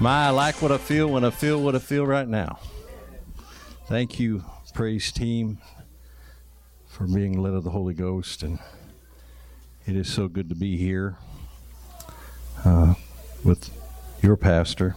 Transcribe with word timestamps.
My, 0.00 0.26
I 0.26 0.30
like 0.30 0.60
what 0.60 0.72
I 0.72 0.78
feel 0.78 1.08
when 1.08 1.24
I 1.24 1.30
feel 1.30 1.62
what 1.62 1.76
I 1.76 1.78
feel 1.78 2.04
right 2.04 2.26
now. 2.26 2.58
Thank 3.86 4.18
you, 4.18 4.44
praise 4.74 5.12
team, 5.12 5.58
for 6.88 7.06
being 7.06 7.40
led 7.40 7.54
of 7.54 7.62
the 7.62 7.70
Holy 7.70 7.94
Ghost. 7.94 8.42
And 8.42 8.58
it 9.86 9.94
is 9.94 10.12
so 10.12 10.26
good 10.28 10.48
to 10.48 10.54
be 10.54 10.76
here 10.76 11.16
uh, 12.64 12.94
with 13.44 13.70
your 14.22 14.36
pastor. 14.36 14.96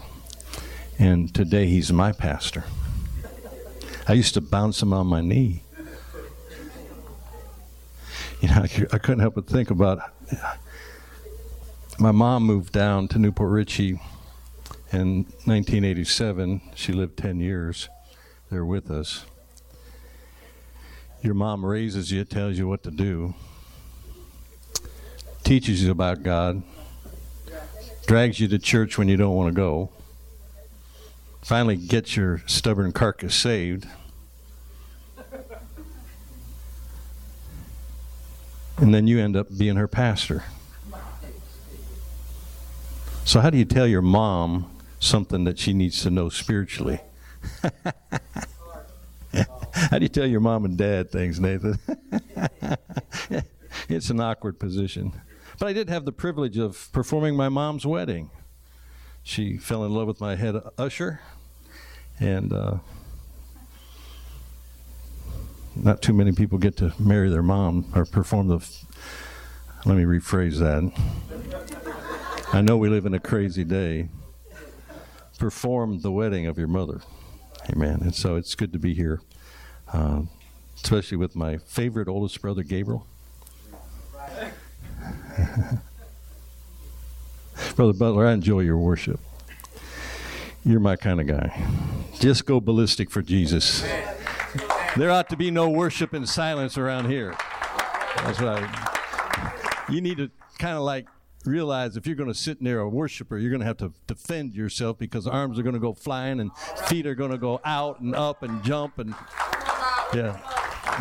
And 0.97 1.33
today 1.33 1.67
he's 1.67 1.93
my 1.93 2.11
pastor. 2.11 2.63
I 4.07 4.13
used 4.13 4.33
to 4.35 4.41
bounce 4.41 4.81
him 4.81 4.93
on 4.93 5.07
my 5.07 5.21
knee. 5.21 5.61
You 8.41 8.49
know, 8.49 8.65
I 8.91 8.97
couldn't 8.97 9.19
help 9.19 9.35
but 9.35 9.45
think 9.47 9.71
about 9.71 9.99
my 11.97 12.11
mom 12.11 12.43
moved 12.43 12.73
down 12.73 13.07
to 13.07 13.19
New 13.19 13.31
Port 13.31 13.51
Richey 13.51 13.99
in 14.91 15.23
1987. 15.45 16.61
She 16.75 16.91
lived 16.91 17.17
10 17.17 17.39
years 17.39 17.87
there 18.51 18.65
with 18.65 18.91
us. 18.91 19.25
Your 21.21 21.33
mom 21.33 21.65
raises 21.65 22.11
you, 22.11 22.23
tells 22.25 22.57
you 22.57 22.67
what 22.67 22.83
to 22.83 22.91
do, 22.91 23.33
teaches 25.43 25.83
you 25.83 25.91
about 25.91 26.21
God, 26.21 26.63
drags 28.05 28.39
you 28.39 28.47
to 28.49 28.59
church 28.59 28.97
when 28.97 29.07
you 29.07 29.15
don't 29.17 29.35
want 29.35 29.53
to 29.53 29.55
go, 29.55 29.89
finally 31.41 31.77
gets 31.77 32.17
your 32.17 32.43
stubborn 32.45 32.91
carcass 32.91 33.35
saved. 33.35 33.87
And 38.77 38.93
then 38.93 39.07
you 39.07 39.19
end 39.19 39.37
up 39.37 39.47
being 39.57 39.77
her 39.77 39.87
pastor. 39.87 40.43
So, 43.25 43.41
how 43.41 43.49
do 43.49 43.57
you 43.57 43.65
tell 43.65 43.87
your 43.87 44.03
mom 44.03 44.69
something 44.99 45.45
that 45.45 45.57
she 45.57 45.73
needs 45.73 46.03
to 46.03 46.11
know 46.11 46.29
spiritually? 46.29 47.01
how 49.73 49.97
do 49.97 50.03
you 50.03 50.09
tell 50.09 50.27
your 50.27 50.41
mom 50.41 50.63
and 50.63 50.77
dad 50.77 51.11
things, 51.11 51.39
Nathan? 51.39 51.79
it's 53.89 54.11
an 54.11 54.19
awkward 54.19 54.59
position. 54.59 55.11
But 55.57 55.67
I 55.69 55.73
did 55.73 55.89
have 55.89 56.05
the 56.05 56.11
privilege 56.11 56.59
of 56.59 56.87
performing 56.91 57.35
my 57.35 57.49
mom's 57.49 57.83
wedding. 57.83 58.29
She 59.23 59.57
fell 59.57 59.83
in 59.85 59.91
love 59.91 60.05
with 60.05 60.21
my 60.21 60.35
head 60.35 60.61
usher, 60.77 61.21
and 62.19 62.53
uh, 62.53 62.77
not 65.75 66.03
too 66.03 66.13
many 66.13 66.31
people 66.31 66.59
get 66.59 66.77
to 66.77 66.93
marry 66.99 67.31
their 67.31 67.41
mom 67.41 67.91
or 67.95 68.05
perform 68.05 68.49
the. 68.49 68.57
F- 68.57 68.85
Let 69.83 69.97
me 69.97 70.03
rephrase 70.03 70.59
that. 70.59 71.84
I 72.53 72.61
know 72.61 72.77
we 72.77 72.89
live 72.89 73.05
in 73.05 73.13
a 73.13 73.19
crazy 73.19 73.63
day. 73.63 74.09
Perform 75.37 76.01
the 76.01 76.11
wedding 76.11 76.47
of 76.47 76.57
your 76.57 76.67
mother. 76.67 77.01
Amen. 77.71 77.99
And 78.01 78.15
so 78.15 78.35
it's 78.35 78.55
good 78.55 78.73
to 78.73 78.79
be 78.79 78.93
here, 78.93 79.21
uh, 79.91 80.21
especially 80.75 81.17
with 81.17 81.35
my 81.35 81.57
favorite 81.57 82.07
oldest 82.07 82.41
brother, 82.41 82.63
Gabriel. 82.63 83.05
brother 87.75 87.93
Butler, 87.93 88.27
I 88.27 88.33
enjoy 88.33 88.61
your 88.61 88.77
worship. 88.77 89.19
You're 90.63 90.79
my 90.79 90.95
kind 90.95 91.19
of 91.19 91.27
guy. 91.27 91.67
Just 92.19 92.45
go 92.45 92.61
ballistic 92.61 93.11
for 93.11 93.21
Jesus. 93.21 93.83
There 94.95 95.11
ought 95.11 95.29
to 95.29 95.35
be 95.35 95.51
no 95.51 95.69
worship 95.69 96.13
in 96.13 96.25
silence 96.25 96.77
around 96.77 97.09
here. 97.09 97.35
That's 98.17 98.39
right. 98.39 99.83
You 99.89 100.01
need 100.01 100.17
to 100.17 100.31
kind 100.57 100.77
of 100.77 100.83
like 100.83 101.07
realize 101.45 101.95
if 101.95 102.07
you're 102.07 102.15
going 102.15 102.31
to 102.31 102.37
sit 102.37 102.61
near 102.61 102.79
a 102.79 102.89
worshiper, 102.89 103.37
you're 103.37 103.51
going 103.51 103.61
to 103.61 103.65
have 103.65 103.77
to 103.77 103.93
defend 104.07 104.55
yourself 104.55 104.97
because 104.97 105.27
arms 105.27 105.59
are 105.59 105.63
going 105.63 105.75
to 105.75 105.79
go 105.79 105.93
flying 105.93 106.39
and 106.39 106.55
feet 106.87 107.05
are 107.05 107.15
going 107.15 107.31
to 107.31 107.37
go 107.37 107.61
out 107.63 107.99
and 107.99 108.15
up 108.15 108.43
and 108.43 108.63
jump 108.63 108.99
and 108.99 109.13
yeah. 110.13 110.39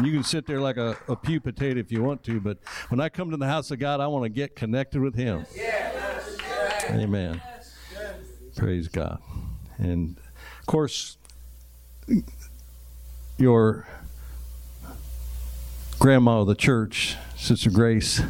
You 0.03 0.13
can 0.13 0.25
sit 0.25 0.47
there 0.47 0.61
like 0.61 0.77
a, 0.77 0.97
a 1.09 1.15
pew 1.15 1.41
potato 1.41 1.79
if 1.79 1.93
you 1.93 2.03
want 2.03 2.25
to, 2.25 2.41
but 2.41 2.59
when 2.89 3.01
I 3.01 3.09
come 3.09 3.31
to 3.31 3.37
the 3.37 3.47
house 3.47 3.71
of 3.71 3.79
God, 3.79 4.01
I 4.01 4.09
want 4.09 4.25
to 4.25 4.29
get 4.29 4.57
connected 4.57 5.01
with 5.01 5.15
Him. 5.15 5.47
Amen. 6.91 7.41
Praise 8.57 8.89
God. 8.89 9.23
And 9.79 10.17
of 10.61 10.67
course, 10.67 11.17
your 13.39 13.87
grandma 15.99 16.41
of 16.41 16.49
the 16.49 16.55
church, 16.55 17.17
Sister 17.37 17.71
Grace, 17.71 18.21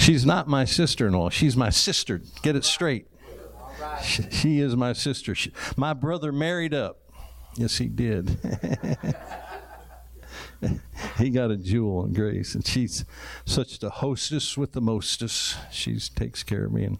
she's 0.00 0.26
not 0.26 0.48
my 0.48 0.64
sister 0.64 1.06
in 1.06 1.12
law. 1.12 1.30
She's 1.30 1.56
my 1.56 1.70
sister. 1.70 2.20
Get 2.42 2.56
it 2.56 2.64
straight. 2.64 3.06
She, 4.02 4.22
she 4.30 4.60
is 4.60 4.74
my 4.76 4.92
sister. 4.92 5.34
She, 5.34 5.52
my 5.76 5.92
brother 5.92 6.32
married 6.32 6.74
up. 6.74 6.98
Yes, 7.56 7.78
he 7.78 7.88
did. 7.88 8.38
he 11.18 11.30
got 11.30 11.50
a 11.50 11.56
jewel 11.56 12.04
in 12.04 12.12
Grace, 12.12 12.54
and 12.54 12.66
she's 12.66 13.04
such 13.44 13.78
the 13.78 13.90
hostess 13.90 14.56
with 14.56 14.72
the 14.72 14.80
mostess. 14.80 15.56
She 15.70 15.98
takes 15.98 16.42
care 16.42 16.66
of 16.66 16.72
me, 16.72 16.84
and 16.84 16.98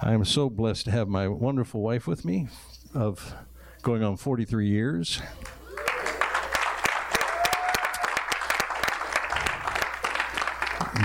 I 0.00 0.12
am 0.12 0.24
so 0.24 0.48
blessed 0.48 0.84
to 0.86 0.90
have 0.90 1.08
my 1.08 1.28
wonderful 1.28 1.82
wife 1.82 2.06
with 2.06 2.24
me 2.24 2.48
of 2.94 3.34
going 3.82 4.02
on 4.02 4.16
43 4.16 4.68
years. 4.68 5.20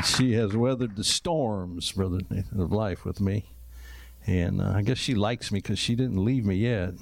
She 0.03 0.33
has 0.33 0.55
weathered 0.55 0.95
the 0.95 1.03
storms, 1.03 1.91
Brother 1.91 2.21
of 2.57 2.71
life 2.71 3.05
with 3.05 3.19
me. 3.19 3.51
And 4.25 4.61
uh, 4.61 4.73
I 4.75 4.81
guess 4.81 4.97
she 4.97 5.15
likes 5.15 5.51
me 5.51 5.59
because 5.59 5.79
she 5.79 5.95
didn't 5.95 6.23
leave 6.23 6.45
me 6.45 6.55
yet. 6.55 6.93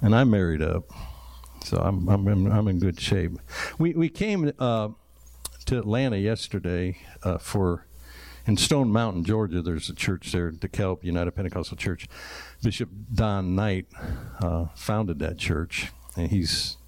And 0.00 0.14
I'm 0.14 0.30
married 0.30 0.62
up. 0.62 0.84
So 1.64 1.76
I'm, 1.76 2.08
I'm, 2.08 2.26
in, 2.26 2.50
I'm 2.50 2.68
in 2.68 2.78
good 2.78 2.98
shape. 3.00 3.32
We, 3.78 3.92
we 3.92 4.08
came 4.08 4.52
uh, 4.58 4.88
to 5.66 5.78
Atlanta 5.78 6.16
yesterday 6.16 6.98
uh, 7.22 7.38
for, 7.38 7.86
in 8.46 8.56
Stone 8.56 8.90
Mountain, 8.90 9.24
Georgia, 9.24 9.60
there's 9.60 9.90
a 9.90 9.94
church 9.94 10.32
there, 10.32 10.50
DeKalb 10.50 11.04
United 11.04 11.32
Pentecostal 11.32 11.76
Church. 11.76 12.08
Bishop 12.62 12.88
Don 13.12 13.54
Knight 13.54 13.86
uh, 14.40 14.66
founded 14.74 15.18
that 15.18 15.36
church, 15.36 15.88
and 16.16 16.30
he's 16.30 16.78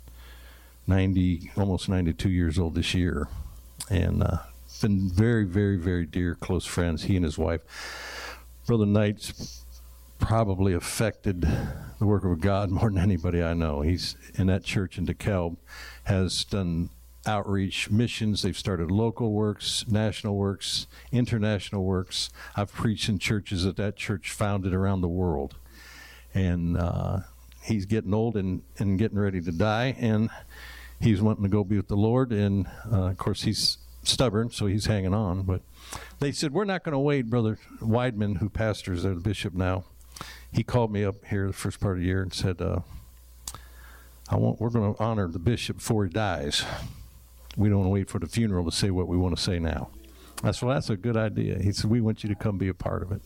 90, 0.86 1.52
almost 1.56 1.88
92 1.88 2.30
years 2.30 2.58
old 2.58 2.74
this 2.74 2.94
year 2.94 3.28
and 3.90 4.22
uh, 4.22 4.38
been 4.82 5.08
very, 5.08 5.44
very, 5.44 5.76
very 5.76 6.04
dear, 6.04 6.34
close 6.34 6.66
friends. 6.66 7.04
He 7.04 7.16
and 7.16 7.24
his 7.24 7.38
wife, 7.38 7.62
Brother 8.66 8.86
Knight's 8.86 9.64
probably 10.18 10.74
affected 10.74 11.46
the 11.98 12.06
work 12.06 12.24
of 12.24 12.40
God 12.40 12.70
more 12.70 12.90
than 12.90 12.98
anybody 12.98 13.42
I 13.42 13.54
know. 13.54 13.80
He's 13.80 14.16
in 14.34 14.48
that 14.48 14.64
church 14.64 14.98
in 14.98 15.06
DeKalb, 15.06 15.56
has 16.04 16.44
done 16.44 16.90
outreach 17.26 17.90
missions. 17.90 18.42
They've 18.42 18.56
started 18.56 18.90
local 18.90 19.32
works, 19.32 19.84
national 19.88 20.36
works, 20.36 20.86
international 21.12 21.84
works. 21.84 22.30
I've 22.56 22.72
preached 22.72 23.08
in 23.08 23.18
churches 23.18 23.64
that 23.64 23.76
that 23.76 23.96
church 23.96 24.30
founded 24.30 24.74
around 24.74 25.00
the 25.00 25.08
world, 25.08 25.56
and 26.34 26.76
uh, 26.76 27.20
he's 27.62 27.86
getting 27.86 28.12
old 28.12 28.36
and, 28.36 28.62
and 28.78 28.98
getting 28.98 29.18
ready 29.18 29.40
to 29.40 29.52
die, 29.52 29.94
and 29.98 30.30
he's 31.02 31.20
wanting 31.20 31.42
to 31.42 31.48
go 31.48 31.64
be 31.64 31.76
with 31.76 31.88
the 31.88 31.96
Lord. 31.96 32.32
And 32.32 32.66
uh, 32.90 33.06
of 33.06 33.18
course, 33.18 33.42
he's 33.42 33.78
stubborn, 34.04 34.50
so 34.50 34.66
he's 34.66 34.86
hanging 34.86 35.12
on. 35.12 35.42
But 35.42 35.62
they 36.20 36.32
said, 36.32 36.52
We're 36.52 36.64
not 36.64 36.84
going 36.84 36.92
to 36.92 36.98
wait. 36.98 37.28
Brother 37.28 37.58
Weidman, 37.80 38.38
who 38.38 38.48
pastors 38.48 39.02
there, 39.02 39.14
the 39.14 39.20
bishop 39.20 39.52
now, 39.52 39.84
he 40.50 40.62
called 40.62 40.92
me 40.92 41.04
up 41.04 41.24
here 41.26 41.46
the 41.48 41.52
first 41.52 41.80
part 41.80 41.96
of 41.96 42.00
the 42.00 42.06
year 42.06 42.22
and 42.22 42.32
said, 42.32 42.62
uh, 42.62 42.80
I 44.28 44.36
want, 44.36 44.60
We're 44.60 44.70
going 44.70 44.94
to 44.94 45.02
honor 45.02 45.28
the 45.28 45.38
bishop 45.38 45.78
before 45.78 46.04
he 46.04 46.10
dies. 46.10 46.64
We 47.56 47.68
don't 47.68 47.78
want 47.78 47.88
to 47.88 47.92
wait 47.92 48.08
for 48.08 48.18
the 48.18 48.26
funeral 48.26 48.64
to 48.64 48.72
say 48.72 48.90
what 48.90 49.08
we 49.08 49.16
want 49.16 49.36
to 49.36 49.42
say 49.42 49.58
now. 49.58 49.90
I 50.42 50.52
said, 50.52 50.66
Well, 50.66 50.74
that's 50.74 50.90
a 50.90 50.96
good 50.96 51.16
idea. 51.16 51.58
He 51.58 51.72
said, 51.72 51.90
We 51.90 52.00
want 52.00 52.22
you 52.22 52.28
to 52.28 52.36
come 52.36 52.58
be 52.58 52.68
a 52.68 52.74
part 52.74 53.02
of 53.02 53.12
it. 53.12 53.22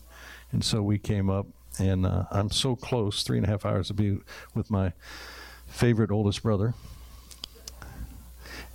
And 0.51 0.63
so 0.63 0.81
we 0.81 0.97
came 0.97 1.29
up, 1.29 1.45
and 1.77 2.05
uh, 2.05 2.23
I'm 2.31 2.49
so 2.49 2.75
close, 2.75 3.23
three 3.23 3.37
and 3.37 3.45
a 3.45 3.49
half 3.49 3.65
hours 3.65 3.87
to 3.87 3.93
be 3.93 4.17
with 4.53 4.71
my 4.71 4.93
favorite 5.67 6.11
oldest 6.11 6.41
brother 6.41 6.73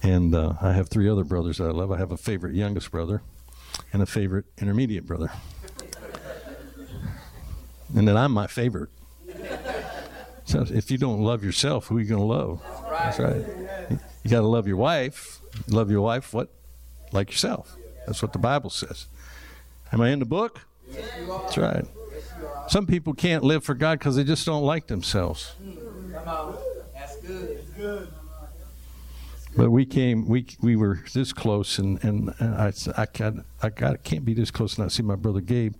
And 0.02 0.34
uh, 0.34 0.54
I 0.60 0.72
have 0.72 0.88
three 0.88 1.08
other 1.08 1.24
brothers 1.24 1.58
that 1.58 1.64
I 1.64 1.70
love. 1.70 1.92
I 1.92 1.98
have 1.98 2.10
a 2.10 2.16
favorite 2.16 2.54
youngest 2.54 2.90
brother 2.90 3.22
and 3.92 4.02
a 4.02 4.06
favorite 4.06 4.46
intermediate 4.58 5.06
brother. 5.06 5.30
And 7.94 8.08
then 8.08 8.16
I'm 8.16 8.32
my 8.32 8.46
favorite. 8.46 8.90
So 10.44 10.64
if 10.68 10.90
you 10.90 10.98
don't 10.98 11.20
love 11.22 11.44
yourself, 11.44 11.86
who 11.86 11.98
are 11.98 12.00
you 12.00 12.08
going 12.08 12.20
to 12.20 12.26
love? 12.26 12.62
That's 12.90 13.18
right. 13.18 13.44
You 14.24 14.30
got 14.30 14.40
to 14.40 14.46
love 14.46 14.66
your 14.66 14.76
wife. 14.76 15.38
Love 15.68 15.90
your 15.90 16.00
wife, 16.00 16.34
what? 16.34 16.48
Like 17.12 17.30
yourself. 17.30 17.76
That's 18.06 18.22
what 18.22 18.32
the 18.32 18.38
Bible 18.38 18.70
says. 18.70 19.06
Am 19.92 20.00
I 20.00 20.10
in 20.10 20.18
the 20.18 20.24
book? 20.24 20.60
That's 20.90 21.58
right. 21.58 21.84
Some 22.68 22.86
people 22.86 23.14
can't 23.14 23.44
live 23.44 23.64
for 23.64 23.74
God 23.74 23.98
because 23.98 24.16
they 24.16 24.24
just 24.24 24.46
don't 24.46 24.64
like 24.64 24.86
themselves. 24.86 25.52
Come 26.12 26.28
on, 26.28 26.56
That's 26.94 27.16
good. 27.18 28.08
But 29.56 29.70
we 29.70 29.84
came, 29.84 30.26
we 30.26 30.46
we 30.60 30.76
were 30.76 31.00
this 31.12 31.32
close, 31.32 31.78
and 31.78 32.02
and, 32.02 32.30
I 32.40 32.72
I 32.96 33.06
got 33.12 33.34
I 33.62 33.68
got 33.68 34.02
can't 34.02 34.24
be 34.24 34.34
this 34.34 34.50
close 34.50 34.76
and 34.76 34.84
not 34.84 34.92
see 34.92 35.02
my 35.02 35.16
brother 35.16 35.40
Gabe. 35.40 35.74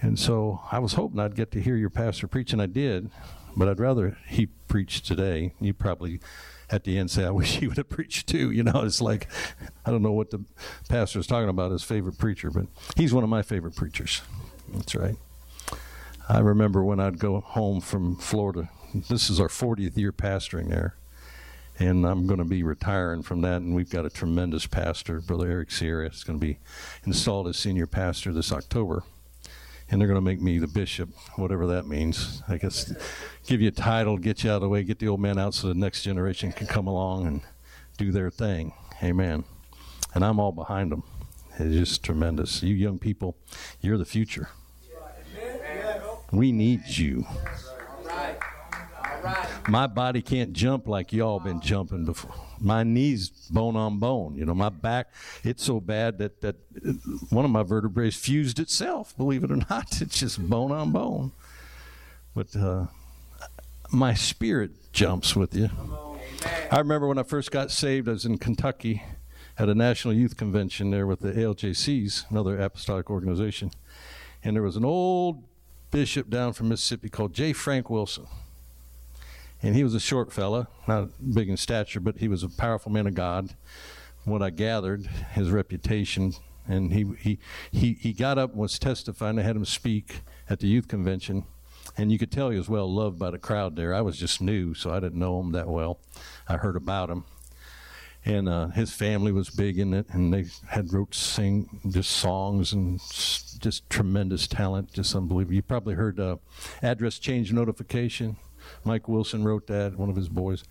And 0.00 0.18
so 0.18 0.60
I 0.70 0.78
was 0.78 0.94
hoping 0.94 1.18
I'd 1.20 1.34
get 1.34 1.50
to 1.52 1.60
hear 1.60 1.76
your 1.76 1.90
pastor 1.90 2.26
preach, 2.26 2.52
and 2.52 2.62
I 2.62 2.66
did. 2.66 3.10
But 3.56 3.68
I'd 3.68 3.80
rather 3.80 4.16
he 4.26 4.46
preached 4.46 5.06
today. 5.06 5.54
You 5.60 5.72
probably 5.72 6.20
at 6.70 6.84
the 6.84 6.98
end 6.98 7.10
say, 7.10 7.24
I 7.24 7.30
wish 7.30 7.56
he 7.56 7.66
would 7.66 7.76
have 7.76 7.88
preached 7.88 8.28
too. 8.28 8.50
You 8.50 8.62
know, 8.62 8.82
it's 8.84 9.00
like, 9.00 9.28
I 9.84 9.90
don't 9.90 10.02
know 10.02 10.12
what 10.12 10.30
the 10.30 10.44
pastor 10.88 11.18
is 11.18 11.26
talking 11.26 11.48
about, 11.48 11.70
his 11.70 11.82
favorite 11.82 12.18
preacher, 12.18 12.50
but 12.50 12.66
he's 12.96 13.14
one 13.14 13.24
of 13.24 13.30
my 13.30 13.42
favorite 13.42 13.74
preachers. 13.74 14.22
That's 14.72 14.94
right. 14.94 15.16
I 16.28 16.40
remember 16.40 16.84
when 16.84 17.00
I'd 17.00 17.18
go 17.18 17.40
home 17.40 17.80
from 17.80 18.16
Florida. 18.16 18.68
This 19.08 19.30
is 19.30 19.40
our 19.40 19.48
40th 19.48 19.96
year 19.96 20.12
pastoring 20.12 20.68
there. 20.68 20.94
And 21.78 22.04
I'm 22.04 22.26
going 22.26 22.38
to 22.38 22.44
be 22.44 22.62
retiring 22.62 23.22
from 23.22 23.40
that, 23.42 23.62
and 23.62 23.74
we've 23.74 23.90
got 23.90 24.04
a 24.04 24.10
tremendous 24.10 24.66
pastor, 24.66 25.20
Brother 25.20 25.50
Eric 25.50 25.70
Sierra. 25.70 26.08
is 26.08 26.24
going 26.24 26.40
to 26.40 26.44
be 26.44 26.58
installed 27.04 27.46
as 27.46 27.56
senior 27.56 27.86
pastor 27.86 28.32
this 28.32 28.52
October 28.52 29.04
and 29.90 30.00
they're 30.00 30.08
going 30.08 30.18
to 30.18 30.24
make 30.24 30.40
me 30.40 30.58
the 30.58 30.66
bishop, 30.66 31.08
whatever 31.36 31.66
that 31.68 31.86
means. 31.86 32.42
I 32.48 32.58
guess 32.58 32.92
give 33.46 33.60
you 33.60 33.68
a 33.68 33.72
title, 33.72 34.18
get 34.18 34.44
you 34.44 34.50
out 34.50 34.56
of 34.56 34.62
the 34.62 34.68
way, 34.68 34.82
get 34.82 34.98
the 34.98 35.08
old 35.08 35.20
man 35.20 35.38
out 35.38 35.54
so 35.54 35.68
the 35.68 35.74
next 35.74 36.02
generation 36.02 36.52
can 36.52 36.66
come 36.66 36.86
along 36.86 37.26
and 37.26 37.40
do 37.96 38.12
their 38.12 38.30
thing. 38.30 38.72
Amen. 39.02 39.44
And 40.14 40.24
I'm 40.24 40.38
all 40.38 40.52
behind 40.52 40.92
them. 40.92 41.02
It's 41.58 41.74
just 41.74 42.04
tremendous. 42.04 42.62
You 42.62 42.74
young 42.74 42.98
people, 42.98 43.36
you're 43.80 43.98
the 43.98 44.04
future. 44.04 44.50
We 46.30 46.52
need 46.52 46.86
you. 46.86 47.24
My 49.68 49.86
body 49.86 50.22
can't 50.22 50.52
jump 50.52 50.86
like 50.88 51.12
y'all 51.12 51.40
been 51.40 51.60
jumping 51.60 52.04
before 52.04 52.34
my 52.60 52.82
knees 52.82 53.30
bone 53.50 53.76
on 53.76 53.98
bone. 53.98 54.34
You 54.36 54.44
know, 54.44 54.54
my 54.54 54.68
back, 54.68 55.12
it's 55.44 55.64
so 55.64 55.80
bad 55.80 56.18
that, 56.18 56.40
that 56.40 56.56
one 57.30 57.44
of 57.44 57.50
my 57.50 57.62
vertebrae 57.62 58.10
fused 58.10 58.58
itself, 58.58 59.16
believe 59.16 59.44
it 59.44 59.50
or 59.50 59.56
not. 59.56 60.00
It's 60.00 60.20
just 60.20 60.48
bone 60.48 60.72
on 60.72 60.92
bone. 60.92 61.32
But 62.34 62.54
uh, 62.56 62.86
my 63.90 64.14
spirit 64.14 64.92
jumps 64.92 65.34
with 65.34 65.54
you. 65.54 65.70
I 66.70 66.78
remember 66.78 67.08
when 67.08 67.18
I 67.18 67.24
first 67.24 67.50
got 67.50 67.70
saved, 67.70 68.08
I 68.08 68.12
was 68.12 68.24
in 68.24 68.38
Kentucky 68.38 69.02
at 69.58 69.68
a 69.68 69.74
national 69.74 70.14
youth 70.14 70.36
convention 70.36 70.90
there 70.90 71.06
with 71.06 71.20
the 71.20 71.32
ALJCs, 71.32 72.30
another 72.30 72.58
apostolic 72.58 73.10
organization. 73.10 73.72
And 74.44 74.54
there 74.54 74.62
was 74.62 74.76
an 74.76 74.84
old 74.84 75.42
bishop 75.90 76.30
down 76.30 76.52
from 76.52 76.68
Mississippi 76.68 77.08
called 77.08 77.34
J. 77.34 77.52
Frank 77.52 77.90
Wilson 77.90 78.26
and 79.62 79.74
he 79.74 79.82
was 79.84 79.94
a 79.94 80.00
short 80.00 80.32
fella, 80.32 80.68
not 80.86 81.08
big 81.34 81.48
in 81.48 81.56
stature, 81.56 82.00
but 82.00 82.18
he 82.18 82.28
was 82.28 82.42
a 82.42 82.48
powerful 82.48 82.92
man 82.92 83.06
of 83.06 83.14
God. 83.14 83.54
what 84.24 84.42
I 84.42 84.50
gathered, 84.50 85.06
his 85.32 85.50
reputation, 85.50 86.34
and 86.66 86.92
he 86.92 87.04
he 87.18 87.38
he 87.70 87.94
he 87.94 88.12
got 88.12 88.38
up 88.38 88.50
and 88.50 88.60
was 88.60 88.78
testifying. 88.78 89.38
I 89.38 89.42
had 89.42 89.56
him 89.56 89.64
speak 89.64 90.20
at 90.50 90.60
the 90.60 90.68
youth 90.68 90.86
convention, 90.86 91.44
and 91.96 92.12
you 92.12 92.18
could 92.18 92.30
tell 92.30 92.50
he 92.50 92.58
was 92.58 92.68
well 92.68 92.92
loved 92.92 93.18
by 93.18 93.30
the 93.30 93.38
crowd 93.38 93.74
there. 93.76 93.94
I 93.94 94.02
was 94.02 94.18
just 94.18 94.40
new, 94.40 94.74
so 94.74 94.90
I 94.90 95.00
didn't 95.00 95.18
know 95.18 95.40
him 95.40 95.52
that 95.52 95.68
well. 95.68 95.98
I 96.46 96.58
heard 96.58 96.76
about 96.76 97.10
him, 97.10 97.24
and 98.24 98.48
uh, 98.48 98.68
his 98.68 98.92
family 98.92 99.32
was 99.32 99.48
big 99.50 99.78
in 99.78 99.94
it, 99.94 100.06
and 100.10 100.32
they 100.32 100.46
had 100.68 100.92
wrote 100.92 101.14
sing 101.14 101.80
just 101.90 102.10
songs 102.10 102.72
and 102.72 103.00
just 103.58 103.88
tremendous 103.88 104.46
talent, 104.46 104.92
just 104.92 105.16
unbelievable. 105.16 105.54
You 105.54 105.62
probably 105.62 105.94
heard 105.94 106.20
uh, 106.20 106.36
address 106.82 107.18
change 107.18 107.52
notification. 107.52 108.36
Mike 108.84 109.08
Wilson 109.08 109.44
wrote 109.44 109.66
that, 109.66 109.96
one 109.96 110.10
of 110.10 110.16
his 110.16 110.28
boys. 110.28 110.64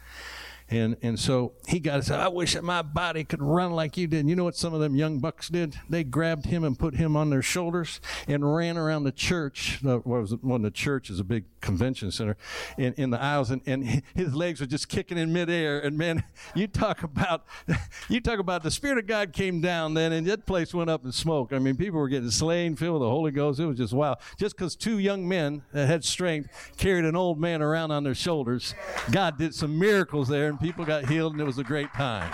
And 0.69 0.98
and 1.02 1.18
so 1.18 1.54
he 1.66 1.80
got 1.80 2.04
said, 2.04 2.19
I 2.19 2.28
wish 2.28 2.54
that 2.54 2.64
my 2.64 2.81
body 2.81 3.24
could 3.24 3.42
run 3.42 3.72
like 3.72 3.96
you 3.96 4.06
did. 4.06 4.19
And 4.22 4.30
you 4.30 4.36
know 4.36 4.44
what 4.44 4.56
some 4.56 4.74
of 4.74 4.81
them 4.81 4.96
young 4.96 5.19
bucks 5.19 5.48
did? 5.48 5.80
They 5.90 6.04
grabbed 6.04 6.46
him 6.46 6.66
and 6.66 6.78
put 6.78 6.96
him 6.96 7.16
on 7.16 7.30
their 7.30 7.42
shoulders 7.42 8.02
and 8.28 8.54
ran 8.54 8.78
around 8.78 9.06
the 9.06 9.14
church. 9.14 9.80
Uh, 9.86 10.00
what 10.00 10.22
was? 10.22 10.36
One 10.42 10.64
the 10.64 10.72
church 10.72 11.10
is 11.10 11.22
a 11.22 11.24
big 11.24 11.46
convention 11.62 12.12
center 12.12 12.36
in, 12.78 12.94
in 12.94 13.12
the 13.12 13.22
aisles, 13.22 13.50
and, 13.50 13.62
and 13.66 14.04
his 14.14 14.36
legs 14.36 14.60
were 14.60 14.66
just 14.66 14.90
kicking 14.90 15.18
in 15.18 15.31
midair. 15.31 15.80
And 15.80 15.98
man, 15.98 16.24
you 16.56 16.68
talk 16.68 17.02
about 17.04 17.46
you 18.10 18.20
talk 18.20 18.40
about 18.40 18.62
the 18.62 18.72
Spirit 18.72 18.98
of 18.98 19.08
God 19.08 19.31
came 19.31 19.62
down 19.62 19.94
then, 19.94 20.12
and 20.12 20.28
that 20.28 20.46
place 20.46 20.74
went 20.74 20.90
up 20.90 21.06
in 21.06 21.13
smoke. 21.13 21.54
I 21.54 21.60
mean, 21.60 21.78
people 21.78 21.98
were 21.98 22.10
getting 22.10 22.30
slain, 22.30 22.75
filled 22.75 23.00
with 23.00 23.08
the 23.08 23.10
Holy 23.10 23.31
Ghost. 23.31 23.62
It 23.62 23.68
was 23.68 23.78
just 23.78 23.94
wow. 23.94 24.18
Just 24.38 24.58
because 24.58 24.75
two 24.75 25.00
young 25.00 25.25
men 25.25 25.63
that 25.72 25.88
had 25.88 26.04
strength 26.04 26.74
carried 26.75 27.06
an 27.06 27.16
old 27.16 27.40
man 27.40 27.62
around 27.62 27.92
on 27.92 28.04
their 28.04 28.16
shoulders, 28.16 28.75
God 29.12 29.38
did 29.38 29.56
some 29.56 29.80
miracles 29.80 30.28
there 30.28 30.56
and 30.57 30.68
people 30.68 30.86
got 30.86 31.07
healed, 31.07 31.33
and 31.33 31.42
it 31.42 31.45
was 31.45 31.59
a 31.59 31.63
great 31.63 31.94
time. 31.94 32.33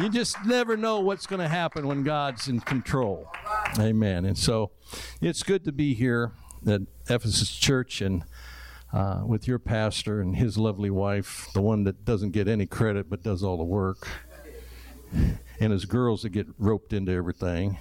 You 0.00 0.08
just 0.08 0.36
never 0.44 0.76
know 0.76 1.00
what's 1.00 1.26
going 1.26 1.40
to 1.40 1.48
happen 1.48 1.88
when 1.88 2.04
God's 2.04 2.46
in 2.46 2.60
control. 2.60 3.28
Amen. 3.80 4.24
And 4.24 4.38
so 4.38 4.70
it's 5.20 5.42
good 5.42 5.64
to 5.64 5.72
be 5.72 5.94
here 5.94 6.32
at 6.66 6.82
Ephesus 7.08 7.56
Church 7.56 8.00
and 8.00 8.24
uh, 8.92 9.22
with 9.26 9.48
your 9.48 9.58
pastor 9.58 10.20
and 10.20 10.36
his 10.36 10.56
lovely 10.56 10.88
wife, 10.88 11.48
the 11.52 11.60
one 11.60 11.84
that 11.84 12.04
doesn't 12.04 12.30
get 12.30 12.46
any 12.46 12.64
credit 12.64 13.10
but 13.10 13.22
does 13.22 13.42
all 13.42 13.56
the 13.56 13.64
work, 13.64 14.06
and 15.60 15.72
his 15.72 15.84
girls 15.84 16.22
that 16.22 16.30
get 16.30 16.46
roped 16.58 16.92
into 16.92 17.12
everything. 17.12 17.76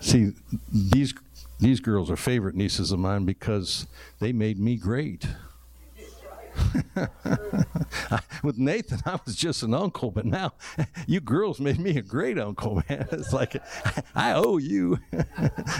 See, 0.00 0.32
these 0.72 1.14
these 1.58 1.80
girls 1.80 2.08
are 2.10 2.16
favorite 2.16 2.54
nieces 2.54 2.92
of 2.92 3.00
mine 3.00 3.24
because 3.24 3.86
they 4.20 4.32
made 4.32 4.60
me 4.60 4.76
great. 4.76 5.26
With 8.42 8.58
Nathan, 8.58 9.00
I 9.04 9.18
was 9.24 9.36
just 9.36 9.62
an 9.62 9.74
uncle, 9.74 10.10
but 10.10 10.24
now 10.24 10.52
you 11.06 11.20
girls 11.20 11.60
made 11.60 11.78
me 11.78 11.96
a 11.96 12.02
great 12.02 12.38
uncle, 12.38 12.76
man. 12.88 13.08
It's 13.12 13.32
like 13.32 13.60
I 14.14 14.32
owe 14.32 14.58
you. 14.58 14.98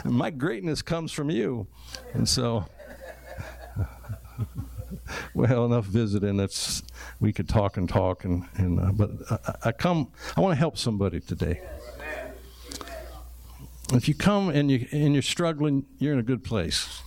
My 0.05 0.31
greatness 0.31 0.83
comes 0.83 1.13
from 1.13 1.31
you. 1.31 1.67
And 2.13 2.29
so, 2.29 2.67
well, 5.35 5.67
enough 5.67 5.87
visiting. 5.87 6.41
It's 6.41 6.83
we 7.21 7.33
could 7.33 7.49
talk 7.49 7.77
and 7.77 7.89
talk, 7.89 8.25
and, 8.25 8.45
and 8.57 8.81
uh, 8.81 8.93
but 8.93 9.11
I, 9.31 9.69
I 9.69 9.73
come. 9.73 10.13
I 10.37 10.41
want 10.41 10.53
to 10.53 10.59
help 10.59 10.79
somebody 10.79 11.21
today. 11.21 11.63
If 13.93 14.07
you 14.07 14.15
come 14.15 14.51
and 14.51 14.71
you 14.71 14.87
and 14.93 15.15
you're 15.15 15.23
struggling, 15.23 15.87
you're 15.99 16.13
in 16.13 16.19
a 16.19 16.25
good 16.25 16.45
place. 16.45 17.03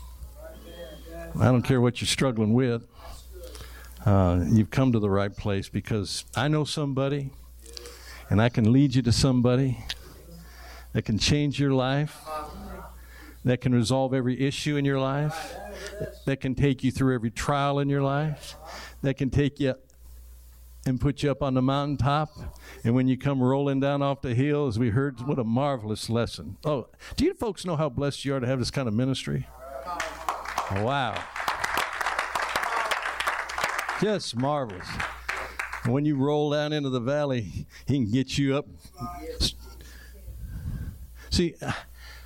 I 1.40 1.46
don't 1.46 1.62
care 1.62 1.80
what 1.80 2.02
you're 2.02 2.08
struggling 2.08 2.54
with 2.54 2.86
uh, 4.06 4.44
you've 4.48 4.72
come 4.72 4.92
to 4.92 5.00
the 5.00 5.10
right 5.10 5.36
place 5.36 5.70
because 5.70 6.26
I 6.36 6.48
know 6.48 6.64
somebody 6.64 7.32
and 8.30 8.42
I 8.42 8.50
can 8.50 8.72
lead 8.72 8.96
you 8.96 9.02
to 9.04 9.12
somebody 9.12 9.78
that 10.94 11.04
can 11.04 11.20
change 11.20 11.60
your 11.60 11.72
life, 11.72 12.18
that 13.46 13.62
can 13.62 13.74
resolve 13.74 14.14
every 14.14 14.40
issue 14.42 14.76
in 14.76 14.86
your 14.86 15.00
life, 15.00 15.56
that 16.26 16.42
can 16.42 16.56
take 16.56 16.84
you 16.84 16.92
through 16.92 17.16
every 17.16 17.32
trial 17.32 17.80
in 17.80 17.90
your 17.90 18.02
life, 18.02 18.56
that 19.02 19.18
can 19.18 19.30
take 19.30 19.60
you 19.60 19.76
and 20.86 21.00
put 21.00 21.22
you 21.22 21.30
up 21.30 21.44
on 21.44 21.54
the 21.54 21.62
mountaintop. 21.62 22.30
And 22.84 22.96
when 22.96 23.08
you 23.08 23.18
come 23.18 23.42
rolling 23.42 23.80
down 23.80 24.02
off 24.02 24.22
the 24.22 24.34
hill, 24.34 24.68
as 24.68 24.80
we 24.80 24.90
heard, 24.90 25.20
what 25.28 25.38
a 25.38 25.44
marvelous 25.44 26.10
lesson. 26.10 26.58
Oh, 26.66 26.88
do 27.16 27.26
you 27.26 27.36
folks 27.36 27.66
know 27.66 27.76
how 27.76 27.90
blessed 27.90 28.26
you 28.26 28.36
are 28.36 28.40
to 28.40 28.48
have 28.48 28.60
this 28.60 28.72
kind 28.72 28.88
of 28.88 28.94
ministry? 28.94 29.48
Wow. 30.72 31.24
Just 34.02 34.36
marvelous. 34.36 34.88
When 35.86 36.06
you 36.06 36.16
roll 36.16 36.50
down 36.50 36.74
into 36.74 36.90
the 36.90 37.00
valley, 37.00 37.68
he 37.86 37.94
can 37.94 38.10
get 38.10 38.36
you 38.38 38.58
up. 38.58 38.66
See, 41.30 41.54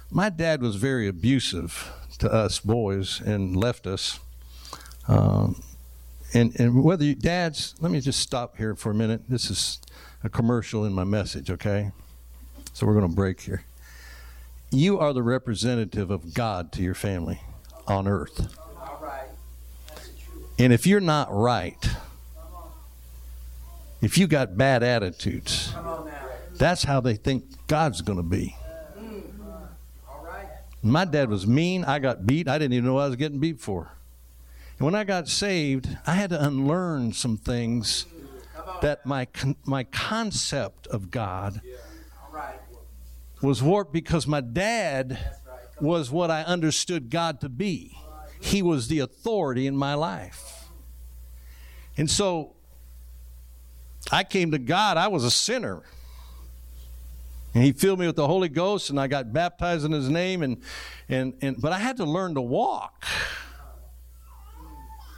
my 0.10 0.29
dad 0.29 0.62
was 0.62 0.77
very 0.77 1.08
abusive 1.08 1.91
to 2.20 2.32
us 2.32 2.60
boys 2.60 3.20
and 3.20 3.58
left 3.58 3.88
us. 3.88 4.20
Um, 5.10 5.62
and, 6.34 6.58
and 6.60 6.82
whether 6.82 7.03
you, 7.03 7.13
dads, 7.13 7.75
let 7.82 7.91
me 7.91 8.00
just 8.00 8.22
stop 8.22 8.55
here 8.55 8.75
for 8.75 8.91
a 8.91 8.96
minute. 8.96 9.24
This 9.27 9.51
is 9.51 9.79
a 10.24 10.29
commercial 10.29 10.86
in 10.86 10.94
my 10.94 11.03
message, 11.03 11.51
okay? 11.51 11.91
So 12.74 12.88
we're 12.88 12.96
going 12.96 13.10
to 13.10 13.15
break 13.15 13.41
here. 13.41 13.65
You 14.72 14.98
are 15.00 15.12
the 15.12 15.24
representative 15.24 16.10
of 16.10 16.34
God 16.34 16.72
to 16.74 16.82
your 16.82 16.96
family 16.96 17.41
on 17.86 18.08
earth. 18.08 18.58
And 20.57 20.71
if 20.71 20.88
you're 20.88 21.01
not 21.01 21.33
right, 21.33 21.89
if 24.01 24.17
you 24.17 24.27
got 24.27 24.57
bad 24.57 24.83
attitudes, 24.83 25.74
that's 26.53 26.83
how 26.83 27.01
they 27.01 27.15
think 27.15 27.45
God's 27.67 28.01
going 28.01 28.17
to 28.17 28.24
be. 28.24 28.55
My 30.81 31.03
dad 31.03 31.29
was 31.29 31.47
mean. 31.47 31.83
I 31.83 32.00
got 32.00 32.27
beat. 32.27 32.47
I 32.47 32.59
didn't 32.59 32.74
even 32.74 32.85
know 32.85 33.00
I 33.00 33.07
was 33.07 33.15
getting 33.15 33.39
beat 33.39 33.59
for. 33.59 33.91
And 34.77 34.85
when 34.85 34.93
I 34.95 35.03
got 35.03 35.27
saved, 35.27 35.97
I 36.05 36.13
had 36.13 36.29
to 36.29 36.45
unlearn 36.45 37.13
some 37.13 37.38
things 37.38 38.05
that 38.81 39.05
my 39.05 39.27
my 39.65 39.83
concept 39.85 40.85
of 40.88 41.09
God 41.09 41.62
was 43.41 43.63
warped 43.63 43.93
because 43.93 44.27
my 44.27 44.41
dad 44.41 45.17
was 45.81 46.12
what 46.12 46.29
I 46.29 46.43
understood 46.43 47.09
God 47.09 47.41
to 47.41 47.50
be. 47.50 47.97
He 48.45 48.61
was 48.61 48.89
the 48.89 48.99
authority 48.99 49.65
in 49.65 49.75
my 49.75 49.95
life. 49.95 50.67
And 51.97 52.09
so 52.09 52.53
I 54.11 54.23
came 54.23 54.51
to 54.51 54.59
God, 54.59 54.97
I 54.97 55.07
was 55.07 55.23
a 55.23 55.31
sinner. 55.31 55.81
And 57.55 57.63
he 57.63 57.71
filled 57.71 57.99
me 57.99 58.05
with 58.05 58.17
the 58.17 58.27
Holy 58.27 58.49
Ghost, 58.49 58.91
and 58.91 58.99
I 58.99 59.07
got 59.07 59.33
baptized 59.33 59.83
in 59.83 59.91
his 59.91 60.09
name, 60.09 60.43
and, 60.43 60.61
and, 61.09 61.33
and 61.41 61.59
but 61.59 61.71
I 61.71 61.79
had 61.79 61.97
to 61.97 62.05
learn 62.05 62.35
to 62.35 62.41
walk. 62.41 63.03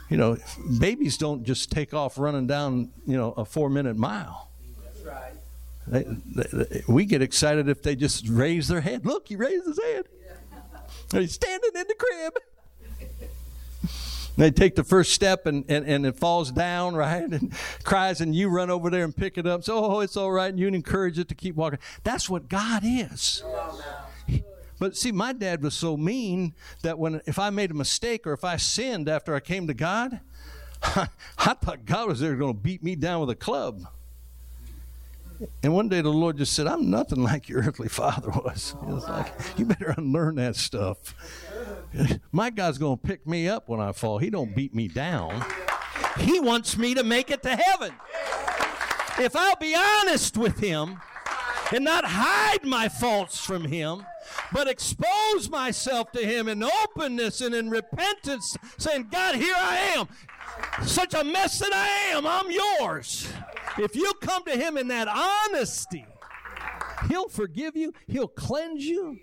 You 0.08 0.16
know, 0.16 0.38
babies 0.80 1.18
don't 1.18 1.44
just 1.44 1.70
take 1.70 1.92
off 1.92 2.18
running 2.18 2.46
down, 2.46 2.92
you 3.06 3.18
know, 3.18 3.32
a 3.32 3.44
four 3.44 3.68
minute 3.68 3.98
mile. 3.98 4.48
That's 4.82 5.04
right. 5.04 5.32
They, 5.86 6.04
they, 6.34 6.64
they, 6.64 6.82
we 6.88 7.04
get 7.04 7.20
excited 7.20 7.68
if 7.68 7.82
they 7.82 7.94
just 7.94 8.26
raise 8.26 8.68
their 8.68 8.80
head. 8.80 9.04
Look, 9.04 9.28
he 9.28 9.36
raised 9.36 9.66
his 9.66 9.78
head. 9.82 10.06
Yeah. 11.12 11.20
He's 11.20 11.34
standing 11.34 11.72
in 11.74 11.84
the 11.86 11.94
crib 11.94 12.32
they 14.38 14.50
take 14.52 14.76
the 14.76 14.84
first 14.84 15.12
step 15.12 15.46
and, 15.46 15.64
and, 15.68 15.84
and 15.84 16.06
it 16.06 16.16
falls 16.16 16.50
down, 16.52 16.94
right? 16.94 17.28
And 17.38 17.52
cries, 17.84 18.20
and 18.20 18.34
you 18.34 18.48
run 18.48 18.70
over 18.70 18.88
there 18.88 19.04
and 19.04 19.14
pick 19.14 19.36
it 19.36 19.46
up. 19.46 19.64
So, 19.64 19.84
oh, 19.84 20.00
it's 20.00 20.16
all 20.16 20.30
right. 20.30 20.48
And 20.48 20.58
you 20.58 20.68
encourage 20.68 21.18
it 21.18 21.28
to 21.28 21.34
keep 21.34 21.56
walking. 21.56 21.78
That's 22.04 22.30
what 22.30 22.48
God 22.48 22.82
is. 22.84 23.42
But 24.78 24.96
see, 24.96 25.10
my 25.10 25.32
dad 25.32 25.62
was 25.62 25.74
so 25.74 25.96
mean 25.96 26.54
that 26.82 26.98
when 26.98 27.20
if 27.26 27.38
I 27.38 27.50
made 27.50 27.72
a 27.72 27.74
mistake 27.74 28.26
or 28.26 28.32
if 28.32 28.44
I 28.44 28.56
sinned 28.56 29.08
after 29.08 29.34
I 29.34 29.40
came 29.40 29.66
to 29.66 29.74
God, 29.74 30.20
I, 30.82 31.08
thought 31.36 31.84
God 31.84 32.08
was 32.08 32.20
there 32.20 32.36
going 32.36 32.54
to 32.54 32.60
beat 32.60 32.82
me 32.82 32.94
down 32.94 33.20
with 33.20 33.30
a 33.30 33.34
club. 33.34 33.82
And 35.62 35.74
one 35.74 35.88
day 35.88 36.00
the 36.00 36.10
Lord 36.10 36.36
just 36.36 36.52
said, 36.52 36.66
I'm 36.66 36.90
nothing 36.90 37.22
like 37.22 37.48
your 37.48 37.62
earthly 37.62 37.88
father 37.88 38.30
was. 38.30 38.76
He 38.86 38.92
was 38.92 39.08
like, 39.08 39.32
You 39.56 39.66
better 39.66 39.94
unlearn 39.96 40.36
that 40.36 40.56
stuff. 40.56 41.14
My 42.32 42.50
God's 42.50 42.78
going 42.78 42.98
to 42.98 43.06
pick 43.06 43.26
me 43.26 43.48
up 43.48 43.68
when 43.68 43.80
I 43.80 43.92
fall. 43.92 44.18
He 44.18 44.30
don't 44.30 44.54
beat 44.54 44.74
me 44.74 44.88
down. 44.88 45.44
He 46.18 46.40
wants 46.40 46.76
me 46.76 46.94
to 46.94 47.02
make 47.02 47.30
it 47.30 47.42
to 47.42 47.56
heaven. 47.56 47.92
If 49.18 49.34
I'll 49.34 49.56
be 49.56 49.74
honest 49.74 50.36
with 50.36 50.58
him 50.58 51.00
and 51.72 51.84
not 51.84 52.04
hide 52.06 52.64
my 52.64 52.88
faults 52.88 53.44
from 53.44 53.64
him, 53.64 54.04
but 54.52 54.68
expose 54.68 55.50
myself 55.50 56.12
to 56.12 56.20
him 56.20 56.48
in 56.48 56.62
openness 56.62 57.40
and 57.40 57.54
in 57.54 57.70
repentance, 57.70 58.56
saying, 58.78 59.08
God, 59.10 59.34
here 59.34 59.54
I 59.56 59.94
am. 59.96 60.08
Such 60.86 61.14
a 61.14 61.24
mess 61.24 61.58
that 61.58 61.72
I 61.72 62.16
am. 62.16 62.26
I'm 62.26 62.50
yours. 62.50 63.28
If 63.78 63.94
you 63.94 64.12
come 64.20 64.44
to 64.44 64.56
him 64.56 64.76
in 64.76 64.88
that 64.88 65.08
honesty, 65.08 66.06
he'll 67.08 67.28
forgive 67.28 67.76
you, 67.76 67.92
he'll 68.06 68.28
cleanse 68.28 68.84
you, 68.84 69.18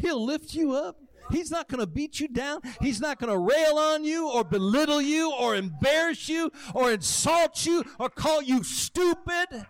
he'll 0.00 0.24
lift 0.24 0.54
you 0.54 0.72
up. 0.72 0.96
He's 1.30 1.50
not 1.50 1.68
going 1.68 1.80
to 1.80 1.86
beat 1.86 2.20
you 2.20 2.28
down. 2.28 2.60
He's 2.80 3.00
not 3.00 3.18
going 3.18 3.32
to 3.32 3.38
rail 3.38 3.78
on 3.78 4.04
you 4.04 4.28
or 4.30 4.44
belittle 4.44 5.00
you 5.00 5.32
or 5.32 5.56
embarrass 5.56 6.28
you 6.28 6.50
or 6.74 6.92
insult 6.92 7.66
you 7.66 7.84
or 7.98 8.08
call 8.08 8.42
you 8.42 8.62
stupid. 8.62 9.66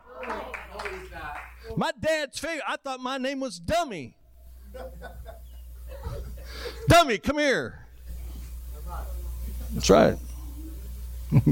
My 1.77 1.91
dad's 1.99 2.39
favorite, 2.39 2.65
I 2.67 2.77
thought 2.77 3.01
my 3.01 3.19
name 3.19 3.41
was 3.41 3.59
Dummy. 3.59 4.17
Dummy, 6.89 7.19
come 7.19 7.39
here. 7.39 7.87
That's 9.73 9.91
right. 9.91 10.17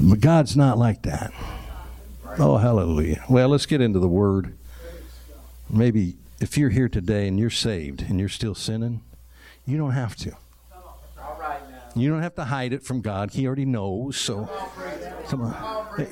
but 0.00 0.20
God's 0.20 0.56
not 0.56 0.76
like 0.76 1.02
that. 1.02 1.32
Oh, 2.38 2.56
hallelujah. 2.56 3.24
Well, 3.28 3.48
let's 3.48 3.66
get 3.66 3.80
into 3.80 3.98
the 3.98 4.08
word. 4.08 4.56
Maybe 5.70 6.17
if 6.40 6.56
you're 6.56 6.70
here 6.70 6.88
today 6.88 7.26
and 7.26 7.38
you're 7.38 7.50
saved 7.50 8.02
and 8.08 8.20
you're 8.20 8.28
still 8.28 8.54
sinning, 8.54 9.02
you 9.66 9.76
don't 9.76 9.92
have 9.92 10.16
to. 10.16 10.36
You 11.96 12.10
don't 12.10 12.22
have 12.22 12.34
to 12.36 12.44
hide 12.44 12.72
it 12.72 12.84
from 12.84 13.00
God. 13.00 13.32
He 13.32 13.46
already 13.46 13.64
knows. 13.64 14.16
So, 14.16 14.48
come 15.28 15.42
on. 15.42 16.06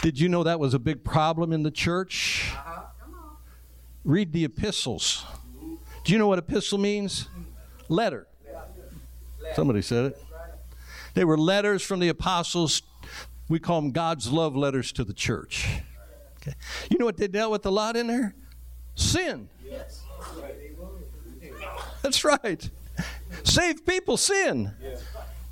Did 0.00 0.18
you 0.18 0.28
know 0.28 0.42
that 0.42 0.58
was 0.58 0.74
a 0.74 0.78
big 0.78 1.04
problem 1.04 1.52
in 1.52 1.62
the 1.62 1.70
church? 1.70 2.52
Read 4.04 4.32
the 4.32 4.44
epistles. 4.44 5.24
Do 6.04 6.12
you 6.12 6.18
know 6.18 6.26
what 6.26 6.38
epistle 6.38 6.78
means? 6.78 7.28
Letter. 7.88 8.26
Somebody 9.54 9.82
said 9.82 10.06
it. 10.06 10.22
They 11.14 11.24
were 11.24 11.36
letters 11.36 11.82
from 11.82 12.00
the 12.00 12.08
apostles. 12.08 12.82
We 13.48 13.58
call 13.58 13.82
them 13.82 13.90
God's 13.92 14.32
love 14.32 14.56
letters 14.56 14.92
to 14.92 15.04
the 15.04 15.12
church. 15.12 15.82
Okay. 16.42 16.56
You 16.90 16.98
know 16.98 17.04
what 17.04 17.16
they 17.16 17.28
dealt 17.28 17.52
with 17.52 17.64
a 17.66 17.70
lot 17.70 17.96
in 17.96 18.08
there? 18.08 18.34
Sin. 18.94 19.48
Yes. 19.64 20.02
That's 22.02 22.24
right. 22.24 22.68
Save 23.44 23.86
people 23.86 24.16
sin. 24.16 24.72
Yes. 24.82 25.04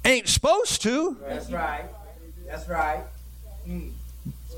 Ain't 0.04 0.28
supposed 0.28 0.82
to. 0.82 1.16
That's 1.26 1.50
right. 1.50 1.84
That's 2.46 2.68
right. 2.68 3.04
Mm. 3.68 3.92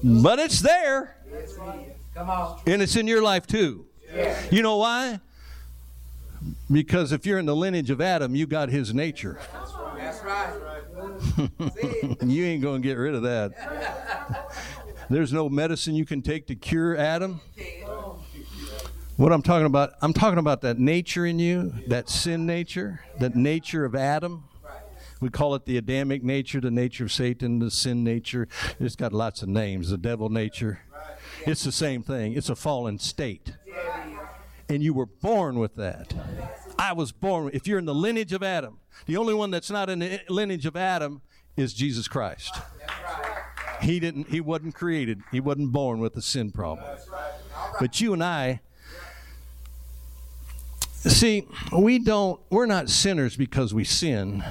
But 0.02 0.38
it's 0.38 0.60
there. 0.60 1.16
Yes, 1.30 1.54
Come 2.14 2.30
on. 2.30 2.60
And 2.66 2.82
it's 2.82 2.96
in 2.96 3.06
your 3.06 3.22
life 3.22 3.46
too. 3.46 3.86
Yes. 4.12 4.50
You 4.50 4.62
know 4.62 4.78
why? 4.78 5.20
Because 6.70 7.12
if 7.12 7.24
you're 7.24 7.38
in 7.38 7.46
the 7.46 7.56
lineage 7.56 7.90
of 7.90 8.00
Adam, 8.00 8.34
you 8.34 8.46
got 8.46 8.68
his 8.68 8.92
nature. 8.92 9.38
That's 9.96 10.22
right. 10.24 10.52
you 12.22 12.44
ain't 12.44 12.62
going 12.62 12.82
to 12.82 12.88
get 12.88 12.94
rid 12.94 13.14
of 13.14 13.22
that. 13.22 14.50
There's 15.12 15.30
no 15.30 15.50
medicine 15.50 15.94
you 15.94 16.06
can 16.06 16.22
take 16.22 16.46
to 16.46 16.54
cure 16.54 16.96
Adam. 16.96 17.42
What 19.18 19.30
I'm 19.30 19.42
talking 19.42 19.66
about, 19.66 19.92
I'm 20.00 20.14
talking 20.14 20.38
about 20.38 20.62
that 20.62 20.78
nature 20.78 21.26
in 21.26 21.38
you, 21.38 21.74
that 21.88 22.08
sin 22.08 22.46
nature, 22.46 23.04
that 23.18 23.36
nature 23.36 23.84
of 23.84 23.94
Adam. 23.94 24.44
We 25.20 25.28
call 25.28 25.54
it 25.54 25.66
the 25.66 25.76
Adamic 25.76 26.24
nature, 26.24 26.62
the 26.62 26.70
nature 26.70 27.04
of 27.04 27.12
Satan, 27.12 27.58
the 27.58 27.70
sin 27.70 28.02
nature. 28.02 28.48
It's 28.80 28.96
got 28.96 29.12
lots 29.12 29.42
of 29.42 29.50
names, 29.50 29.90
the 29.90 29.98
devil 29.98 30.30
nature. 30.30 30.80
It's 31.46 31.62
the 31.62 31.72
same 31.72 32.02
thing. 32.02 32.32
It's 32.32 32.48
a 32.48 32.56
fallen 32.56 32.98
state. 32.98 33.52
And 34.70 34.82
you 34.82 34.94
were 34.94 35.04
born 35.04 35.58
with 35.58 35.74
that. 35.74 36.14
I 36.78 36.94
was 36.94 37.12
born. 37.12 37.50
If 37.52 37.66
you're 37.66 37.78
in 37.78 37.84
the 37.84 37.94
lineage 37.94 38.32
of 38.32 38.42
Adam, 38.42 38.78
the 39.04 39.18
only 39.18 39.34
one 39.34 39.50
that's 39.50 39.70
not 39.70 39.90
in 39.90 39.98
the 39.98 40.22
lineage 40.30 40.64
of 40.64 40.74
Adam 40.74 41.20
is 41.54 41.74
Jesus 41.74 42.08
Christ. 42.08 42.58
He 43.82 43.98
didn't 43.98 44.28
he 44.28 44.40
wasn't 44.40 44.74
created. 44.74 45.22
He 45.30 45.40
wasn't 45.40 45.72
born 45.72 45.98
with 45.98 46.16
a 46.16 46.22
sin 46.22 46.52
problem. 46.52 46.86
But 47.80 48.00
you 48.00 48.12
and 48.12 48.22
I 48.22 48.60
see, 50.92 51.46
we 51.76 51.98
don't 51.98 52.40
we're 52.48 52.66
not 52.66 52.88
sinners 52.88 53.36
because 53.36 53.74
we 53.74 53.84
sin. 53.84 54.44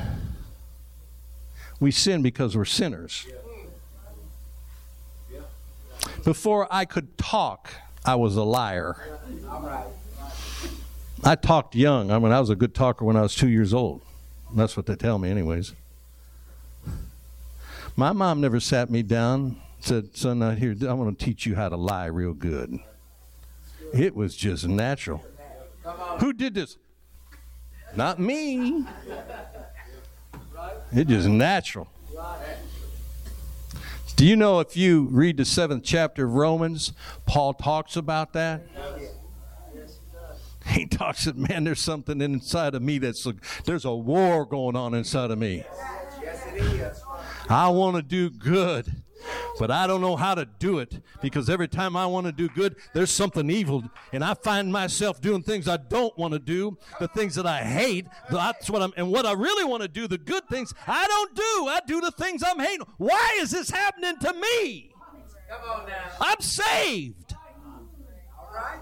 We 1.79 1.91
sin 1.91 2.21
because 2.21 2.55
we're 2.55 2.65
sinners. 2.65 3.25
Before 6.23 6.67
I 6.69 6.85
could 6.85 7.17
talk, 7.17 7.73
I 8.05 8.15
was 8.15 8.35
a 8.35 8.43
liar. 8.43 8.95
I 11.23 11.35
talked 11.35 11.75
young. 11.75 12.11
I 12.11 12.19
mean, 12.19 12.31
I 12.31 12.39
was 12.39 12.49
a 12.49 12.55
good 12.55 12.75
talker 12.75 13.05
when 13.05 13.15
I 13.15 13.21
was 13.21 13.33
two 13.33 13.49
years 13.49 13.73
old. 13.73 14.01
That's 14.53 14.75
what 14.75 14.85
they 14.85 14.95
tell 14.95 15.17
me, 15.17 15.29
anyways. 15.29 15.73
My 17.95 18.13
mom 18.13 18.41
never 18.41 18.59
sat 18.59 18.89
me 18.89 19.03
down, 19.03 19.57
said, 19.79 20.15
Son, 20.15 20.41
out 20.41 20.57
here, 20.57 20.75
I 20.87 20.93
want 20.93 21.17
to 21.17 21.25
teach 21.25 21.45
you 21.45 21.55
how 21.55 21.69
to 21.69 21.75
lie 21.75 22.05
real 22.05 22.33
good. 22.33 22.79
It 23.93 24.15
was 24.15 24.35
just 24.35 24.67
natural. 24.67 25.23
Who 26.19 26.33
did 26.33 26.53
this? 26.53 26.77
Not 27.95 28.19
me. 28.19 28.85
It 30.93 31.07
just 31.07 31.27
natural. 31.27 31.89
Do 34.15 34.25
you 34.25 34.35
know 34.35 34.59
if 34.59 34.77
you 34.77 35.07
read 35.11 35.37
the 35.37 35.45
seventh 35.45 35.83
chapter 35.83 36.25
of 36.25 36.33
Romans, 36.33 36.93
Paul 37.25 37.53
talks 37.53 37.95
about 37.95 38.33
that? 38.33 38.61
He 40.67 40.85
talks 40.85 41.25
that, 41.25 41.35
man, 41.35 41.63
there's 41.63 41.81
something 41.81 42.21
inside 42.21 42.75
of 42.75 42.81
me 42.81 42.99
that's, 42.99 43.27
there's 43.65 43.83
a 43.83 43.93
war 43.93 44.45
going 44.45 44.75
on 44.75 44.93
inside 44.93 45.31
of 45.31 45.39
me. 45.39 45.65
I 47.51 47.67
want 47.67 47.97
to 47.97 48.01
do 48.01 48.29
good, 48.29 49.03
But 49.59 49.71
I 49.71 49.85
don't 49.87 50.01
know 50.01 50.15
how 50.15 50.35
to 50.35 50.45
do 50.45 50.79
it 50.79 51.01
because 51.21 51.49
every 51.49 51.67
time 51.67 51.95
I 51.95 52.05
want 52.05 52.25
to 52.25 52.31
do 52.31 52.49
good, 52.49 52.75
there's 52.93 53.11
something 53.11 53.49
evil. 53.49 53.83
And 54.11 54.23
I 54.23 54.33
find 54.33 54.71
myself 54.71 55.21
doing 55.21 55.43
things 55.43 55.67
I 55.67 55.77
don't 55.77 56.17
want 56.17 56.33
to 56.33 56.39
do, 56.39 56.77
the 56.99 57.07
things 57.09 57.35
that 57.35 57.45
I 57.45 57.63
hate. 57.63 58.07
That's 58.29 58.69
what 58.69 58.81
I'm, 58.81 58.93
and 58.97 59.11
what 59.11 59.25
I 59.25 59.33
really 59.33 59.65
want 59.65 59.83
to 59.83 59.87
do, 59.87 60.07
the 60.07 60.17
good 60.17 60.47
things, 60.47 60.73
I 60.87 61.05
don't 61.05 61.35
do. 61.35 61.67
I 61.67 61.79
do 61.85 62.01
the 62.01 62.11
things 62.11 62.41
I'm 62.45 62.59
hating. 62.59 62.85
Why 62.97 63.39
is 63.41 63.51
this 63.51 63.69
happening 63.69 64.17
to 64.21 64.33
me? 64.33 64.93
Come 65.49 65.81
on 65.81 65.87
now. 65.87 65.95
I'm 66.21 66.39
saved. 66.39 67.35
All 68.39 68.49
right. 68.55 68.79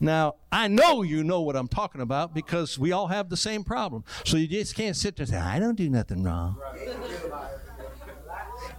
Now, 0.00 0.34
I 0.52 0.68
know 0.68 1.02
you 1.02 1.24
know 1.24 1.40
what 1.40 1.56
I'm 1.56 1.68
talking 1.68 2.00
about 2.00 2.34
because 2.34 2.78
we 2.78 2.92
all 2.92 3.06
have 3.06 3.30
the 3.30 3.36
same 3.36 3.64
problem. 3.64 4.04
So 4.24 4.36
you 4.36 4.46
just 4.46 4.74
can't 4.74 4.96
sit 4.96 5.16
there 5.16 5.24
and 5.24 5.30
say, 5.30 5.38
I 5.38 5.58
don't 5.58 5.76
do 5.76 5.88
nothing 5.88 6.22
wrong. 6.22 6.58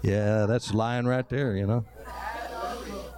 Yeah, 0.05 0.45
that's 0.45 0.71
lying 0.71 1.07
right 1.07 1.27
there, 1.27 1.57
you 1.57 1.65
know. 1.65 1.83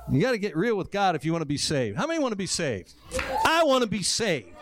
You 0.09 0.21
got 0.21 0.31
to 0.31 0.37
get 0.37 0.55
real 0.55 0.77
with 0.77 0.89
God 0.89 1.17
if 1.17 1.25
you 1.25 1.33
want 1.33 1.41
to 1.41 1.47
be 1.47 1.57
saved. 1.57 1.97
How 1.97 2.07
many 2.07 2.19
want 2.19 2.31
to 2.31 2.37
be 2.37 2.47
saved? 2.47 2.93
I 3.45 3.63
want 3.65 3.83
to 3.83 3.89
be 3.89 4.03
saved. 4.03 4.55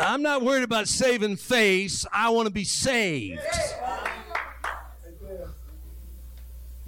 I'm 0.00 0.20
not 0.20 0.42
worried 0.42 0.64
about 0.64 0.88
saving 0.88 1.36
face. 1.36 2.04
I 2.12 2.30
want 2.30 2.46
to 2.46 2.52
be 2.52 2.64
saved. 2.64 3.40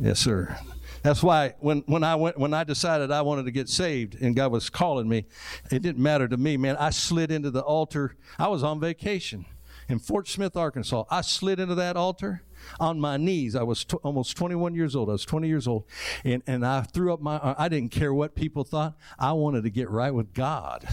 Yes, 0.00 0.18
sir. 0.18 0.58
That's 1.02 1.22
why 1.22 1.54
when, 1.60 1.84
when 1.86 2.02
I 2.02 2.16
went 2.16 2.36
when 2.36 2.52
I 2.52 2.64
decided 2.64 3.12
I 3.12 3.22
wanted 3.22 3.44
to 3.44 3.52
get 3.52 3.68
saved 3.68 4.20
and 4.20 4.34
God 4.34 4.50
was 4.50 4.68
calling 4.68 5.08
me, 5.08 5.26
it 5.70 5.80
didn't 5.80 6.02
matter 6.02 6.26
to 6.26 6.36
me, 6.36 6.56
man. 6.56 6.76
I 6.76 6.90
slid 6.90 7.30
into 7.30 7.52
the 7.52 7.60
altar. 7.60 8.16
I 8.36 8.48
was 8.48 8.64
on 8.64 8.80
vacation 8.80 9.44
in 9.88 10.00
Fort 10.00 10.26
Smith, 10.26 10.56
Arkansas. 10.56 11.04
I 11.08 11.20
slid 11.20 11.60
into 11.60 11.76
that 11.76 11.96
altar 11.96 12.42
on 12.80 13.00
my 13.00 13.16
knees. 13.16 13.54
I 13.54 13.62
was 13.62 13.84
t- 13.84 13.96
almost 14.02 14.36
21 14.36 14.74
years 14.74 14.94
old. 14.96 15.08
I 15.08 15.12
was 15.12 15.24
20 15.24 15.48
years 15.48 15.66
old, 15.66 15.84
and 16.24 16.42
and 16.46 16.64
I 16.66 16.82
threw 16.82 17.12
up 17.12 17.20
my. 17.20 17.54
I 17.58 17.68
didn't 17.68 17.90
care 17.90 18.12
what 18.12 18.34
people 18.34 18.64
thought. 18.64 18.94
I 19.18 19.32
wanted 19.32 19.64
to 19.64 19.70
get 19.70 19.90
right 19.90 20.12
with 20.12 20.34
God, 20.34 20.86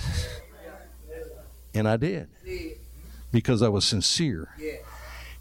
and 1.73 1.87
I 1.87 1.97
did 1.97 2.29
because 3.31 3.61
I 3.61 3.69
was 3.69 3.85
sincere. 3.85 4.49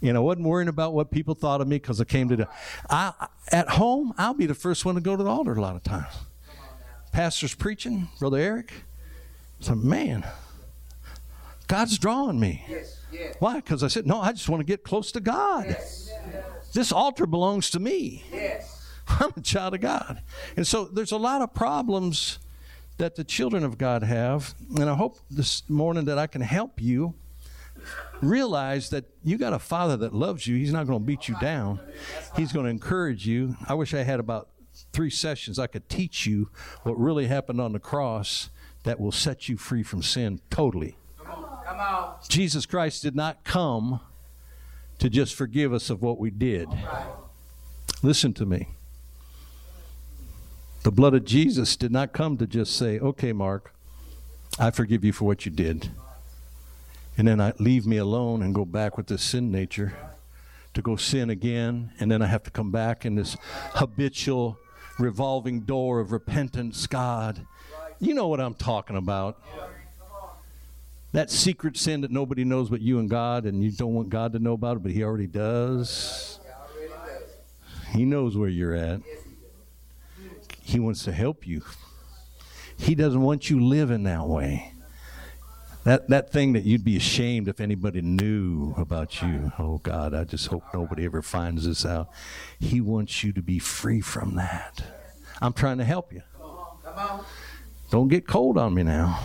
And 0.02 0.16
I 0.16 0.20
wasn't 0.20 0.46
worrying 0.46 0.68
about 0.68 0.94
what 0.94 1.10
people 1.10 1.34
thought 1.34 1.60
of 1.60 1.68
me 1.68 1.76
because 1.76 2.00
I 2.00 2.04
came 2.04 2.28
to 2.30 2.37
the. 2.37 2.49
I, 2.88 3.12
at 3.52 3.68
home, 3.68 4.14
I'll 4.16 4.32
be 4.32 4.46
the 4.46 4.54
first 4.54 4.87
one 4.87 4.94
to 4.94 5.00
go 5.02 5.14
to 5.14 5.22
the 5.22 5.28
altar 5.28 5.52
a 5.52 5.60
lot 5.60 5.76
of 5.76 5.82
times. 5.82 6.14
Pastor's 7.12 7.54
preaching, 7.54 8.08
Brother 8.18 8.38
Eric. 8.38 8.72
So, 9.58 9.75
man, 9.75 10.25
God's 11.66 11.99
drawing 11.99 12.40
me. 12.40 12.64
Yes. 12.68 12.96
Yes. 13.12 13.37
Why? 13.40 13.56
Because 13.56 13.82
I 13.82 13.88
said, 13.88 14.06
no, 14.06 14.20
I 14.20 14.32
just 14.32 14.49
want 14.49 14.60
to 14.60 14.64
get 14.64 14.84
close 14.84 15.12
to 15.12 15.20
God. 15.20 15.66
Yes. 15.68 16.10
This 16.72 16.92
altar 16.92 17.26
belongs 17.26 17.70
to 17.70 17.80
me. 17.80 18.24
Yes. 18.32 18.88
I'm 19.08 19.32
a 19.36 19.40
child 19.40 19.74
of 19.74 19.80
God. 19.80 20.22
And 20.56 20.66
so 20.66 20.84
there's 20.84 21.12
a 21.12 21.16
lot 21.16 21.42
of 21.42 21.52
problems 21.52 22.38
that 22.98 23.16
the 23.16 23.24
children 23.24 23.64
of 23.64 23.78
God 23.78 24.02
have. 24.02 24.54
And 24.76 24.88
I 24.88 24.94
hope 24.94 25.18
this 25.30 25.68
morning 25.68 26.04
that 26.04 26.18
I 26.18 26.26
can 26.26 26.42
help 26.42 26.80
you 26.80 27.14
realize 28.20 28.90
that 28.90 29.06
you 29.24 29.38
got 29.38 29.52
a 29.52 29.58
father 29.58 29.96
that 29.96 30.14
loves 30.14 30.46
you. 30.46 30.56
He's 30.56 30.72
not 30.72 30.86
going 30.86 31.00
to 31.00 31.04
beat 31.04 31.28
you 31.28 31.36
down, 31.40 31.80
he's 32.36 32.52
going 32.52 32.64
to 32.64 32.70
encourage 32.70 33.26
you. 33.26 33.56
I 33.66 33.74
wish 33.74 33.94
I 33.94 34.02
had 34.02 34.20
about 34.20 34.48
three 34.92 35.10
sessions 35.10 35.58
I 35.58 35.66
could 35.66 35.88
teach 35.88 36.26
you 36.26 36.50
what 36.82 36.98
really 36.98 37.26
happened 37.26 37.60
on 37.60 37.72
the 37.72 37.78
cross 37.78 38.50
that 38.82 39.00
will 39.00 39.12
set 39.12 39.48
you 39.48 39.56
free 39.56 39.82
from 39.82 40.02
sin 40.02 40.40
totally. 40.50 40.96
Come 41.24 41.44
on. 41.78 42.14
Jesus 42.28 42.66
Christ 42.66 43.02
did 43.02 43.14
not 43.14 43.44
come 43.44 44.00
to 45.00 45.11
just 45.11 45.35
forgive 45.35 45.73
us 45.73 45.90
of 45.90 46.02
what 46.02 46.19
we 46.19 46.30
did. 46.30 46.69
Listen 48.02 48.33
to 48.35 48.47
me. 48.47 48.69
The 50.83 50.92
blood 50.92 51.14
of 51.14 51.25
Jesus 51.25 51.76
did 51.76 51.90
not 51.90 52.12
come 52.12 52.37
to 52.38 52.47
just 52.47 52.76
say, 52.76 52.99
okay, 52.99 53.33
Mark, 53.33 53.75
I 54.59 54.71
forgive 54.71 55.04
you 55.04 55.12
for 55.12 55.25
what 55.25 55.45
you 55.45 55.52
did. 55.52 55.90
And 57.19 57.28
then 57.28 57.40
I 57.40 57.52
leave 57.59 57.87
me 57.87 57.97
alone 57.97 58.42
and 58.42 58.54
go 58.54 58.64
back 58.64 58.97
with 58.97 59.09
this 59.09 59.23
sin 59.23 59.50
nature 59.50 59.95
to 60.73 60.80
go 60.80 60.97
sin 60.97 61.28
again. 61.28 61.92
And 61.99 62.11
then 62.11 62.23
I 62.23 62.26
have 62.26 62.42
to 62.45 62.50
come 62.50 62.71
back 62.71 63.04
in 63.04 63.14
this 63.14 63.37
habitual 63.75 64.59
revolving 64.98 65.61
door 65.61 66.01
of 66.01 66.12
repentance, 66.12 66.87
God. 66.87 67.46
You 67.98 68.14
know 68.14 68.29
what 68.29 68.40
I'm 68.40 68.55
talking 68.55 68.96
about. 68.96 69.42
That 71.12 71.31
secret 71.31 71.77
sin 71.77 72.03
that 72.03 72.11
nobody 72.11 72.44
knows 72.44 72.70
but 72.70 72.81
you 72.81 72.99
and 72.99 73.11
God, 73.11 73.44
and 73.44 73.62
you 73.64 73.70
don't 73.73 73.94
want 73.94 74.11
God 74.11 74.33
to 74.33 74.38
know 74.38 74.53
about 74.53 74.77
it, 74.77 74.83
but 74.83 74.92
He 74.92 75.03
already 75.03 75.27
does. 75.27 76.38
He 77.90 78.05
knows 78.05 78.37
where 78.37 78.49
you're 78.49 78.75
at. 78.75 79.01
He 80.62 80.79
wants 80.79 81.03
to 81.05 81.12
help 81.12 81.46
you. 81.46 81.62
He 82.77 82.94
doesn't 82.94 83.20
want 83.20 83.51
you 83.51 83.61
living 83.61 84.05
that 84.05 84.27
way. 84.27 84.73
That 85.85 86.09
that 86.09 86.31
thing 86.31 86.53
that 86.53 86.64
you'd 86.64 86.85
be 86.85 86.96
ashamed 86.96 87.49
if 87.49 87.59
anybody 87.59 88.03
knew 88.03 88.75
about 88.77 89.23
you. 89.23 89.53
Oh 89.59 89.79
God, 89.79 90.14
I 90.14 90.25
just 90.25 90.46
hope 90.46 90.62
nobody 90.75 91.07
ever 91.07 91.23
finds 91.23 91.66
this 91.66 91.87
out. 91.87 92.11
He 92.59 92.81
wants 92.81 93.25
you 93.25 93.33
to 93.33 93.42
be 93.42 93.59
free 93.59 94.01
from 94.01 94.37
that. 94.37 94.85
I'm 95.40 95.55
trying 95.55 95.79
to 95.79 95.85
help 95.85 96.12
you. 96.12 96.23
Don't 97.90 98.09
get 98.09 98.27
cold 98.27 98.59
on 98.59 98.75
me 98.75 98.83
now. 98.83 99.18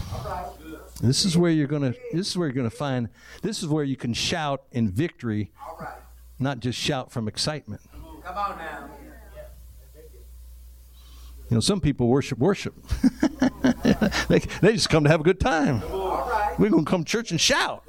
This 1.02 1.26
is 1.26 1.38
where 1.38 1.52
you're 1.52 1.68
gonna. 1.68 1.94
This 2.14 2.30
is 2.30 2.38
where 2.38 2.48
you're 2.48 2.56
gonna 2.56 2.70
find. 2.70 3.10
This 3.42 3.62
is 3.62 3.68
where 3.68 3.84
you 3.84 3.96
can 3.98 4.14
shout 4.14 4.64
in 4.72 4.90
victory, 4.90 5.52
All 5.62 5.78
right. 5.80 5.98
not 6.40 6.60
just 6.60 6.80
shout 6.80 7.12
from 7.12 7.28
excitement. 7.28 7.82
Come 8.24 8.38
on 8.38 8.58
now. 8.58 8.90
You 11.50 11.56
know, 11.56 11.60
some 11.60 11.80
people 11.80 12.08
worship 12.08 12.40
worship. 12.40 12.74
they, 14.30 14.40
they 14.62 14.74
just 14.74 14.90
come 14.90 15.04
to 15.04 15.10
have 15.12 15.20
a 15.20 15.24
good 15.24 15.40
time. 15.40 15.82
Right. 15.82 16.56
We're 16.58 16.72
gonna 16.72 16.86
come 16.86 17.04
to 17.04 17.12
church 17.12 17.30
and 17.30 17.40
shout. 17.40 17.84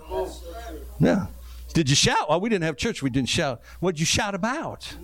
Yeah. 0.99 1.27
Did 1.73 1.89
you 1.89 1.97
shout? 1.97 2.29
Well, 2.29 2.41
we 2.41 2.49
didn't 2.51 2.65
have 2.65 2.77
church. 2.77 3.03
We 3.03 3.11
didn't 3.11 3.29
shout. 3.29 3.63
What'd 3.81 3.99
you 4.01 4.07
shout 4.07 4.35
about? 4.35 4.95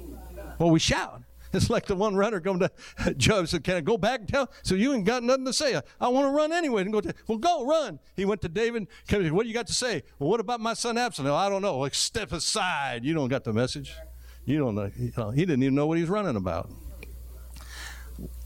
Well, 0.58 0.70
we 0.70 0.78
shout. 0.78 1.22
It's 1.54 1.68
like 1.68 1.86
the 1.86 1.94
one 1.94 2.14
runner 2.16 2.40
come 2.40 2.58
to 2.60 2.70
Joab 3.16 3.46
said, 3.48 3.62
"Can 3.64 3.76
I 3.76 3.80
go 3.82 3.98
back 3.98 4.20
and 4.20 4.28
tell?" 4.28 4.50
So 4.62 4.74
you 4.74 4.94
ain't 4.94 5.04
got 5.04 5.22
nothing 5.22 5.44
to 5.44 5.52
say. 5.52 5.80
I, 6.00 6.08
want 6.08 6.26
to 6.26 6.30
run 6.30 6.52
anyway. 6.52 6.82
And 6.82 6.92
go. 6.92 7.02
Well, 7.26 7.38
go 7.38 7.66
run. 7.66 7.98
He 8.16 8.24
went 8.24 8.40
to 8.42 8.48
David. 8.48 8.88
"Can- 9.06 9.34
What 9.34 9.42
do 9.42 9.48
you 9.48 9.54
got 9.54 9.66
to 9.66 9.74
say? 9.74 10.02
Well, 10.18 10.30
what 10.30 10.40
about 10.40 10.60
my 10.60 10.74
son 10.74 10.96
Absalom? 10.96 11.30
"Oh, 11.32 11.36
I 11.36 11.48
don't 11.48 11.62
know. 11.62 11.78
Like 11.78 11.94
step 11.94 12.32
aside. 12.32 13.04
You 13.04 13.12
don't 13.14 13.28
got 13.28 13.44
the 13.44 13.52
message. 13.52 13.94
You 14.44 14.58
don't 14.58 14.74
know. 14.74 14.90
Know, 15.16 15.30
He 15.30 15.44
didn't 15.44 15.62
even 15.62 15.74
know 15.74 15.86
what 15.86 15.98
he 15.98 16.02
was 16.02 16.10
running 16.10 16.36
about. 16.36 16.70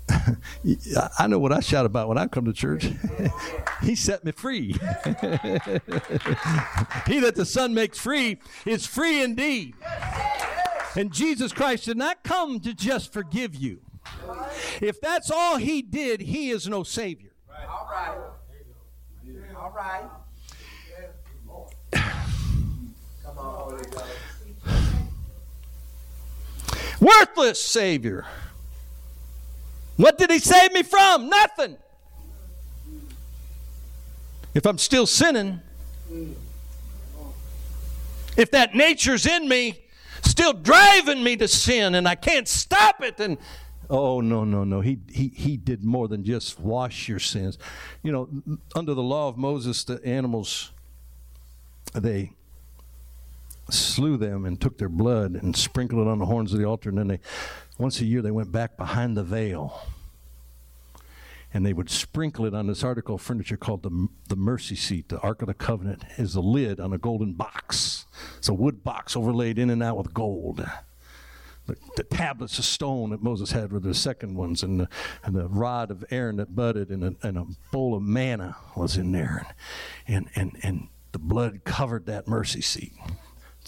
I 1.18 1.26
know 1.26 1.38
what 1.38 1.52
I 1.52 1.60
shout 1.60 1.86
about 1.86 2.08
when 2.08 2.18
I 2.18 2.26
come 2.26 2.44
to 2.44 2.52
church. 2.52 2.88
he 3.82 3.94
set 3.96 4.24
me 4.24 4.32
free. 4.32 4.72
he 4.72 4.78
that 7.20 7.32
the 7.34 7.44
Son 7.44 7.74
makes 7.74 7.98
free 7.98 8.38
is 8.64 8.86
free 8.86 9.22
indeed. 9.22 9.74
And 10.96 11.12
Jesus 11.12 11.52
Christ 11.52 11.84
did 11.84 11.98
not 11.98 12.22
come 12.24 12.58
to 12.60 12.72
just 12.72 13.12
forgive 13.12 13.54
you. 13.54 13.80
If 14.80 15.00
that's 15.00 15.30
all 15.30 15.58
he 15.58 15.82
did, 15.82 16.20
he 16.20 16.50
is 16.50 16.66
no 16.66 16.82
Savior. 16.82 17.32
All 17.50 17.88
right. 17.90 18.16
All 19.56 19.72
right. 19.76 20.04
Come 23.22 23.38
on, 23.38 23.78
Worthless 27.00 27.62
Savior. 27.62 28.24
What 29.96 30.16
did 30.16 30.30
he 30.30 30.38
save 30.38 30.72
me 30.72 30.82
from? 30.82 31.28
Nothing. 31.28 31.76
If 34.54 34.64
I'm 34.66 34.78
still 34.78 35.06
sinning, 35.06 35.60
if 38.36 38.50
that 38.52 38.74
nature's 38.74 39.26
in 39.26 39.46
me, 39.46 39.85
still 40.30 40.52
driving 40.52 41.22
me 41.22 41.36
to 41.36 41.48
sin 41.48 41.94
and 41.94 42.06
I 42.06 42.14
can't 42.14 42.48
stop 42.48 43.02
it, 43.02 43.18
And 43.20 43.38
oh 43.88 44.20
no, 44.20 44.44
no, 44.44 44.64
no. 44.64 44.80
He 44.80 44.98
he 45.10 45.28
he 45.28 45.56
did 45.56 45.84
more 45.84 46.08
than 46.08 46.24
just 46.24 46.60
wash 46.60 47.08
your 47.08 47.18
sins. 47.18 47.58
You 48.02 48.12
know, 48.12 48.58
under 48.74 48.94
the 48.94 49.02
law 49.02 49.28
of 49.28 49.36
Moses, 49.36 49.84
the 49.84 50.04
animals 50.04 50.72
they 51.94 52.32
slew 53.70 54.16
them 54.16 54.44
and 54.44 54.60
took 54.60 54.78
their 54.78 54.88
blood 54.88 55.34
and 55.34 55.56
sprinkled 55.56 56.06
it 56.06 56.10
on 56.10 56.18
the 56.18 56.26
horns 56.26 56.52
of 56.52 56.58
the 56.58 56.64
altar 56.64 56.88
and 56.88 56.98
then 56.98 57.08
they 57.08 57.20
once 57.78 58.00
a 58.00 58.04
year 58.04 58.22
they 58.22 58.30
went 58.30 58.52
back 58.52 58.76
behind 58.76 59.16
the 59.16 59.24
veil 59.24 59.82
and 61.52 61.64
they 61.64 61.72
would 61.72 61.90
sprinkle 61.90 62.44
it 62.44 62.54
on 62.54 62.66
this 62.66 62.84
article 62.84 63.16
of 63.16 63.20
furniture 63.20 63.56
called 63.56 63.82
the, 63.82 64.08
the 64.28 64.36
mercy 64.36 64.76
seat 64.76 65.08
the 65.08 65.20
ark 65.20 65.42
of 65.42 65.48
the 65.48 65.54
covenant 65.54 66.04
is 66.18 66.34
a 66.34 66.40
lid 66.40 66.80
on 66.80 66.92
a 66.92 66.98
golden 66.98 67.32
box 67.32 68.06
it's 68.38 68.48
a 68.48 68.54
wood 68.54 68.84
box 68.84 69.16
overlaid 69.16 69.58
in 69.58 69.70
and 69.70 69.82
out 69.82 69.96
with 69.96 70.12
gold 70.14 70.66
the, 71.66 71.76
the 71.96 72.04
tablets 72.04 72.60
of 72.60 72.64
stone 72.64 73.10
that 73.10 73.24
Moses 73.24 73.50
had 73.50 73.72
were 73.72 73.80
the 73.80 73.92
second 73.92 74.36
ones, 74.36 74.62
and 74.62 74.78
the, 74.78 74.88
and 75.24 75.34
the 75.34 75.48
rod 75.48 75.90
of 75.90 76.04
Aaron 76.12 76.36
that 76.36 76.54
budded, 76.54 76.90
and 76.90 77.02
a, 77.02 77.26
and 77.26 77.36
a 77.36 77.44
bowl 77.72 77.96
of 77.96 78.04
manna 78.04 78.54
was 78.76 78.96
in 78.96 79.10
there, 79.10 79.48
and, 80.06 80.28
and, 80.36 80.56
and, 80.62 80.90
the 81.10 81.18
blood 81.18 81.64
covered 81.64 82.04
that 82.06 82.28
mercy 82.28 82.60
seat 82.60 82.92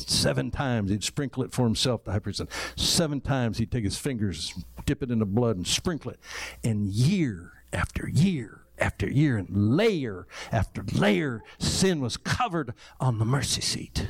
Seven 0.07 0.51
times 0.51 0.91
he'd 0.91 1.03
sprinkle 1.03 1.43
it 1.43 1.53
for 1.53 1.64
himself, 1.64 2.05
the 2.05 2.12
high 2.12 2.19
priest. 2.19 2.41
Seven 2.77 3.21
times 3.21 3.59
he'd 3.59 3.73
take 3.73 3.85
his 3.85 3.99
fingers, 3.99 4.55
dip 4.87 5.03
it 5.03 5.11
in 5.11 5.19
the 5.19 5.27
blood, 5.27 5.57
and 5.57 5.67
sprinkle 5.67 6.12
it. 6.12 6.21
And 6.62 6.87
year 6.87 7.58
after 7.72 8.09
year 8.09 8.62
after 8.81 9.09
year, 9.09 9.37
and 9.37 9.76
layer 9.76 10.26
after 10.52 10.85
layer, 10.92 11.42
sin 11.59 12.00
was 12.00 12.16
covered 12.16 12.74
on 13.00 13.18
the 13.18 13.24
mercy 13.24 13.61
seat. 13.61 14.09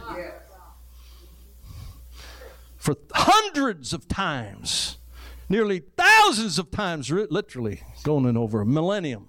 For 2.76 2.96
hundreds 3.12 3.92
of 3.92 4.08
times, 4.08 4.98
nearly 5.48 5.82
thousands 5.96 6.58
of 6.58 6.70
times, 6.70 7.10
literally 7.10 7.82
going 8.04 8.26
in 8.26 8.36
over 8.36 8.60
a 8.60 8.66
millennium, 8.66 9.28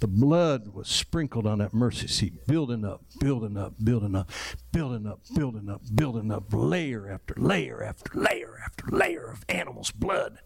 the 0.00 0.08
blood 0.08 0.68
was 0.68 0.86
sprinkled 0.88 1.46
on 1.46 1.58
that 1.58 1.74
mercy 1.74 2.06
seat, 2.06 2.46
building 2.46 2.84
up, 2.84 3.02
building 3.18 3.56
up, 3.56 3.74
building 3.82 4.14
up, 4.14 4.30
building 4.70 5.06
up, 5.08 5.20
building 5.34 5.68
up, 5.68 5.82
building 5.92 6.30
up, 6.30 6.44
layer 6.52 7.10
after 7.10 7.34
layer 7.36 7.82
after 7.82 8.16
layer 8.16 8.60
after 8.64 8.86
layer 8.90 9.28
of 9.28 9.44
animal's 9.48 9.90
blood. 9.90 10.38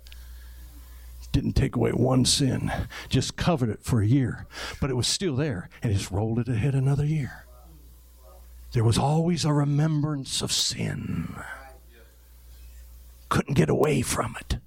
Didn't 1.32 1.54
take 1.54 1.74
away 1.74 1.90
one 1.90 2.24
sin, 2.26 2.70
just 3.08 3.36
covered 3.36 3.70
it 3.70 3.82
for 3.82 4.02
a 4.02 4.06
year. 4.06 4.46
But 4.80 4.90
it 4.90 4.94
was 4.94 5.06
still 5.06 5.36
there, 5.36 5.70
and 5.82 5.92
just 5.92 6.10
rolled 6.10 6.38
it 6.38 6.48
ahead 6.48 6.74
another 6.74 7.06
year. 7.06 7.46
There 8.72 8.84
was 8.84 8.98
always 8.98 9.44
a 9.44 9.52
remembrance 9.52 10.42
of 10.42 10.52
sin. 10.52 11.34
Couldn't 13.28 13.54
get 13.54 13.70
away 13.70 14.02
from 14.02 14.36
it. 14.40 14.58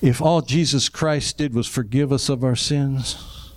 If 0.00 0.20
all 0.20 0.42
Jesus 0.42 0.88
Christ 0.88 1.38
did 1.38 1.54
was 1.54 1.66
forgive 1.66 2.12
us 2.12 2.28
of 2.28 2.44
our 2.44 2.56
sins, 2.56 3.52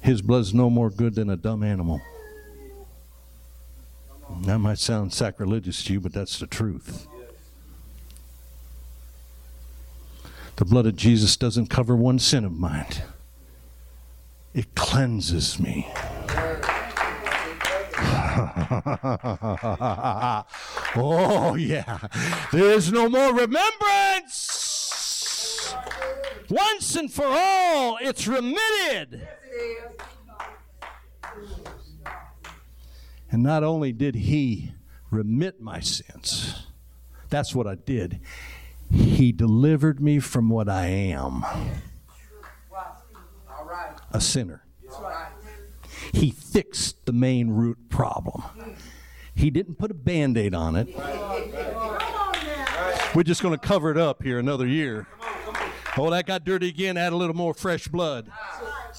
his 0.00 0.22
blood's 0.22 0.52
no 0.54 0.68
more 0.68 0.90
good 0.90 1.14
than 1.14 1.30
a 1.30 1.36
dumb 1.36 1.62
animal. 1.62 2.00
That 4.42 4.58
might 4.58 4.78
sound 4.78 5.12
sacrilegious 5.12 5.82
to 5.84 5.94
you, 5.94 6.00
but 6.00 6.12
that's 6.12 6.38
the 6.38 6.46
truth. 6.46 7.06
The 10.56 10.64
blood 10.64 10.86
of 10.86 10.94
Jesus 10.94 11.36
doesn't 11.36 11.66
cover 11.66 11.96
one 11.96 12.18
sin 12.18 12.44
of 12.44 12.52
mine, 12.52 12.86
it 14.52 14.74
cleanses 14.74 15.58
me. 15.58 15.88
oh, 20.96 21.56
yeah. 21.58 21.98
There's 22.52 22.92
no 22.92 23.08
more 23.08 23.34
remembrance. 23.34 24.54
Once 26.50 26.94
and 26.96 27.12
for 27.12 27.26
all, 27.26 27.98
it's 28.00 28.28
remitted. 28.28 29.26
And 33.30 33.42
not 33.42 33.64
only 33.64 33.92
did 33.92 34.14
he 34.14 34.72
remit 35.10 35.60
my 35.60 35.80
sins, 35.80 36.66
that's 37.30 37.54
what 37.54 37.66
I 37.66 37.74
did. 37.74 38.20
He 38.94 39.32
delivered 39.32 40.00
me 40.00 40.20
from 40.20 40.48
what 40.48 40.68
I 40.68 40.86
am 40.86 41.44
a 44.12 44.20
sinner. 44.20 44.64
He 46.12 46.30
fixed 46.30 47.04
the 47.04 47.12
main 47.12 47.50
root 47.50 47.88
problem. 47.88 48.44
He 49.34 49.50
didn't 49.50 49.74
put 49.74 49.90
a 49.90 49.94
band 49.94 50.38
aid 50.38 50.54
on 50.54 50.76
it. 50.76 50.88
We're 53.14 53.24
just 53.24 53.42
going 53.42 53.58
to 53.58 53.66
cover 53.66 53.90
it 53.90 53.98
up 53.98 54.22
here 54.22 54.38
another 54.38 54.66
year. 54.66 55.08
Oh, 55.96 56.10
that 56.10 56.26
got 56.26 56.44
dirty 56.44 56.68
again. 56.68 56.96
Add 56.96 57.12
a 57.12 57.16
little 57.16 57.36
more 57.36 57.54
fresh 57.54 57.88
blood. 57.88 58.30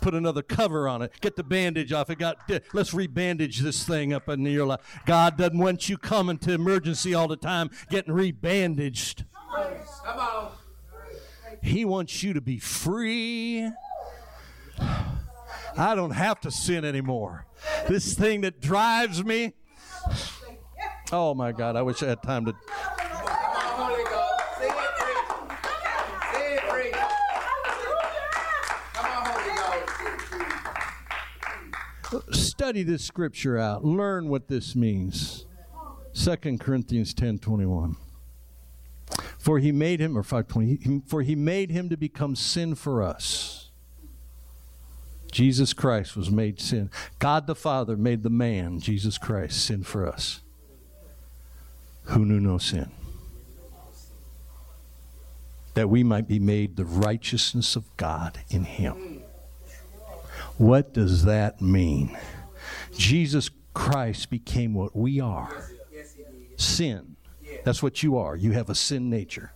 Put 0.02 0.14
another 0.14 0.42
cover 0.42 0.88
on 0.88 1.02
it. 1.02 1.14
Get 1.22 1.36
the 1.36 1.44
bandage 1.44 1.94
off. 1.94 2.10
It 2.10 2.20
got. 2.20 2.38
Let's 2.74 2.94
rebandage 2.94 3.60
this 3.60 3.84
thing 3.86 4.14
up 4.14 4.28
in 4.30 4.46
your 4.46 4.66
life. 4.66 4.82
God 5.06 5.38
doesn't 5.38 5.58
want 5.58 5.90
you 5.90 5.98
coming 5.98 6.38
to 6.40 6.54
emergency 6.54 7.14
all 7.14 7.28
the 7.28 7.38
time, 7.38 7.70
getting 7.90 8.14
rebandaged. 8.14 9.24
He 11.62 11.86
wants 11.86 12.24
you 12.24 12.34
to 12.34 12.42
be 12.42 12.60
free. 12.60 13.70
I 15.78 15.96
don't 15.96 16.12
have 16.12 16.40
to 16.42 16.52
sin 16.52 16.86
anymore. 16.86 17.46
This 17.88 18.14
thing 18.14 18.42
that 18.42 18.62
drives 18.62 19.24
me. 19.24 19.54
Oh 21.12 21.34
my 21.34 21.52
God! 21.52 21.76
I 21.76 21.82
wish 21.82 22.02
I 22.02 22.08
had 22.08 22.24
time 22.24 22.46
to 22.46 22.54
study 32.32 32.84
this 32.84 33.04
scripture 33.04 33.58
out. 33.58 33.84
Learn 33.84 34.30
what 34.30 34.48
this 34.48 34.76
means. 34.76 35.46
2 36.14 36.58
Corinthians 36.58 37.14
10 37.14 37.40
21. 37.40 37.96
For 39.46 39.60
he 39.60 39.72
made 39.72 40.00
him, 40.00 40.18
or 40.18 40.24
520, 40.24 41.04
for 41.06 41.22
he 41.22 41.36
made 41.36 41.70
him 41.70 41.88
to 41.90 41.98
become 41.98 42.36
sin 42.36 42.74
for 42.74 43.04
us. 43.04 43.70
Jesus 45.32 45.72
Christ 45.72 46.18
was 46.18 46.32
made 46.32 46.60
sin. 46.60 46.90
God 47.20 47.46
the 47.46 47.54
Father 47.54 47.96
made 47.96 48.24
the 48.24 48.32
man, 48.32 48.80
Jesus 48.80 49.20
Christ, 49.20 49.64
sin 49.64 49.84
for 49.84 50.08
us, 50.08 50.42
who 52.06 52.26
knew 52.26 52.40
no 52.40 52.58
sin. 52.58 52.90
That 55.76 55.92
we 55.92 56.04
might 56.04 56.28
be 56.28 56.40
made 56.40 56.76
the 56.76 56.86
righteousness 56.86 57.76
of 57.76 57.84
God 57.98 58.40
in 58.50 58.64
him. 58.64 59.22
What 60.58 60.92
does 60.92 61.26
that 61.26 61.62
mean? 61.62 62.18
Jesus 62.98 63.52
Christ 63.76 64.32
became 64.32 64.74
what 64.74 64.96
we 64.96 65.20
are 65.20 65.70
sin. 66.58 67.16
That's 67.66 67.82
what 67.82 68.04
you 68.04 68.16
are. 68.18 68.36
You 68.36 68.52
have 68.52 68.70
a 68.70 68.76
sin 68.76 69.10
nature. 69.10 69.52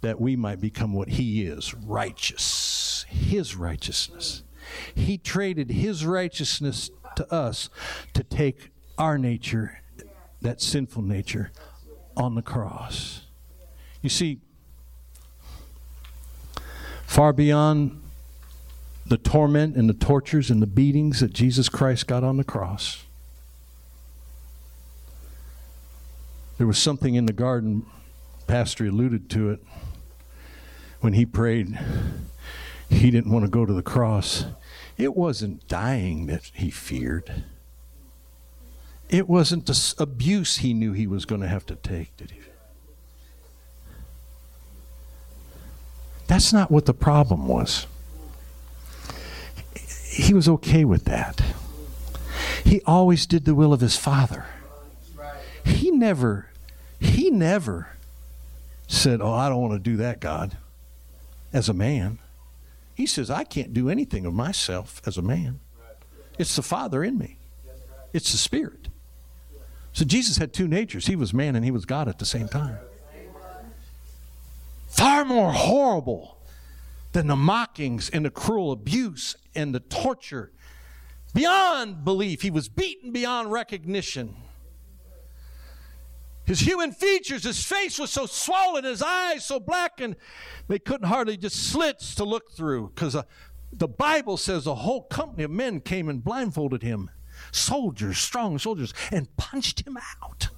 That 0.00 0.18
we 0.18 0.36
might 0.36 0.58
become 0.58 0.94
what 0.94 1.10
He 1.10 1.44
is 1.44 1.74
righteous. 1.74 3.04
His 3.10 3.54
righteousness. 3.54 4.42
He 4.94 5.18
traded 5.18 5.70
His 5.70 6.06
righteousness 6.06 6.90
to 7.16 7.30
us 7.32 7.68
to 8.14 8.24
take 8.24 8.70
our 8.96 9.18
nature, 9.18 9.82
that 10.40 10.62
sinful 10.62 11.02
nature, 11.02 11.52
on 12.16 12.34
the 12.34 12.42
cross. 12.42 13.26
You 14.00 14.08
see, 14.08 14.40
far 17.04 17.34
beyond 17.34 18.02
the 19.04 19.18
torment 19.18 19.76
and 19.76 19.90
the 19.90 19.94
tortures 19.94 20.50
and 20.50 20.62
the 20.62 20.66
beatings 20.66 21.20
that 21.20 21.34
Jesus 21.34 21.68
Christ 21.68 22.06
got 22.06 22.24
on 22.24 22.38
the 22.38 22.44
cross. 22.44 23.05
There 26.58 26.66
was 26.66 26.78
something 26.78 27.14
in 27.14 27.26
the 27.26 27.32
garden, 27.32 27.86
Pastor 28.46 28.86
alluded 28.86 29.28
to 29.30 29.50
it, 29.50 29.62
when 31.00 31.12
he 31.12 31.26
prayed, 31.26 31.78
he 32.88 33.10
didn't 33.10 33.30
want 33.30 33.44
to 33.44 33.50
go 33.50 33.66
to 33.66 33.72
the 33.72 33.82
cross. 33.82 34.46
It 34.96 35.14
wasn't 35.14 35.68
dying 35.68 36.26
that 36.26 36.50
he 36.54 36.70
feared. 36.70 37.44
It 39.08 39.28
wasn't 39.28 39.66
the 39.66 39.94
abuse 39.98 40.58
he 40.58 40.72
knew 40.72 40.92
he 40.92 41.06
was 41.06 41.26
going 41.26 41.42
to 41.42 41.48
have 41.48 41.66
to 41.66 41.76
take, 41.76 42.16
did 42.16 42.30
he? 42.30 42.40
That's 46.26 46.52
not 46.52 46.70
what 46.70 46.86
the 46.86 46.94
problem 46.94 47.46
was 47.46 47.86
he 50.16 50.32
was 50.32 50.48
okay 50.48 50.84
with 50.84 51.04
that. 51.04 51.42
He 52.64 52.80
always 52.86 53.26
did 53.26 53.44
the 53.44 53.54
will 53.54 53.72
of 53.72 53.80
his 53.80 53.96
father. 53.96 54.46
He 55.66 55.90
never, 55.90 56.48
he 57.00 57.30
never 57.30 57.88
said, 58.86 59.20
Oh, 59.20 59.32
I 59.32 59.48
don't 59.48 59.60
want 59.60 59.74
to 59.74 59.78
do 59.78 59.96
that, 59.98 60.20
God, 60.20 60.56
as 61.52 61.68
a 61.68 61.74
man. 61.74 62.18
He 62.94 63.06
says, 63.06 63.30
I 63.30 63.44
can't 63.44 63.74
do 63.74 63.90
anything 63.90 64.24
of 64.24 64.32
myself 64.32 65.02
as 65.04 65.18
a 65.18 65.22
man. 65.22 65.60
It's 66.38 66.56
the 66.56 66.62
Father 66.62 67.04
in 67.04 67.18
me, 67.18 67.38
it's 68.12 68.32
the 68.32 68.38
Spirit. 68.38 68.88
So 69.92 70.04
Jesus 70.04 70.36
had 70.36 70.52
two 70.52 70.68
natures. 70.68 71.06
He 71.06 71.16
was 71.16 71.32
man 71.32 71.56
and 71.56 71.64
he 71.64 71.70
was 71.70 71.86
God 71.86 72.06
at 72.06 72.18
the 72.18 72.26
same 72.26 72.48
time. 72.48 72.76
Far 74.88 75.24
more 75.24 75.52
horrible 75.52 76.36
than 77.12 77.28
the 77.28 77.36
mockings 77.36 78.10
and 78.10 78.22
the 78.22 78.30
cruel 78.30 78.72
abuse 78.72 79.36
and 79.54 79.74
the 79.74 79.80
torture. 79.80 80.52
Beyond 81.32 82.04
belief, 82.04 82.42
he 82.42 82.50
was 82.50 82.68
beaten 82.68 83.10
beyond 83.10 83.50
recognition. 83.50 84.36
His 86.46 86.60
human 86.60 86.92
features, 86.92 87.42
his 87.42 87.62
face 87.62 87.98
was 87.98 88.10
so 88.10 88.26
swollen, 88.26 88.84
his 88.84 89.02
eyes 89.02 89.44
so 89.44 89.58
black, 89.58 90.00
and 90.00 90.14
they 90.68 90.78
couldn't 90.78 91.08
hardly 91.08 91.36
just 91.36 91.56
slits 91.56 92.14
to 92.14 92.24
look 92.24 92.52
through 92.52 92.92
because 92.94 93.16
uh, 93.16 93.24
the 93.72 93.88
Bible 93.88 94.36
says 94.36 94.66
a 94.66 94.76
whole 94.76 95.02
company 95.02 95.42
of 95.42 95.50
men 95.50 95.80
came 95.80 96.08
and 96.08 96.22
blindfolded 96.22 96.82
him, 96.82 97.10
soldiers, 97.50 98.18
strong 98.18 98.58
soldiers, 98.58 98.94
and 99.10 99.36
punched 99.36 99.86
him 99.86 99.98
out. 100.22 100.48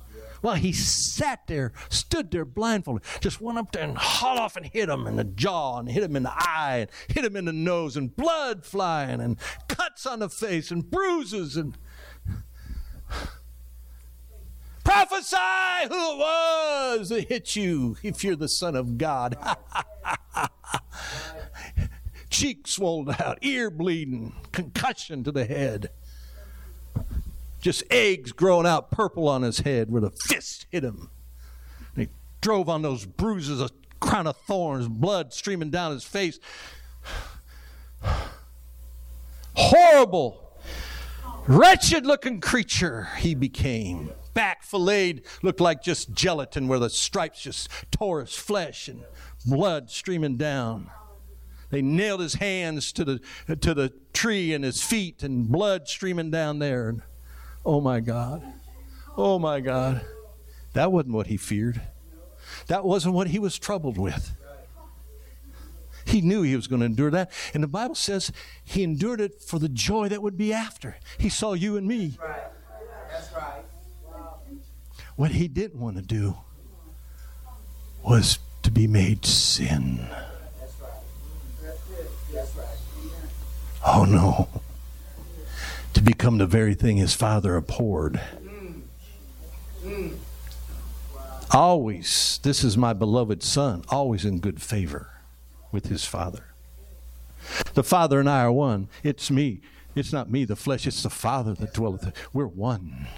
Well, 0.42 0.55
he 0.55 0.72
sat 0.72 1.46
there, 1.46 1.72
stood 1.88 2.31
there 2.31 2.44
blindfolded, 2.44 3.05
just 3.20 3.40
went 3.40 3.59
up 3.59 3.72
there 3.72 3.83
and 3.83 3.98
hauled 3.98 4.38
off 4.38 4.57
and 4.57 4.66
hit 4.66 4.88
him 4.88 5.07
in 5.07 5.16
the 5.16 5.24
jaw 5.24 5.79
and 5.79 5.90
hit 5.90 6.05
him 6.05 6.14
in 6.14 6.22
the 6.22 6.33
eye 6.35 6.87
and 6.87 6.90
hit 7.09 7.24
him 7.24 7.35
in 7.35 7.46
the 7.46 7.53
nose 7.53 7.96
and 7.96 8.14
blood 8.14 8.64
flying 8.64 9.20
and 9.20 9.38
cuts 9.68 10.07
on 10.07 10.20
the 10.20 10.29
face 10.29 10.70
and 10.70 10.90
bruises 10.90 11.57
and 11.57 11.77
Prophesy 14.88 15.37
who 15.90 16.12
it 16.14 16.18
was 16.18 17.11
that 17.11 17.29
hit 17.29 17.55
you 17.55 17.98
if 18.03 18.24
you're 18.24 18.37
the 18.37 18.48
Son 18.48 18.74
of 18.74 18.96
God. 18.96 19.37
Cheek 22.31 22.66
swollen 22.66 23.14
out, 23.20 23.37
ear 23.42 23.68
bleeding, 23.68 24.33
concussion 24.51 25.22
to 25.24 25.31
the 25.31 25.44
head. 25.44 25.90
Just 27.61 27.83
eggs 27.90 28.33
growing 28.33 28.66
out 28.66 28.90
purple 28.90 29.29
on 29.29 29.42
his 29.42 29.59
head 29.59 29.90
where 29.90 30.01
the 30.01 30.11
fist 30.11 30.64
hit 30.70 30.85
him. 30.85 31.11
And 31.94 32.05
he 32.05 32.09
drove 32.40 32.70
on 32.70 32.81
those 32.81 33.05
bruises, 33.05 33.61
a 33.61 33.68
crown 34.01 34.27
of 34.27 34.38
thorns, 34.38 34.88
blood 34.88 35.35
streaming 35.35 35.68
down 35.68 35.92
his 35.92 36.05
face. 36.05 36.40
Horrible, 39.53 40.59
wretched 41.46 42.07
looking 42.07 42.40
creature 42.40 43.11
he 43.18 43.35
became. 43.35 44.12
Back 44.38 44.62
filleted, 44.62 45.24
looked 45.42 45.61
like 45.61 45.83
just 45.83 46.12
gelatin 46.12 46.68
where 46.68 46.79
the 46.79 46.90
stripes 46.90 47.42
just 47.42 47.68
tore 47.90 48.20
his 48.20 48.37
flesh 48.37 48.87
and 48.87 49.03
blood 49.44 49.90
streaming 49.90 50.37
down. 50.37 50.92
They 51.70 51.83
nailed 51.83 52.20
his 52.20 52.35
hands 52.35 52.92
to 52.92 53.05
the, 53.05 53.57
to 53.57 53.74
the 53.74 53.92
tree 54.12 54.55
and 54.55 54.62
his 54.62 54.81
feet 54.81 55.24
and 55.24 55.48
blood 55.48 55.88
streaming 55.88 56.31
down 56.31 56.61
there. 56.61 56.88
And, 56.88 57.03
oh 57.66 57.81
my 57.81 57.98
God. 57.98 58.44
Oh 59.16 59.40
my 59.40 59.59
God. 59.59 60.03
That 60.72 60.92
wasn't 60.92 61.14
what 61.14 61.27
he 61.27 61.37
feared. 61.37 61.81
That 62.68 62.85
wasn't 62.85 63.14
what 63.14 63.27
he 63.27 63.40
was 63.40 63.59
troubled 63.59 63.98
with. 63.98 64.37
He 66.05 66.20
knew 66.20 66.42
he 66.42 66.55
was 66.55 66.68
going 66.68 66.79
to 66.79 66.87
endure 66.87 67.11
that. 67.11 67.33
And 67.55 67.61
the 67.61 67.66
Bible 67.66 67.96
says 67.96 68.31
he 68.62 68.85
endured 68.85 69.20
it 69.20 69.42
for 69.42 69.59
the 69.59 69.68
joy 69.68 70.09
that 70.11 70.22
would 70.22 70.37
be 70.37 70.53
after. 70.53 70.96
He 71.18 71.29
saw 71.29 71.55
you 71.55 71.77
and 71.77 71.88
me. 71.88 72.16
Right. 72.22 72.53
What 75.18 75.33
he 75.33 75.48
didn't 75.48 75.81
want 75.81 75.96
to 75.96 76.02
do 76.02 76.37
was 78.04 78.38
to 78.62 78.70
be 78.70 78.87
made 78.87 79.26
sin. 79.26 80.07
Oh 83.85 84.04
no. 84.04 84.48
To 85.94 86.00
become 86.00 86.38
the 86.38 86.46
very 86.46 86.74
thing 86.74 86.98
his 86.98 87.14
father 87.14 87.57
abhorred. 87.57 88.20
Always, 91.50 92.38
this 92.44 92.62
is 92.62 92.78
my 92.78 92.92
beloved 92.92 93.42
son, 93.42 93.83
always 93.88 94.24
in 94.24 94.38
good 94.38 94.62
favor 94.62 95.11
with 95.72 95.87
his 95.87 96.04
father. 96.04 96.44
The 97.74 97.83
father 97.83 98.20
and 98.20 98.31
I 98.31 98.42
are 98.42 98.52
one. 98.52 98.87
It's 99.02 99.33
me. 99.33 99.62
It's 99.96 100.12
not 100.12 100.31
me, 100.31 100.44
the 100.44 100.54
flesh, 100.54 100.87
it's 100.87 101.02
the 101.02 101.11
father 101.11 101.54
that 101.54 101.74
dwelleth. 101.74 102.12
We're 102.33 102.46
one. 102.46 103.09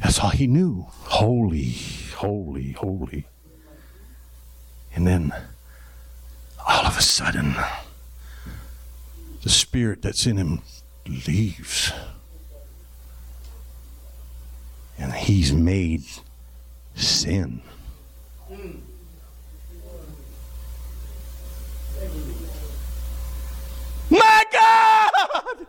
That's 0.00 0.20
all 0.20 0.30
he 0.30 0.46
knew. 0.46 0.86
Holy, 0.90 1.72
holy, 2.16 2.72
holy. 2.72 3.26
And 4.94 5.06
then 5.06 5.32
all 6.66 6.86
of 6.86 6.96
a 6.98 7.02
sudden, 7.02 7.54
the 9.42 9.48
spirit 9.48 10.02
that's 10.02 10.26
in 10.26 10.36
him 10.36 10.62
leaves. 11.26 11.92
And 14.98 15.12
he's 15.12 15.52
made 15.52 16.04
sin. 16.94 17.62
My 24.10 24.44
God! 24.52 25.66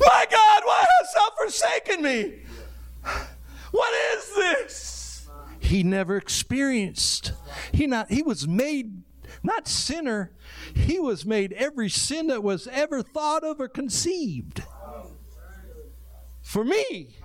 My 0.00 0.26
God, 0.30 0.62
why 0.64 0.86
hast 1.00 1.14
thou 1.14 1.28
forsaken 1.36 2.02
me? 2.02 2.38
What 3.70 3.92
is 4.16 4.34
this? 4.34 5.28
He 5.58 5.82
never 5.82 6.16
experienced. 6.16 7.32
He 7.72 7.86
not 7.86 8.10
he 8.10 8.22
was 8.22 8.48
made 8.48 9.02
not 9.42 9.68
sinner. 9.68 10.32
He 10.74 10.98
was 10.98 11.24
made 11.24 11.52
every 11.52 11.88
sin 11.88 12.26
that 12.28 12.42
was 12.42 12.66
ever 12.68 13.02
thought 13.02 13.44
of 13.44 13.60
or 13.60 13.68
conceived. 13.68 14.62
For 16.42 16.64
me. 16.64 17.16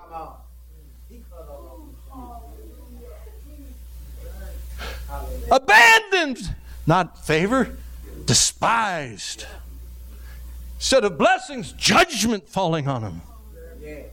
Abandoned, 5.52 6.56
not 6.86 7.26
favored, 7.26 7.78
despised. 8.26 9.46
Instead 10.76 11.04
of 11.04 11.18
blessings, 11.18 11.74
judgment 11.74 12.48
falling 12.48 12.88
on 12.88 13.02
him. 13.02 13.22
Yes. 13.82 14.06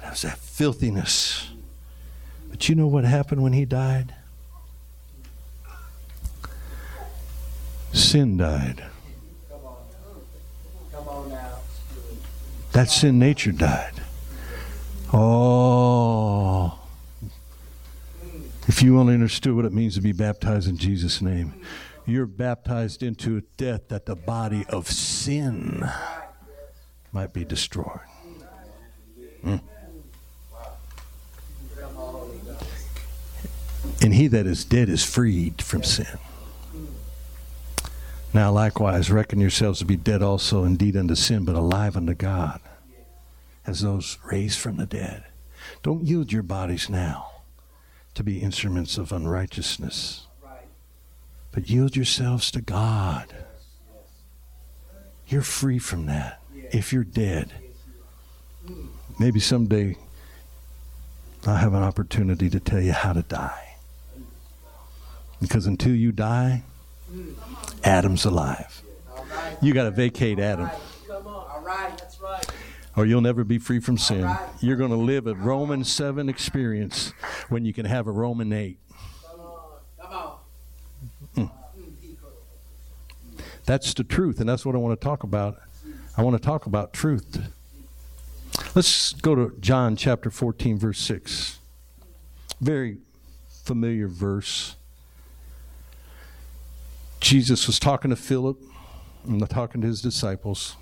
That 0.00 0.10
was 0.10 0.22
that 0.22 0.38
filthiness. 0.38 1.50
But 2.48 2.68
you 2.68 2.74
know 2.74 2.86
what 2.86 3.04
happened 3.04 3.42
when 3.42 3.52
he 3.52 3.64
died? 3.64 4.14
Sin 7.92 8.36
died. 8.36 8.84
That 12.72 12.88
sin 12.88 13.18
nature 13.18 13.52
died. 13.52 13.94
Oh. 15.12 16.78
If 18.68 18.82
you 18.82 18.98
only 18.98 19.14
understood 19.14 19.56
what 19.56 19.64
it 19.64 19.72
means 19.72 19.96
to 19.96 20.00
be 20.00 20.12
baptized 20.12 20.68
in 20.68 20.76
Jesus' 20.76 21.20
name, 21.20 21.60
you're 22.06 22.26
baptized 22.26 23.02
into 23.02 23.36
a 23.36 23.40
death 23.56 23.88
that 23.88 24.06
the 24.06 24.16
body 24.16 24.64
of 24.68 24.88
sin 24.88 25.88
might 27.12 27.32
be 27.32 27.44
destroyed. 27.44 28.00
Hmm. 29.42 29.56
And 34.02 34.14
he 34.14 34.28
that 34.28 34.46
is 34.46 34.64
dead 34.64 34.88
is 34.88 35.04
freed 35.04 35.62
from 35.62 35.82
sin. 35.82 36.18
Now, 38.32 38.52
likewise, 38.52 39.10
reckon 39.10 39.40
yourselves 39.40 39.80
to 39.80 39.84
be 39.84 39.96
dead 39.96 40.22
also 40.22 40.64
indeed 40.64 40.96
unto 40.96 41.14
sin, 41.14 41.44
but 41.44 41.56
alive 41.56 41.96
unto 41.96 42.14
God, 42.14 42.60
as 43.66 43.80
those 43.80 44.18
raised 44.30 44.58
from 44.58 44.76
the 44.76 44.86
dead. 44.86 45.24
Don't 45.82 46.04
yield 46.04 46.32
your 46.32 46.44
bodies 46.44 46.88
now 46.88 47.30
to 48.14 48.22
be 48.22 48.38
instruments 48.38 48.98
of 48.98 49.12
unrighteousness, 49.12 50.26
Right. 50.26 50.29
But 51.52 51.68
yield 51.68 51.96
yourselves 51.96 52.50
to 52.52 52.60
God. 52.60 53.34
You're 55.26 55.42
free 55.42 55.78
from 55.78 56.06
that 56.06 56.40
if 56.72 56.92
you're 56.92 57.04
dead. 57.04 57.52
Maybe 59.18 59.40
someday 59.40 59.96
I'll 61.46 61.56
have 61.56 61.74
an 61.74 61.82
opportunity 61.82 62.50
to 62.50 62.60
tell 62.60 62.80
you 62.80 62.92
how 62.92 63.12
to 63.12 63.22
die. 63.22 63.76
Because 65.40 65.66
until 65.66 65.94
you 65.94 66.12
die, 66.12 66.62
Adam's 67.82 68.24
alive. 68.24 68.82
You 69.62 69.72
got 69.74 69.84
to 69.84 69.90
vacate 69.90 70.38
Adam, 70.38 70.70
or 72.96 73.06
you'll 73.06 73.20
never 73.20 73.44
be 73.44 73.58
free 73.58 73.80
from 73.80 73.98
sin. 73.98 74.30
You're 74.60 74.76
going 74.76 74.90
to 74.90 74.96
live 74.96 75.26
a 75.26 75.34
Roman 75.34 75.84
7 75.84 76.28
experience 76.28 77.12
when 77.48 77.64
you 77.64 77.72
can 77.72 77.86
have 77.86 78.06
a 78.06 78.10
Roman 78.10 78.52
8. 78.52 78.78
Come 79.22 79.40
on. 79.40 79.60
Come 80.00 80.12
on. 80.12 81.50
That's 83.70 83.94
the 83.94 84.02
truth, 84.02 84.40
and 84.40 84.48
that's 84.48 84.66
what 84.66 84.74
I 84.74 84.78
want 84.78 85.00
to 85.00 85.04
talk 85.04 85.22
about. 85.22 85.60
I 86.16 86.24
want 86.24 86.34
to 86.34 86.44
talk 86.44 86.66
about 86.66 86.92
truth. 86.92 87.40
Let's 88.74 89.12
go 89.12 89.36
to 89.36 89.56
John 89.60 89.94
chapter 89.94 90.28
14, 90.28 90.76
verse 90.76 90.98
6. 90.98 91.60
Very 92.60 92.96
familiar 93.48 94.08
verse. 94.08 94.74
Jesus 97.20 97.68
was 97.68 97.78
talking 97.78 98.10
to 98.10 98.16
Philip 98.16 98.58
and 99.24 99.48
talking 99.48 99.82
to 99.82 99.86
his 99.86 100.02
disciples. 100.02 100.76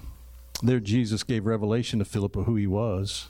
There, 0.63 0.81
Jesus 0.81 1.23
gave 1.25 1.45
revelation 1.45 1.99
to 1.99 2.07
Philip 2.07 2.37
of 2.37 2.47
who 2.47 2.57
he 2.57 2.67
was. 2.67 3.29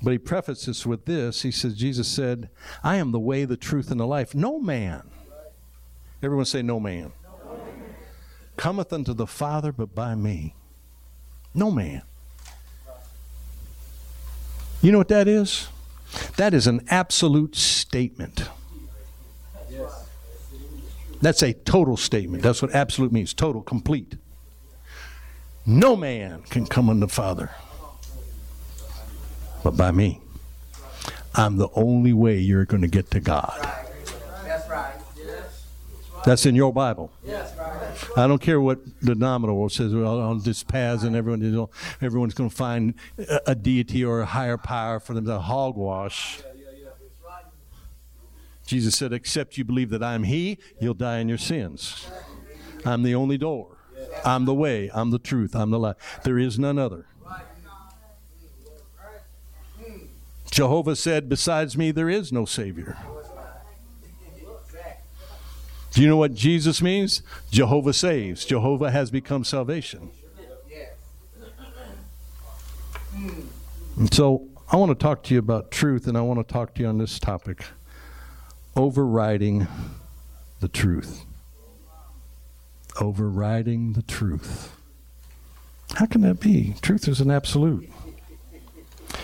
But 0.00 0.12
he 0.12 0.18
prefaces 0.18 0.86
with 0.86 1.06
this. 1.06 1.42
He 1.42 1.50
says, 1.50 1.74
Jesus 1.74 2.06
said, 2.06 2.50
I 2.84 2.98
am 2.98 3.10
the 3.10 3.18
way, 3.18 3.44
the 3.46 3.56
truth, 3.56 3.90
and 3.90 3.98
the 3.98 4.06
life. 4.06 4.32
No 4.32 4.60
man. 4.60 5.10
Everyone 6.22 6.44
say, 6.44 6.62
No 6.62 6.78
man 6.78 7.10
cometh 8.56 8.92
unto 8.92 9.12
the 9.12 9.26
Father 9.26 9.72
but 9.72 9.94
by 9.94 10.14
me. 10.14 10.54
No 11.54 11.70
man. 11.70 12.02
You 14.80 14.90
know 14.90 14.98
what 14.98 15.08
that 15.08 15.28
is? 15.28 15.68
That 16.36 16.54
is 16.54 16.66
an 16.66 16.84
absolute 16.88 17.54
statement. 17.56 18.48
That's 21.20 21.42
a 21.42 21.52
total 21.52 21.96
statement. 21.96 22.42
That's 22.42 22.60
what 22.60 22.74
absolute 22.74 23.12
means 23.12 23.32
total, 23.32 23.62
complete. 23.62 24.16
No 25.64 25.94
man 25.94 26.42
can 26.42 26.66
come 26.66 26.90
unto 26.90 27.06
the 27.06 27.12
Father 27.12 27.50
but 29.62 29.76
by 29.76 29.92
me. 29.92 30.20
I'm 31.34 31.56
the 31.56 31.68
only 31.74 32.12
way 32.12 32.38
you're 32.38 32.64
going 32.64 32.82
to 32.82 32.88
get 32.88 33.10
to 33.12 33.20
God. 33.20 33.68
That's 36.24 36.26
right. 36.26 36.26
Yes. 36.26 36.26
That's 36.26 36.46
in 36.46 36.54
your 36.54 36.72
Bible. 36.72 37.12
Yes, 37.24 37.56
right. 37.58 38.18
I 38.18 38.26
don't 38.26 38.40
care 38.40 38.60
what 38.60 38.78
the 39.00 39.14
nominal 39.14 39.68
says. 39.68 39.92
Well, 39.94 40.20
on 40.20 40.40
this 40.40 40.62
paths 40.62 41.02
and 41.02 41.16
everyone, 41.16 41.40
you 41.40 41.50
know, 41.50 41.70
everyone's 42.00 42.34
going 42.34 42.50
to 42.50 42.54
find 42.54 42.94
a, 43.18 43.40
a 43.48 43.54
deity 43.54 44.04
or 44.04 44.20
a 44.20 44.26
higher 44.26 44.56
power 44.56 45.00
for 45.00 45.14
them 45.14 45.26
to 45.26 45.38
hogwash. 45.38 46.38
Yeah, 46.38 46.52
yeah, 46.54 46.84
yeah. 46.84 47.28
Right. 47.28 47.44
Jesus 48.66 48.96
said, 48.96 49.12
"Except 49.12 49.58
you 49.58 49.64
believe 49.64 49.90
that 49.90 50.02
I 50.02 50.14
am 50.14 50.24
He, 50.24 50.58
you'll 50.80 50.94
die 50.94 51.18
in 51.18 51.28
your 51.28 51.38
sins. 51.38 52.06
I'm 52.84 53.02
the 53.02 53.14
only 53.14 53.38
door. 53.38 53.76
I'm 54.24 54.44
the 54.44 54.54
way. 54.54 54.90
I'm 54.94 55.10
the 55.10 55.18
truth. 55.18 55.56
I'm 55.56 55.70
the 55.70 55.78
life. 55.78 56.20
There 56.24 56.38
is 56.38 56.58
none 56.58 56.78
other." 56.78 57.06
Jehovah 60.50 60.96
said, 60.96 61.28
"Besides 61.30 61.78
me, 61.78 61.90
there 61.90 62.10
is 62.10 62.30
no 62.30 62.44
Savior." 62.44 62.98
Do 65.92 66.00
you 66.00 66.08
know 66.08 66.16
what 66.16 66.34
Jesus 66.34 66.80
means? 66.80 67.22
Jehovah 67.50 67.92
saves. 67.92 68.44
Jehovah 68.44 68.90
has 68.90 69.10
become 69.10 69.44
salvation. 69.44 70.10
And 73.98 74.12
so 74.12 74.48
I 74.70 74.76
want 74.76 74.90
to 74.90 74.94
talk 74.94 75.22
to 75.24 75.34
you 75.34 75.38
about 75.38 75.70
truth, 75.70 76.06
and 76.06 76.16
I 76.16 76.22
want 76.22 76.46
to 76.46 76.50
talk 76.50 76.74
to 76.74 76.82
you 76.82 76.88
on 76.88 76.96
this 76.96 77.18
topic 77.18 77.64
overriding 78.74 79.66
the 80.60 80.68
truth. 80.68 81.24
Overriding 82.98 83.92
the 83.92 84.02
truth. 84.02 84.74
How 85.94 86.06
can 86.06 86.22
that 86.22 86.40
be? 86.40 86.74
Truth 86.80 87.06
is 87.06 87.20
an 87.20 87.30
absolute. 87.30 87.90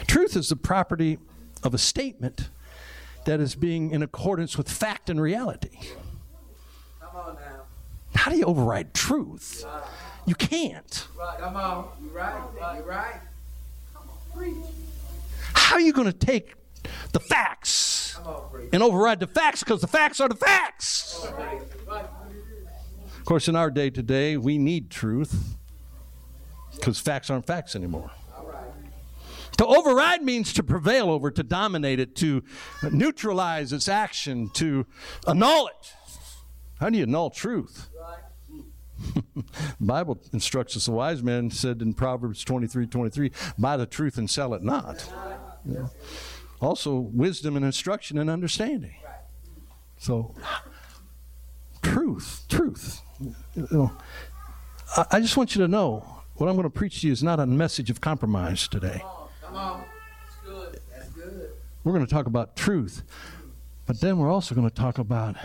Truth 0.07 0.37
is 0.37 0.51
the 0.51 0.57
property 0.57 1.19
of 1.63 1.73
a 1.73 1.79
statement 1.79 2.51
that 3.25 3.41
is 3.41 3.55
being 3.55 3.91
in 3.91 4.03
accordance 4.03 4.59
with 4.59 4.71
fact 4.71 5.09
and 5.09 5.21
reality. 5.21 5.79
Come 8.19 8.25
on 8.25 8.25
now. 8.25 8.25
How 8.25 8.31
do 8.31 8.39
you 8.39 8.45
override 8.45 8.95
truth? 8.95 9.65
You 10.27 10.35
can't. 10.35 11.09
Come 11.39 11.57
on. 11.57 11.89
You 12.03 12.11
right. 12.11 12.43
You 12.77 12.83
right. 12.85 13.21
How 15.55 15.75
are 15.77 15.81
you 15.81 15.93
going 15.93 16.11
to 16.11 16.13
take 16.13 16.55
the 17.13 17.21
facts 17.21 18.15
Come 18.17 18.27
on, 18.27 18.51
preach. 18.51 18.69
and 18.73 18.83
override 18.83 19.21
the 19.21 19.27
facts 19.27 19.63
because 19.63 19.81
the 19.81 19.87
facts 19.87 20.21
are 20.21 20.29
the 20.29 20.35
facts? 20.35 21.27
Of 23.19 23.25
course, 23.25 23.49
in 23.49 23.57
our 23.57 23.71
day 23.71 23.91
today, 23.91 24.37
we 24.37 24.59
need 24.59 24.91
truth 24.91 25.57
because 26.75 26.99
facts 27.01 27.31
aren't 27.31 27.47
facts 27.47 27.75
anymore. 27.77 28.11
To 29.59 29.67
override 29.67 30.23
means 30.23 30.53
to 30.55 30.63
prevail 30.63 31.11
over, 31.11 31.31
to 31.33 31.43
dominate 31.43 31.99
it, 31.99 32.15
to 32.17 32.45
neutralize 32.93 33.73
its 33.73 33.89
action, 33.89 34.51
to 34.51 34.87
annul 35.27 35.67
it. 35.67 35.93
How 36.81 36.91
do 36.91 36.97
you 36.97 37.05
annul 37.05 37.31
truth? 37.31 37.89
The 39.15 39.45
Bible 39.81 40.21
instructs 40.33 40.77
us, 40.77 40.87
The 40.87 40.93
wise 40.93 41.23
man 41.23 41.51
said 41.51 41.83
in 41.83 41.95
Proverbs 41.95 42.45
23 42.45 42.87
23, 42.87 43.33
buy 43.59 43.77
the 43.77 43.87
truth 43.87 44.19
and 44.19 44.29
sell 44.29 44.55
it 44.55 44.63
not. 44.63 45.09
Yeah. 45.65 45.87
Also, 46.61 46.97
wisdom 46.97 47.57
and 47.57 47.65
instruction 47.65 48.19
and 48.19 48.29
understanding. 48.29 48.95
So, 49.99 50.35
truth, 51.83 52.45
truth. 52.49 53.01
You 53.21 53.69
know, 53.71 53.93
I, 54.97 55.05
I 55.13 55.21
just 55.21 55.37
want 55.37 55.55
you 55.55 55.63
to 55.63 55.69
know 55.69 56.23
what 56.35 56.49
I'm 56.49 56.55
going 56.55 56.65
to 56.65 56.71
preach 56.71 57.01
to 57.01 57.07
you 57.07 57.13
is 57.13 57.23
not 57.23 57.41
a 57.41 57.47
message 57.47 57.91
of 57.91 58.01
compromise 58.01 58.69
today. 58.69 59.03
Come 59.43 59.57
on. 59.57 59.85
That's 60.25 60.37
good. 60.45 60.81
That's 60.93 61.09
good. 61.11 61.51
We're 61.85 61.93
going 61.93 62.07
to 62.07 62.13
talk 62.13 62.27
about 62.27 62.57
truth, 62.57 63.03
but 63.87 64.01
then 64.01 64.19
we're 64.19 64.31
also 64.31 64.55
going 64.55 64.69
to 64.69 64.75
talk 64.75 64.99
about 64.99 65.37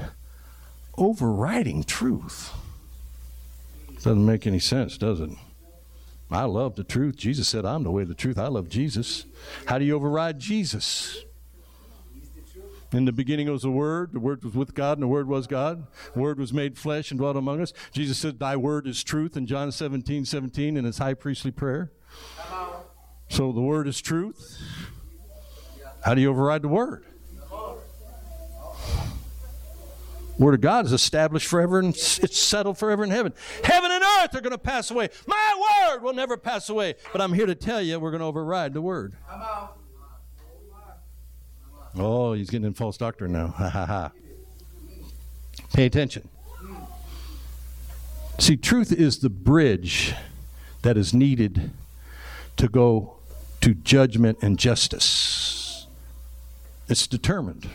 overriding 0.97 1.83
truth. 1.83 2.51
Doesn't 3.95 4.25
make 4.25 4.45
any 4.45 4.59
sense, 4.59 4.97
does 4.97 5.19
it? 5.19 5.29
I 6.29 6.43
love 6.43 6.75
the 6.75 6.83
truth. 6.83 7.15
Jesus 7.15 7.47
said, 7.47 7.65
I'm 7.65 7.83
the 7.83 7.91
way, 7.91 8.03
the 8.03 8.15
truth. 8.15 8.37
I 8.37 8.47
love 8.47 8.67
Jesus. 8.67 9.25
How 9.67 9.77
do 9.77 9.85
you 9.85 9.95
override 9.95 10.39
Jesus? 10.39 11.23
In 12.91 13.05
the 13.05 13.11
beginning 13.11 13.51
was 13.51 13.63
the 13.63 13.71
Word. 13.71 14.13
The 14.13 14.19
Word 14.19 14.43
was 14.43 14.53
with 14.53 14.75
God, 14.75 14.97
and 14.97 15.03
the 15.03 15.07
Word 15.07 15.27
was 15.27 15.47
God. 15.47 15.87
The 16.13 16.19
Word 16.19 16.39
was 16.39 16.53
made 16.53 16.77
flesh 16.77 17.11
and 17.11 17.19
dwelt 17.19 17.35
among 17.35 17.61
us. 17.61 17.73
Jesus 17.91 18.17
said, 18.17 18.39
Thy 18.39 18.55
Word 18.55 18.87
is 18.87 19.03
truth 19.03 19.35
in 19.35 19.47
John 19.47 19.71
17, 19.71 20.25
17 20.25 20.77
in 20.77 20.85
his 20.85 20.97
high 20.97 21.13
priestly 21.13 21.51
prayer. 21.51 21.91
So 23.29 23.51
the 23.51 23.61
Word 23.61 23.87
is 23.87 24.01
truth. 24.01 24.59
How 26.03 26.13
do 26.13 26.21
you 26.21 26.29
override 26.29 26.61
the 26.61 26.67
Word? 26.67 27.05
Word 30.39 30.55
of 30.55 30.61
God 30.61 30.85
is 30.85 30.93
established 30.93 31.47
forever 31.47 31.79
and 31.79 31.89
it's 31.89 32.37
settled 32.37 32.77
forever 32.77 33.03
in 33.03 33.11
heaven. 33.11 33.33
Heaven 33.63 33.91
and 33.91 34.03
earth 34.03 34.35
are 34.35 34.41
going 34.41 34.51
to 34.51 34.57
pass 34.57 34.89
away. 34.89 35.09
My 35.27 35.91
word 35.91 36.01
will 36.01 36.13
never 36.13 36.37
pass 36.37 36.69
away. 36.69 36.95
But 37.11 37.21
I'm 37.21 37.33
here 37.33 37.45
to 37.45 37.55
tell 37.55 37.81
you 37.81 37.99
we're 37.99 38.11
going 38.11 38.21
to 38.21 38.25
override 38.25 38.73
the 38.73 38.81
word. 38.81 39.15
Oh, 41.95 42.33
he's 42.33 42.49
getting 42.49 42.65
in 42.65 42.73
false 42.73 42.97
doctrine 42.97 43.31
now. 43.31 43.47
Ha 43.49 43.69
ha 43.69 43.85
ha. 43.85 44.11
Pay 45.73 45.85
attention. 45.85 46.27
See, 48.39 48.57
truth 48.57 48.91
is 48.91 49.19
the 49.19 49.29
bridge 49.29 50.15
that 50.81 50.97
is 50.97 51.13
needed 51.13 51.71
to 52.57 52.67
go 52.67 53.17
to 53.61 53.75
judgment 53.75 54.39
and 54.41 54.57
justice. 54.57 55.85
It's 56.89 57.05
determined. 57.05 57.69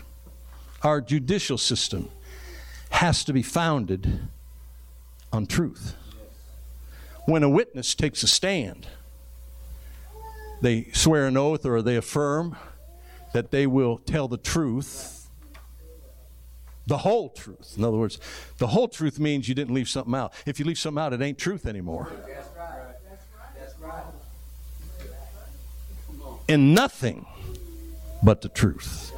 Our 0.83 1.01
judicial 1.01 1.57
system 1.57 2.09
has 2.89 3.23
to 3.23 3.33
be 3.33 3.41
founded 3.41 4.27
on 5.31 5.45
truth. 5.45 5.95
When 7.25 7.43
a 7.43 7.49
witness 7.49 7.93
takes 7.95 8.23
a 8.23 8.27
stand, 8.27 8.87
they 10.61 10.89
swear 10.93 11.27
an 11.27 11.37
oath 11.37 11.65
or 11.65 11.81
they 11.81 11.95
affirm 11.95 12.57
that 13.33 13.51
they 13.51 13.67
will 13.67 13.97
tell 13.99 14.27
the 14.27 14.37
truth, 14.37 15.29
the 16.87 16.97
whole 16.97 17.29
truth. 17.29 17.75
In 17.77 17.83
other 17.83 17.97
words, 17.97 18.19
the 18.57 18.67
whole 18.67 18.87
truth 18.87 19.19
means 19.19 19.47
you 19.47 19.55
didn't 19.55 19.73
leave 19.73 19.87
something 19.87 20.15
out. 20.15 20.33
If 20.45 20.59
you 20.59 20.65
leave 20.65 20.79
something 20.79 21.01
out, 21.01 21.13
it 21.13 21.21
ain't 21.21 21.37
truth 21.37 21.65
anymore. 21.65 22.11
And 26.47 26.73
nothing 26.73 27.27
but 28.23 28.41
the 28.41 28.49
truth. 28.49 29.13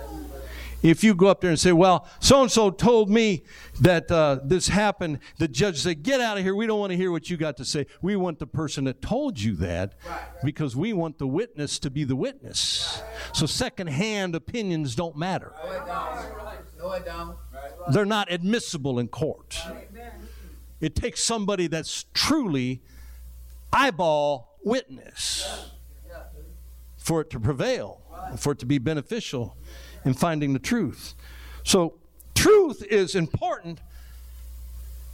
If 0.81 1.03
you 1.03 1.13
go 1.13 1.27
up 1.27 1.41
there 1.41 1.49
and 1.51 1.59
say, 1.59 1.71
Well, 1.71 2.07
so 2.19 2.41
and 2.41 2.51
so 2.51 2.69
told 2.71 3.09
me 3.09 3.43
that 3.79 4.11
uh, 4.11 4.39
this 4.43 4.67
happened, 4.67 5.19
the 5.37 5.47
judge 5.47 5.77
said, 5.79 6.03
Get 6.03 6.21
out 6.21 6.37
of 6.37 6.43
here. 6.43 6.55
We 6.55 6.65
don't 6.67 6.79
want 6.79 6.91
to 6.91 6.97
hear 6.97 7.11
what 7.11 7.29
you 7.29 7.37
got 7.37 7.57
to 7.57 7.65
say. 7.65 7.85
We 8.01 8.15
want 8.15 8.39
the 8.39 8.47
person 8.47 8.85
that 8.85 9.01
told 9.01 9.39
you 9.39 9.55
that 9.57 9.93
because 10.43 10.75
we 10.75 10.93
want 10.93 11.19
the 11.19 11.27
witness 11.27 11.77
to 11.79 11.89
be 11.89 12.03
the 12.03 12.15
witness. 12.15 13.01
So, 13.33 13.45
secondhand 13.45 14.35
opinions 14.35 14.95
don't 14.95 15.15
matter, 15.15 15.53
No, 15.63 15.71
it 15.71 15.85
don't. 15.85 16.55
No, 16.79 16.91
it 16.93 17.05
don't. 17.05 17.37
they're 17.93 18.05
not 18.05 18.31
admissible 18.31 18.97
in 18.97 19.07
court. 19.07 19.59
It 20.79 20.95
takes 20.95 21.23
somebody 21.23 21.67
that's 21.67 22.05
truly 22.13 22.81
eyeball 23.71 24.57
witness 24.63 25.69
for 26.97 27.21
it 27.21 27.29
to 27.31 27.39
prevail, 27.39 28.01
for 28.37 28.53
it 28.53 28.59
to 28.59 28.65
be 28.65 28.79
beneficial 28.79 29.57
in 30.05 30.13
finding 30.13 30.53
the 30.53 30.59
truth. 30.59 31.13
So, 31.63 31.95
truth 32.35 32.83
is 32.89 33.15
important 33.15 33.79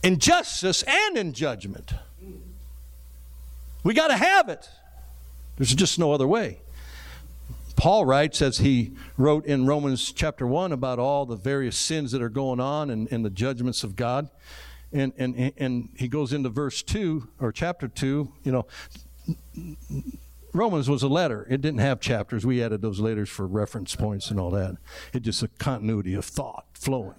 in 0.04 0.20
justice 0.20 0.84
and 0.84 1.18
in 1.18 1.34
judgment. 1.34 1.94
We 3.84 3.94
got 3.94 4.08
to 4.08 4.18
have 4.18 4.50
it. 4.50 4.70
There's 5.58 5.74
just 5.74 5.98
no 5.98 6.12
other 6.12 6.28
way. 6.28 6.60
Paul 7.76 8.06
writes, 8.06 8.42
as 8.42 8.58
he 8.58 8.94
wrote 9.18 9.46
in 9.46 9.68
Romans 9.68 10.12
chapter 10.12 10.48
1 10.48 10.72
about 10.72 10.98
all 10.98 11.26
the 11.26 11.36
various 11.36 11.78
sins 11.78 12.12
that 12.12 12.22
are 12.22 12.30
going 12.30 12.60
on 12.60 12.90
and, 12.90 13.08
and 13.12 13.24
the 13.24 13.30
judgments 13.30 13.84
of 13.84 13.96
God. 13.96 14.30
And, 14.92 15.14
and, 15.18 15.54
and 15.58 15.90
he 15.96 16.08
goes 16.08 16.34
into 16.34 16.50
verse 16.50 16.82
2 16.82 17.28
or 17.40 17.52
chapter 17.52 17.88
2. 17.88 18.32
You 18.44 18.52
know, 18.52 18.66
Romans 20.58 20.90
was 20.90 21.04
a 21.04 21.08
letter. 21.08 21.46
It 21.50 21.62
didn't 21.62 21.80
have 21.80 22.00
chapters. 22.00 22.46
We 22.46 22.64
added 22.64 22.82
those 22.82 23.00
letters 23.00 23.30
for 23.30 23.46
reference 23.46 23.96
points 23.96 24.32
and 24.32 24.40
all 24.40 24.52
that. 24.52 24.78
It 25.14 25.22
just 25.22 25.44
a 25.44 25.48
continuity 25.48 26.14
of 26.14 26.26
thought 26.26 26.66
flowing. 26.74 27.16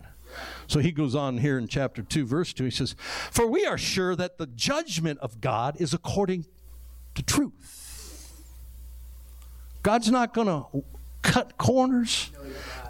So 0.66 0.80
he 0.80 0.92
goes 0.92 1.14
on 1.14 1.38
here 1.38 1.58
in 1.58 1.68
chapter 1.68 2.02
2, 2.02 2.26
verse 2.26 2.52
2. 2.52 2.64
He 2.64 2.70
says, 2.70 2.94
For 3.30 3.46
we 3.46 3.64
are 3.64 3.78
sure 3.78 4.14
that 4.16 4.38
the 4.38 4.46
judgment 4.46 5.18
of 5.20 5.40
God 5.40 5.80
is 5.80 5.94
according 5.94 6.46
to 7.14 7.22
truth. 7.22 8.42
God's 9.82 10.10
not 10.10 10.34
going 10.34 10.48
to 10.48 10.84
cut 11.22 11.56
corners. 11.56 12.30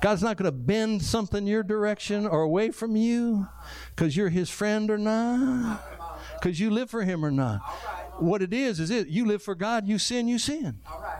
God's 0.00 0.22
not 0.22 0.36
going 0.36 0.46
to 0.46 0.52
bend 0.52 1.02
something 1.02 1.46
your 1.46 1.62
direction 1.62 2.26
or 2.26 2.42
away 2.42 2.70
from 2.70 2.96
you 2.96 3.48
because 3.94 4.16
you're 4.16 4.28
his 4.28 4.50
friend 4.50 4.90
or 4.90 4.98
not, 4.98 5.82
because 6.40 6.58
you 6.58 6.70
live 6.70 6.90
for 6.90 7.02
him 7.02 7.24
or 7.24 7.30
not. 7.30 7.60
What 8.18 8.42
it 8.42 8.52
is, 8.52 8.80
is 8.80 8.90
it 8.90 9.08
you 9.08 9.24
live 9.24 9.42
for 9.42 9.54
God, 9.54 9.86
you 9.86 9.98
sin, 9.98 10.28
you 10.28 10.38
sin. 10.38 10.80
All 10.90 11.00
right. 11.00 11.18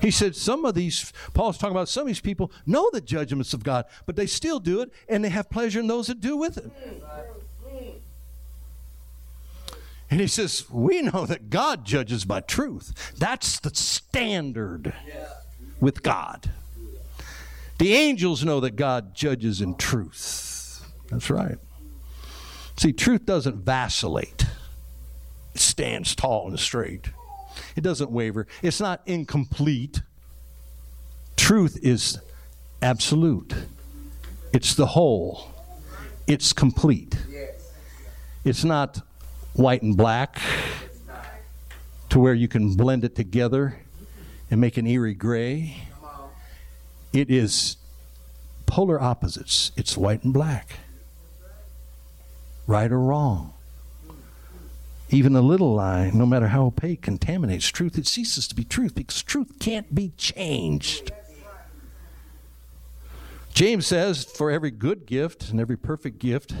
He 0.00 0.12
said 0.12 0.36
some 0.36 0.64
of 0.64 0.74
these, 0.74 1.12
Paul's 1.34 1.58
talking 1.58 1.76
about 1.76 1.88
some 1.88 2.02
of 2.02 2.06
these 2.06 2.20
people 2.20 2.52
know 2.66 2.88
the 2.92 3.00
judgments 3.00 3.52
of 3.52 3.64
God, 3.64 3.84
but 4.06 4.14
they 4.14 4.26
still 4.26 4.60
do 4.60 4.80
it, 4.80 4.92
and 5.08 5.24
they 5.24 5.28
have 5.28 5.50
pleasure 5.50 5.80
in 5.80 5.88
those 5.88 6.06
that 6.06 6.20
do 6.20 6.36
with 6.36 6.56
it. 6.56 6.70
And 10.10 10.20
he 10.20 10.26
says, 10.26 10.64
We 10.70 11.02
know 11.02 11.26
that 11.26 11.50
God 11.50 11.84
judges 11.84 12.24
by 12.24 12.40
truth. 12.40 13.12
That's 13.18 13.60
the 13.60 13.74
standard 13.74 14.94
with 15.80 16.02
God. 16.02 16.50
The 17.78 17.94
angels 17.94 18.44
know 18.44 18.60
that 18.60 18.76
God 18.76 19.14
judges 19.14 19.60
in 19.60 19.74
truth. 19.76 20.84
That's 21.10 21.28
right. 21.28 21.58
See, 22.76 22.92
truth 22.92 23.26
doesn't 23.26 23.64
vacillate, 23.64 24.46
it 25.58 25.62
stands 25.62 26.14
tall 26.14 26.46
and 26.46 26.58
straight. 26.58 27.10
It 27.74 27.80
doesn't 27.80 28.12
waver. 28.12 28.46
It's 28.62 28.80
not 28.80 29.02
incomplete. 29.06 30.02
Truth 31.36 31.80
is 31.82 32.18
absolute, 32.80 33.54
it's 34.52 34.74
the 34.76 34.86
whole, 34.86 35.52
it's 36.28 36.52
complete. 36.52 37.16
It's 38.44 38.62
not 38.62 39.02
white 39.54 39.82
and 39.82 39.96
black 39.96 40.40
to 42.10 42.20
where 42.20 42.34
you 42.34 42.46
can 42.46 42.74
blend 42.74 43.04
it 43.04 43.16
together 43.16 43.80
and 44.50 44.60
make 44.60 44.76
an 44.76 44.86
eerie 44.86 45.12
gray. 45.12 45.76
It 47.12 47.30
is 47.30 47.76
polar 48.66 49.00
opposites. 49.00 49.72
It's 49.76 49.96
white 49.96 50.22
and 50.22 50.32
black, 50.32 50.78
right 52.68 52.90
or 52.90 53.00
wrong. 53.00 53.54
Even 55.10 55.34
a 55.34 55.40
little 55.40 55.74
lie, 55.74 56.10
no 56.12 56.26
matter 56.26 56.48
how 56.48 56.66
opaque, 56.66 57.00
contaminates 57.00 57.68
truth. 57.68 57.96
It 57.96 58.06
ceases 58.06 58.46
to 58.48 58.54
be 58.54 58.64
truth 58.64 58.94
because 58.94 59.22
truth 59.22 59.58
can't 59.58 59.94
be 59.94 60.12
changed. 60.16 61.12
James 63.54 63.86
says, 63.86 64.24
For 64.24 64.50
every 64.50 64.70
good 64.70 65.06
gift 65.06 65.50
and 65.50 65.58
every 65.60 65.76
perfect 65.76 66.18
gift 66.18 66.54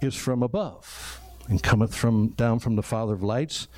is 0.00 0.14
from 0.14 0.42
above 0.42 1.20
and 1.48 1.62
cometh 1.62 1.94
from 1.94 2.28
down 2.28 2.58
from 2.58 2.76
the 2.76 2.82
Father 2.82 3.14
of 3.14 3.22
lights, 3.22 3.68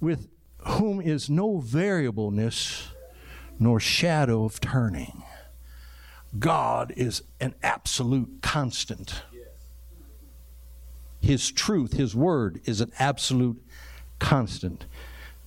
with 0.00 0.28
whom 0.58 1.00
is 1.00 1.30
no 1.30 1.58
variableness 1.58 2.88
nor 3.58 3.80
shadow 3.80 4.44
of 4.44 4.60
turning. 4.60 5.22
God 6.38 6.92
is 6.96 7.22
an 7.40 7.54
absolute 7.62 8.42
constant. 8.42 9.22
His 11.20 11.50
truth, 11.50 11.94
His 11.94 12.14
word, 12.14 12.60
is 12.64 12.80
an 12.80 12.92
absolute 12.98 13.62
constant. 14.18 14.86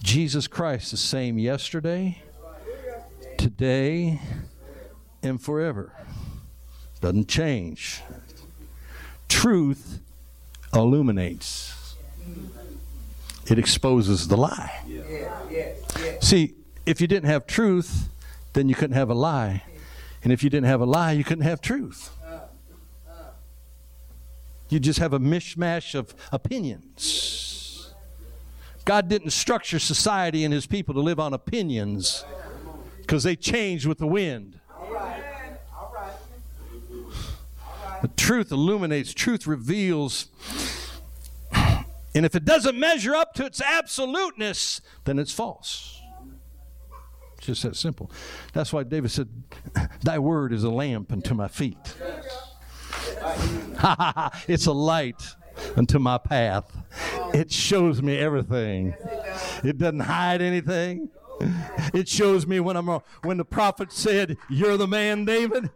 Jesus 0.03 0.47
Christ, 0.47 0.91
the 0.91 0.97
same 0.97 1.38
yesterday, 1.38 2.22
today, 3.38 4.19
and 5.24 5.41
forever. 5.41 5.93
Doesn't 6.99 7.28
change. 7.28 8.01
Truth 9.28 9.99
illuminates, 10.74 11.95
it 13.47 13.57
exposes 13.59 14.28
the 14.28 14.38
lie. 14.38 14.72
See, 16.22 16.53
if 16.86 17.01
you 17.01 17.07
didn't 17.07 17.30
have 17.30 17.47
truth, 17.47 18.09
then 18.53 18.69
you 18.69 18.76
couldn't 18.76 18.95
have 18.95 19.09
a 19.09 19.15
lie. 19.15 19.63
And 20.24 20.32
if 20.32 20.43
you 20.43 20.49
didn't 20.49 20.67
have 20.67 20.82
a 20.82 20.86
lie, 20.86 21.13
you 21.13 21.24
couldn't 21.24 21.43
have 21.43 21.61
truth. 21.61 22.11
You 24.72 24.80
just 24.80 24.99
have 24.99 25.11
a 25.11 25.19
mishmash 25.19 25.95
of 25.95 26.15
opinions. 26.32 27.93
God 28.86 29.09
didn't 29.09 29.32
structure 29.32 29.80
society 29.80 30.45
and 30.45 30.53
his 30.53 30.65
people 30.65 30.93
to 30.93 31.01
live 31.01 31.19
on 31.19 31.34
opinions 31.34 32.24
because 33.01 33.24
they 33.24 33.36
change 33.36 33.86
with 33.86 33.97
the 33.97 34.07
wind. 34.07 34.61
The 38.01 38.07
truth 38.15 38.51
illuminates, 38.51 39.13
truth 39.13 39.45
reveals. 39.45 40.28
And 42.15 42.26
if 42.26 42.34
it 42.34 42.45
doesn't 42.45 42.80
measure 42.80 43.13
up 43.13 43.34
to 43.36 43.45
its 43.45 43.61
absoluteness, 43.61 44.80
then 45.03 45.19
it's 45.19 45.34
false. 45.34 46.01
It's 47.38 47.47
just 47.47 47.63
that 47.63 47.76
simple. 47.76 48.09
That's 48.53 48.72
why 48.72 48.84
David 48.84 49.11
said, 49.11 49.28
Thy 50.01 50.17
word 50.17 50.53
is 50.53 50.63
a 50.63 50.69
lamp 50.69 51.11
unto 51.11 51.34
my 51.34 51.49
feet. 51.49 51.95
it's 54.47 54.65
a 54.65 54.72
light 54.72 55.22
unto 55.76 55.99
my 55.99 56.17
path. 56.17 56.72
It 57.34 57.51
shows 57.51 58.01
me 58.01 58.17
everything. 58.17 58.95
It 59.63 59.78
doesn't 59.78 60.01
hide 60.01 60.41
anything. 60.41 61.09
It 61.93 62.07
shows 62.07 62.45
me 62.45 62.59
when 62.59 62.78
I'm 62.78 62.88
wrong. 62.89 63.03
when 63.24 63.38
the 63.38 63.45
prophet 63.45 63.91
said, 63.91 64.38
"You're 64.49 64.78
the 64.78 64.88
man, 64.88 65.26
David." 65.26 65.72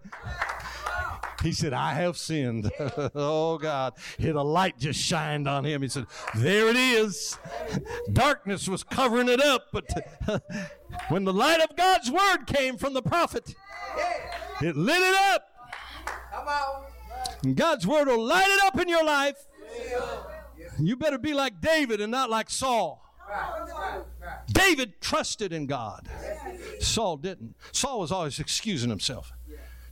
He 1.45 1.51
said, 1.51 1.73
I 1.73 1.93
have 1.93 2.17
sinned. 2.17 2.71
oh, 2.79 3.59
God. 3.59 3.93
Here 4.17 4.33
the 4.33 4.43
light 4.43 4.79
just 4.79 4.99
shined 4.99 5.47
on 5.47 5.63
him. 5.63 5.83
He 5.83 5.87
said, 5.87 6.07
There 6.33 6.69
it 6.69 6.75
is. 6.75 7.37
Darkness 8.11 8.67
was 8.67 8.83
covering 8.83 9.29
it 9.29 9.39
up, 9.39 9.67
but 9.71 9.87
when 11.09 11.23
the 11.23 11.33
light 11.33 11.61
of 11.61 11.75
God's 11.75 12.09
word 12.09 12.47
came 12.47 12.77
from 12.77 12.93
the 12.95 13.03
prophet, 13.03 13.53
it 14.59 14.75
lit 14.75 14.99
it 14.99 15.15
up. 15.35 15.47
God's 17.53 17.85
word 17.85 18.07
will 18.07 18.23
light 18.23 18.47
it 18.47 18.63
up 18.65 18.79
in 18.79 18.87
your 18.87 19.05
life. 19.05 19.37
You 20.79 20.95
better 20.95 21.17
be 21.17 21.33
like 21.33 21.61
David 21.61 22.01
and 22.01 22.11
not 22.11 22.29
like 22.29 22.49
Saul. 22.49 23.03
David 24.51 25.01
trusted 25.01 25.53
in 25.53 25.65
God. 25.65 26.07
Saul 26.79 27.17
didn't. 27.17 27.55
Saul 27.71 27.99
was 27.99 28.11
always 28.11 28.39
excusing 28.39 28.89
himself. 28.89 29.31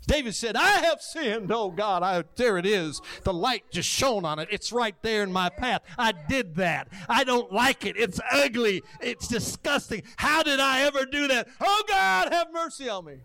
David 0.06 0.36
said, 0.36 0.58
I 0.58 0.80
have 0.82 1.02
sinned. 1.02 1.50
Oh 1.52 1.72
God, 1.72 2.04
I, 2.04 2.24
there 2.36 2.58
it 2.58 2.66
is. 2.66 3.02
The 3.24 3.34
light 3.34 3.64
just 3.72 3.88
shone 3.88 4.26
on 4.26 4.38
it. 4.38 4.50
It's 4.52 4.74
right 4.74 4.96
there 5.02 5.24
in 5.24 5.32
my 5.32 5.50
path. 5.50 5.82
I 5.98 6.12
did 6.12 6.56
that. 6.56 6.90
I 7.08 7.24
don't 7.24 7.54
like 7.54 7.86
it. 7.86 7.96
It's 7.96 8.20
ugly. 8.32 8.84
It's 9.00 9.30
disgusting. 9.30 10.04
How 10.18 10.44
did 10.44 10.60
I 10.60 10.82
ever 10.82 11.06
do 11.06 11.28
that? 11.30 11.48
Oh 11.62 11.84
God, 11.88 12.34
have 12.34 12.52
mercy 12.52 12.90
on 12.90 13.06
me. 13.06 13.16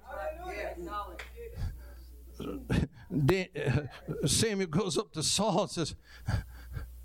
Uh, 2.41 4.27
Samuel 4.27 4.69
goes 4.69 4.99
up 4.99 5.13
to 5.13 5.23
Saul 5.23 5.63
and 5.63 5.71
says, 5.71 5.95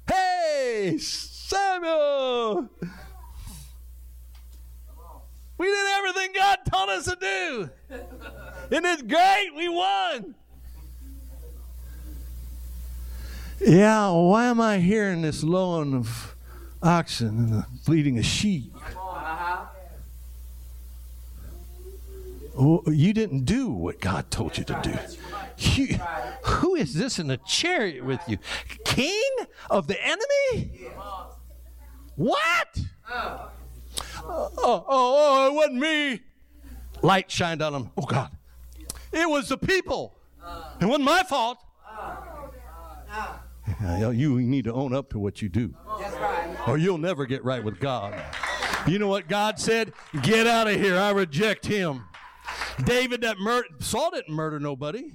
Hey, 0.07 0.97
Samuel. 0.99 2.69
We 5.57 5.67
did 5.67 5.87
everything 5.97 6.31
God 6.35 6.57
told 6.71 6.89
us 6.89 7.05
to 7.05 7.17
do. 7.19 7.69
Isn't 8.71 8.85
it 8.85 9.07
great? 9.07 9.49
We 9.55 9.69
won. 9.69 10.35
Yeah, 13.61 14.09
why 14.11 14.45
am 14.45 14.59
I 14.59 14.79
hearing 14.79 15.21
this 15.21 15.43
lowing 15.43 15.93
of 15.93 16.35
oxen 16.81 17.27
and 17.29 17.53
the 17.53 17.65
bleating 17.85 18.17
of 18.17 18.25
sheep? 18.25 18.73
Well, 18.95 19.69
you 22.55 23.13
didn't 23.13 23.45
do 23.45 23.69
what 23.69 23.99
God 23.99 24.29
told 24.29 24.57
you 24.57 24.63
to 24.65 24.79
do. 24.83 24.93
You, 25.57 25.99
who 26.43 26.75
is 26.75 26.93
this 26.93 27.19
in 27.19 27.27
the 27.27 27.37
chariot 27.37 28.03
with 28.03 28.21
you? 28.27 28.37
King 28.85 29.29
of 29.69 29.87
the 29.87 29.97
enemy? 30.03 30.89
What? 32.15 32.79
Oh, 33.11 33.51
oh, 34.23 34.51
oh, 34.57 34.85
oh, 34.87 35.47
it 35.47 35.53
wasn't 35.53 35.75
me. 35.75 36.21
Light 37.01 37.29
shined 37.29 37.61
on 37.61 37.73
him. 37.73 37.91
Oh, 37.97 38.05
God. 38.05 38.29
It 39.11 39.29
was 39.29 39.49
the 39.49 39.57
people. 39.57 40.15
It 40.79 40.85
wasn't 40.85 41.05
my 41.05 41.23
fault. 41.23 41.57
You 43.81 44.41
need 44.41 44.65
to 44.65 44.73
own 44.73 44.93
up 44.93 45.09
to 45.11 45.19
what 45.19 45.41
you 45.41 45.49
do, 45.49 45.73
or 46.67 46.77
you'll 46.77 46.97
never 46.97 47.25
get 47.25 47.43
right 47.43 47.63
with 47.63 47.79
God. 47.79 48.13
You 48.87 48.99
know 48.99 49.07
what 49.07 49.27
God 49.29 49.59
said? 49.59 49.93
Get 50.21 50.47
out 50.47 50.67
of 50.67 50.75
here. 50.75 50.97
I 50.97 51.11
reject 51.11 51.65
him. 51.65 52.03
David 52.83 53.21
that 53.21 53.37
murdered 53.39 53.83
Saul 53.83 54.11
didn't 54.11 54.33
murder 54.33 54.59
nobody. 54.59 55.13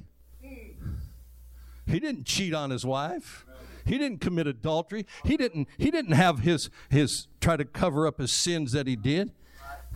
He 1.86 2.00
didn't 2.00 2.24
cheat 2.24 2.52
on 2.52 2.70
his 2.70 2.84
wife. 2.84 3.46
He 3.84 3.96
didn't 3.96 4.20
commit 4.20 4.46
adultery. 4.46 5.06
He 5.24 5.36
didn't 5.36 5.68
he 5.78 5.90
didn't 5.90 6.12
have 6.12 6.40
his 6.40 6.68
his 6.90 7.26
try 7.40 7.56
to 7.56 7.64
cover 7.64 8.06
up 8.06 8.18
his 8.18 8.30
sins 8.30 8.72
that 8.72 8.86
he 8.86 8.96
did. 8.96 9.32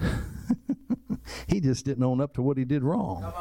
he 1.47 1.61
just 1.61 1.85
didn't 1.85 2.03
own 2.03 2.21
up 2.21 2.33
to 2.35 2.43
what 2.43 2.57
he 2.57 2.65
did 2.65 2.83
wrong. 2.83 3.33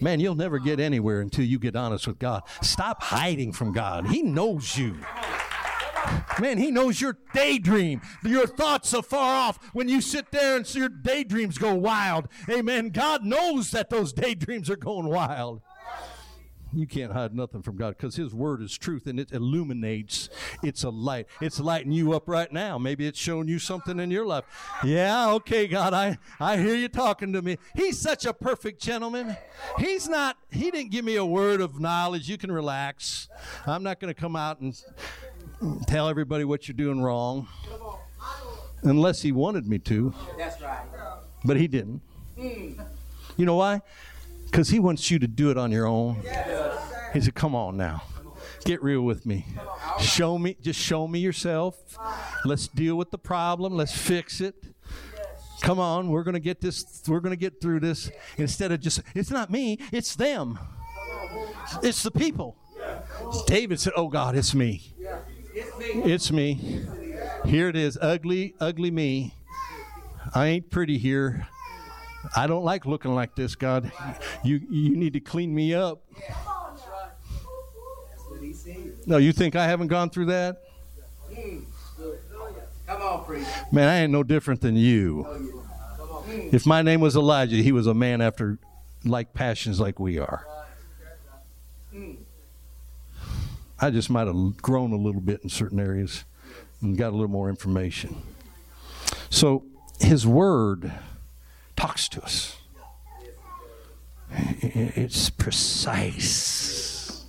Man, 0.00 0.20
you'll 0.20 0.36
never 0.36 0.60
get 0.60 0.78
anywhere 0.78 1.20
until 1.20 1.44
you 1.44 1.58
get 1.58 1.74
honest 1.74 2.06
with 2.06 2.20
God. 2.20 2.42
Stop 2.62 3.02
hiding 3.02 3.52
from 3.52 3.72
God. 3.72 4.06
He 4.06 4.22
knows 4.22 4.76
you. 4.76 4.96
Man, 6.40 6.58
he 6.58 6.70
knows 6.70 7.00
your 7.00 7.18
daydream. 7.34 8.00
Your 8.22 8.46
thoughts 8.46 8.94
are 8.94 9.02
far 9.02 9.34
off. 9.34 9.58
When 9.72 9.88
you 9.88 10.00
sit 10.00 10.30
there 10.30 10.56
and 10.56 10.66
see 10.66 10.78
your 10.80 10.88
daydreams 10.88 11.58
go 11.58 11.74
wild. 11.74 12.28
Amen. 12.48 12.90
God 12.90 13.24
knows 13.24 13.70
that 13.72 13.90
those 13.90 14.12
daydreams 14.12 14.70
are 14.70 14.76
going 14.76 15.06
wild. 15.06 15.62
You 16.72 16.86
can't 16.86 17.12
hide 17.12 17.34
nothing 17.34 17.62
from 17.62 17.76
God 17.76 17.96
because 17.96 18.16
His 18.16 18.34
Word 18.34 18.60
is 18.60 18.76
truth 18.76 19.06
and 19.06 19.18
it 19.18 19.32
illuminates. 19.32 20.28
It's 20.62 20.84
a 20.84 20.90
light. 20.90 21.26
It's 21.40 21.58
lighting 21.58 21.92
you 21.92 22.12
up 22.12 22.28
right 22.28 22.52
now. 22.52 22.76
Maybe 22.76 23.06
it's 23.06 23.18
showing 23.18 23.48
you 23.48 23.58
something 23.58 23.98
in 23.98 24.10
your 24.10 24.26
life. 24.26 24.44
Yeah, 24.84 25.30
okay, 25.32 25.66
God, 25.66 25.94
I, 25.94 26.18
I 26.38 26.58
hear 26.58 26.74
you 26.74 26.88
talking 26.88 27.32
to 27.32 27.40
me. 27.40 27.58
He's 27.74 27.98
such 27.98 28.26
a 28.26 28.34
perfect 28.34 28.82
gentleman. 28.82 29.36
He's 29.78 30.08
not, 30.08 30.36
He 30.50 30.70
didn't 30.70 30.90
give 30.90 31.04
me 31.04 31.16
a 31.16 31.24
word 31.24 31.62
of 31.62 31.80
knowledge. 31.80 32.28
You 32.28 32.36
can 32.36 32.52
relax. 32.52 33.28
I'm 33.66 33.82
not 33.82 33.98
going 33.98 34.12
to 34.12 34.20
come 34.20 34.36
out 34.36 34.60
and 34.60 34.78
tell 35.86 36.08
everybody 36.08 36.44
what 36.44 36.68
you're 36.68 36.76
doing 36.76 37.00
wrong 37.00 37.48
unless 38.82 39.22
He 39.22 39.32
wanted 39.32 39.66
me 39.66 39.78
to, 39.80 40.14
That's 40.36 40.60
right. 40.60 40.84
but 41.44 41.56
He 41.56 41.66
didn't. 41.68 42.00
You 42.36 43.44
know 43.46 43.56
why? 43.56 43.82
Because 44.46 44.68
He 44.68 44.78
wants 44.78 45.10
you 45.10 45.18
to 45.18 45.26
do 45.26 45.50
it 45.50 45.58
on 45.58 45.72
your 45.72 45.86
own. 45.86 46.22
He 47.12 47.20
said, 47.20 47.34
Come 47.34 47.54
on 47.54 47.76
now. 47.76 48.02
Get 48.64 48.82
real 48.82 49.02
with 49.02 49.24
me. 49.24 49.46
Show 50.00 50.36
me, 50.36 50.56
just 50.60 50.78
show 50.80 51.06
me 51.08 51.20
yourself. 51.20 51.76
Let's 52.44 52.68
deal 52.68 52.96
with 52.96 53.10
the 53.10 53.18
problem. 53.18 53.74
Let's 53.74 53.96
fix 53.96 54.40
it. 54.40 54.54
Come 55.60 55.80
on, 55.80 56.08
we're 56.08 56.22
going 56.22 56.34
to 56.34 56.40
get 56.40 56.60
this, 56.60 57.02
we're 57.08 57.20
going 57.20 57.32
to 57.32 57.36
get 57.36 57.60
through 57.60 57.80
this. 57.80 58.10
Instead 58.36 58.70
of 58.70 58.80
just, 58.80 59.02
it's 59.14 59.30
not 59.30 59.50
me, 59.50 59.78
it's 59.90 60.14
them. 60.14 60.58
It's 61.82 62.02
the 62.02 62.10
people. 62.12 62.56
David 63.46 63.80
said, 63.80 63.92
Oh 63.96 64.08
God, 64.08 64.36
it's 64.36 64.54
me. 64.54 64.94
It's 65.60 66.30
me. 66.30 66.84
Here 67.44 67.68
it 67.68 67.76
is, 67.76 67.98
ugly, 68.00 68.54
ugly 68.60 68.90
me. 68.90 69.34
I 70.34 70.46
ain't 70.46 70.70
pretty 70.70 70.98
here. 70.98 71.46
I 72.36 72.46
don't 72.46 72.64
like 72.64 72.84
looking 72.84 73.14
like 73.14 73.34
this, 73.34 73.54
God. 73.54 73.90
You 74.44 74.60
you 74.70 74.96
need 74.96 75.12
to 75.14 75.20
clean 75.20 75.54
me 75.54 75.74
up. 75.74 76.02
No, 79.06 79.16
you 79.16 79.32
think 79.32 79.56
I 79.56 79.66
haven't 79.66 79.88
gone 79.88 80.10
through 80.10 80.26
that? 80.26 80.62
Man, 83.72 83.88
I 83.88 84.00
ain't 84.00 84.12
no 84.12 84.22
different 84.22 84.60
than 84.60 84.76
you. 84.76 85.26
If 86.52 86.66
my 86.66 86.82
name 86.82 87.00
was 87.00 87.16
Elijah, 87.16 87.56
he 87.56 87.72
was 87.72 87.86
a 87.86 87.94
man 87.94 88.20
after 88.20 88.58
like 89.04 89.32
passions 89.32 89.80
like 89.80 89.98
we 89.98 90.18
are. 90.18 90.46
I 93.80 93.90
just 93.90 94.10
might 94.10 94.26
have 94.26 94.56
grown 94.58 94.92
a 94.92 94.96
little 94.96 95.20
bit 95.20 95.40
in 95.42 95.48
certain 95.48 95.78
areas 95.78 96.24
and 96.80 96.96
got 96.96 97.08
a 97.08 97.16
little 97.16 97.28
more 97.28 97.48
information. 97.48 98.22
So 99.30 99.64
his 100.00 100.26
word 100.26 100.92
talks 101.76 102.08
to 102.10 102.22
us. 102.22 102.56
It's 104.30 105.30
precise. 105.30 107.24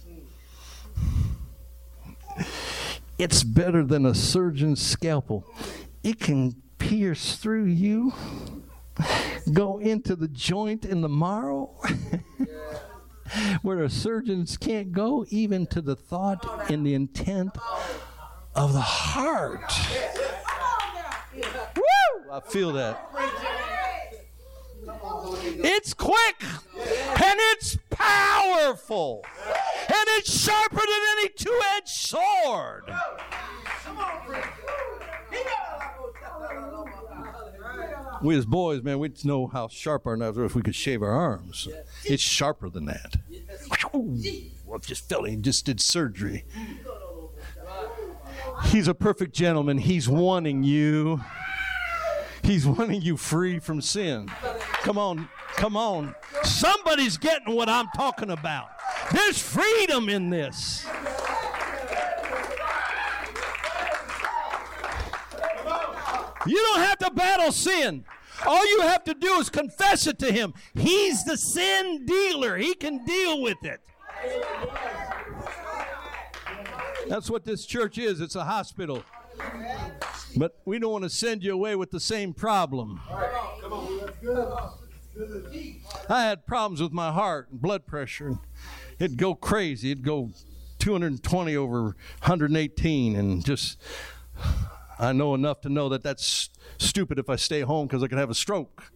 It's 3.17 3.43
better 3.43 3.83
than 3.83 4.05
a 4.05 4.15
surgeon's 4.15 4.81
scalpel. 4.81 5.45
It 6.03 6.19
can 6.19 6.55
pierce 6.77 7.35
through 7.35 7.65
you, 7.65 8.13
go 9.51 9.77
into 9.79 10.15
the 10.15 10.27
joint 10.27 10.85
in 10.85 11.01
the 11.01 11.09
marrow, 11.09 11.75
where 13.61 13.87
surgeons 13.89 14.57
can't 14.57 14.91
go, 14.91 15.25
even 15.29 15.67
to 15.67 15.81
the 15.81 15.95
thought 15.95 16.69
and 16.69 16.85
the 16.85 16.93
intent 16.93 17.57
of 18.55 18.73
the 18.73 18.81
heart. 18.81 19.71
Woo! 21.75 22.31
I 22.31 22.39
feel 22.41 22.71
that. 22.73 23.05
It's 25.61 25.93
quick 25.93 26.43
and 26.75 27.39
it's 27.51 27.77
powerful 27.89 29.23
and 29.47 30.05
it's 30.17 30.45
sharper 30.45 30.75
than 30.75 31.01
any 31.17 31.29
two 31.29 31.59
edged 31.75 31.89
sword. 31.89 32.83
We 38.21 38.35
as 38.37 38.45
boys, 38.45 38.83
man, 38.83 38.99
we'd 38.99 39.23
know 39.23 39.47
how 39.47 39.67
sharp 39.67 40.05
our 40.05 40.17
knives 40.17 40.37
were 40.37 40.45
if 40.45 40.55
we 40.55 40.61
could 40.61 40.75
shave 40.75 41.01
our 41.01 41.11
arms. 41.11 41.67
It's 42.03 42.21
sharper 42.23 42.69
than 42.69 42.85
that. 42.85 43.15
I 43.71 44.77
just 44.79 45.07
felt 45.07 45.27
he 45.27 45.35
just 45.37 45.65
did 45.65 45.79
surgery. 45.79 46.45
He's 48.65 48.87
a 48.87 48.93
perfect 48.93 49.33
gentleman. 49.33 49.77
He's 49.77 50.09
wanting 50.09 50.63
you. 50.63 51.21
He's 52.43 52.65
wanting 52.65 53.01
you 53.01 53.15
free 53.15 53.59
from 53.59 53.81
sin. 53.81 54.29
Come 54.81 54.97
on, 54.97 55.29
come 55.55 55.77
on. 55.77 56.15
Somebody's 56.43 57.17
getting 57.17 57.55
what 57.55 57.69
I'm 57.69 57.87
talking 57.95 58.31
about. 58.31 58.69
There's 59.11 59.41
freedom 59.41 60.09
in 60.09 60.29
this. 60.29 60.85
You 66.49 66.57
don't 66.57 66.79
have 66.79 66.97
to 66.99 67.11
battle 67.11 67.51
sin. 67.51 68.05
All 68.45 68.65
you 68.65 68.81
have 68.81 69.03
to 69.05 69.13
do 69.13 69.39
is 69.39 69.49
confess 69.49 70.07
it 70.07 70.17
to 70.19 70.31
Him. 70.31 70.53
He's 70.73 71.23
the 71.23 71.35
sin 71.35 72.05
dealer, 72.05 72.57
He 72.57 72.73
can 72.73 73.05
deal 73.05 73.41
with 73.41 73.63
it. 73.63 73.81
That's 77.07 77.29
what 77.29 77.45
this 77.45 77.65
church 77.65 77.97
is 77.97 78.21
it's 78.21 78.35
a 78.35 78.43
hospital. 78.43 79.03
But 80.35 80.59
we 80.65 80.79
don't 80.79 80.91
want 80.91 81.03
to 81.05 81.09
send 81.09 81.43
you 81.43 81.53
away 81.53 81.75
with 81.75 81.91
the 81.91 81.99
same 81.99 82.33
problem. 82.33 83.01
I 86.07 86.23
had 86.23 86.45
problems 86.45 86.81
with 86.81 86.91
my 86.91 87.11
heart 87.11 87.49
and 87.51 87.61
blood 87.61 87.85
pressure. 87.87 88.37
It'd 88.99 89.17
go 89.17 89.33
crazy. 89.33 89.91
It'd 89.91 90.03
go 90.03 90.31
220 90.79 91.55
over 91.55 91.81
118. 91.81 93.15
And 93.15 93.43
just, 93.43 93.79
I 94.99 95.13
know 95.13 95.33
enough 95.33 95.61
to 95.61 95.69
know 95.69 95.89
that 95.89 96.03
that's 96.03 96.49
stupid 96.77 97.19
if 97.19 97.29
I 97.29 97.37
stay 97.37 97.61
home 97.61 97.87
because 97.87 98.03
I 98.03 98.07
could 98.07 98.17
have 98.17 98.29
a 98.29 98.35
stroke. 98.35 98.91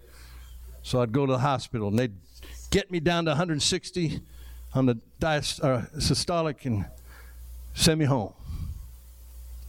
So 0.82 1.01
I'd 1.01 1.14
go 1.14 1.26
to 1.26 1.32
the 1.32 1.39
hospital 1.39 1.88
and 1.88 1.97
they'd 1.97 2.16
get 2.70 2.91
me 2.91 2.99
down 2.99 3.24
to 3.26 3.32
160 3.32 4.20
on 4.74 4.86
the 4.86 4.99
diast- 5.20 5.64
uh, 5.64 5.84
systolic 5.95 6.66
and 6.66 6.86
send 7.74 7.99
me 7.99 8.06
home. 8.06 8.34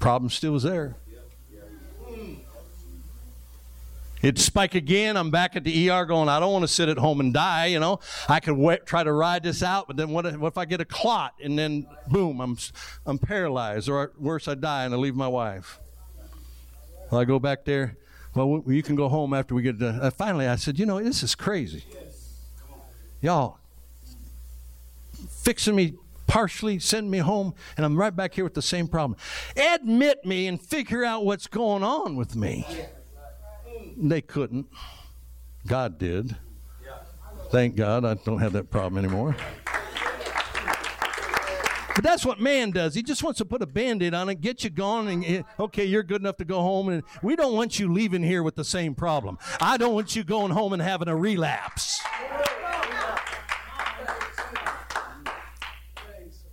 Problem 0.01 0.29
still 0.29 0.53
was 0.53 0.65
there. 0.65 0.97
It'd 4.21 4.39
spike 4.39 4.75
again. 4.75 5.19
I'm 5.19 5.31
back 5.31 5.55
at 5.55 5.65
the 5.65 5.91
ER 5.91 6.07
going, 6.07 6.31
I 6.31 6.41
don't 6.41 6.51
want 6.51 6.63
to 6.63 6.69
sit 6.69 6.89
at 6.89 6.97
home 6.97 7.21
and 7.21 7.33
die, 7.33 7.67
you 7.67 7.79
know. 7.79 8.01
I 8.27 8.41
could 8.41 8.57
wait, 8.57 8.87
try 8.87 9.05
to 9.05 9.13
ride 9.13 9.43
this 9.43 9.63
out, 9.63 9.87
but 9.87 9.99
then 9.99 10.11
what 10.11 10.25
if, 10.25 10.37
what 10.37 10.49
if 10.49 10.59
I 10.59 10.65
get 10.65 10.81
a 10.81 10.87
clot 10.87 11.35
and 11.43 11.59
then 11.59 11.87
boom, 12.09 12.41
I'm, 12.41 12.57
I'm 13.05 13.19
paralyzed, 13.19 13.89
or 13.91 14.13
worse, 14.19 14.49
I 14.49 14.55
die 14.55 14.87
and 14.87 14.95
I 14.95 14.97
leave 14.97 15.15
my 15.15 15.29
wife? 15.29 15.79
Well, 17.15 17.21
I 17.21 17.27
go 17.27 17.39
back 17.39 17.65
there. 17.65 17.97
Well, 18.35 18.65
you 18.67 18.83
can 18.83 18.97
go 18.97 19.09
home 19.09 19.35
after 19.35 19.55
we 19.55 19.63
get 19.63 19.79
done. 19.79 20.01
Uh, 20.01 20.11
finally, 20.11 20.49
I 20.49 20.57
said, 20.57 20.81
you 20.81 20.85
know, 20.85 21.01
this 21.01 21.23
is 21.23 21.37
crazy. 21.37 21.85
Y'all, 23.21 23.61
fixing 25.31 25.77
me 25.77 25.95
partially, 26.27 26.81
send 26.81 27.09
me 27.13 27.19
home, 27.19 27.55
and 27.77 27.87
I'm 27.87 27.97
right 27.97 28.15
back 28.17 28.35
here 28.35 28.43
with 28.43 28.55
the 28.55 28.63
same 28.63 28.89
problem. 28.89 29.17
Admit 29.57 30.25
me 30.25 30.49
and 30.49 30.61
figure 30.61 31.05
out 31.05 31.25
what's 31.25 31.47
going 31.47 31.85
on 31.85 32.17
with 32.17 32.35
me. 32.35 32.67
They 33.97 34.21
couldn't. 34.21 34.67
God 35.69 36.01
did. 36.01 36.35
Thank 37.53 37.77
God 37.77 38.05
I 38.05 38.15
don't 38.15 38.41
have 38.41 38.55
that 38.55 38.73
problem 38.73 39.05
anymore. 39.05 39.37
But 41.95 42.03
that's 42.03 42.27
what 42.27 42.41
man 42.41 42.73
does. 42.73 42.95
He 42.95 43.03
just 43.03 43.23
wants 43.23 43.39
to 43.39 43.45
put 43.45 43.63
a 43.63 43.67
band 43.67 44.03
aid 44.03 44.15
on 44.15 44.29
it, 44.29 44.41
get 44.41 44.65
you 44.65 44.71
gone, 44.71 45.07
and 45.09 45.25
eh, 45.25 45.43
okay, 45.61 45.85
you're 45.85 46.03
good 46.03 46.21
enough 46.21 46.37
to 46.39 46.45
go 46.45 46.61
home. 46.61 46.89
And 46.89 47.03
we 47.23 47.37
don't 47.37 47.55
want 47.55 47.79
you 47.79 47.93
leaving 47.93 48.23
here 48.23 48.43
with 48.43 48.57
the 48.57 48.65
same 48.65 48.95
problem. 48.95 49.39
I 49.61 49.77
don't 49.77 49.95
want 49.95 50.17
you 50.17 50.25
going 50.25 50.51
home 50.51 50.73
and 50.73 50.83
having 50.83 51.09
a 51.09 51.17
relapse. 51.17 52.03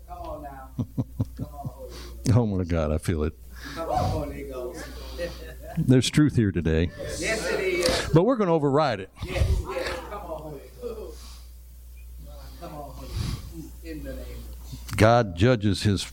Come 0.08 0.18
on 0.18 0.44
now. 0.44 0.76
Come 1.36 1.48
on, 1.48 1.68
Holy 1.68 1.90
Ghost. 1.90 2.38
Oh 2.38 2.46
my 2.46 2.64
God, 2.64 2.92
I 2.92 2.98
feel 3.00 3.24
it. 3.24 3.34
Come 3.74 3.90
on, 3.90 4.10
Holy 4.12 4.44
Ghost. 4.44 4.86
There's 5.78 6.10
truth 6.10 6.36
here 6.36 6.52
today. 6.52 6.92
Yes, 7.18 7.50
it 7.52 7.60
is. 7.60 8.10
But 8.14 8.24
we're 8.24 8.36
going 8.36 8.48
to 8.48 8.54
override 8.54 9.00
it. 9.00 9.10
Yes, 9.26 9.48
yes. 9.70 9.90
Come 10.10 10.22
on, 10.22 10.42
Holy 10.42 10.62
Ghost. 10.82 11.18
Come 12.60 12.74
on, 12.74 12.92
Holy 12.92 13.08
Ghost. 13.08 13.72
In 13.84 14.04
the 14.04 14.14
name 14.14 14.20
of 14.20 14.91
God 15.02 15.36
judges 15.36 15.82
his 15.82 16.12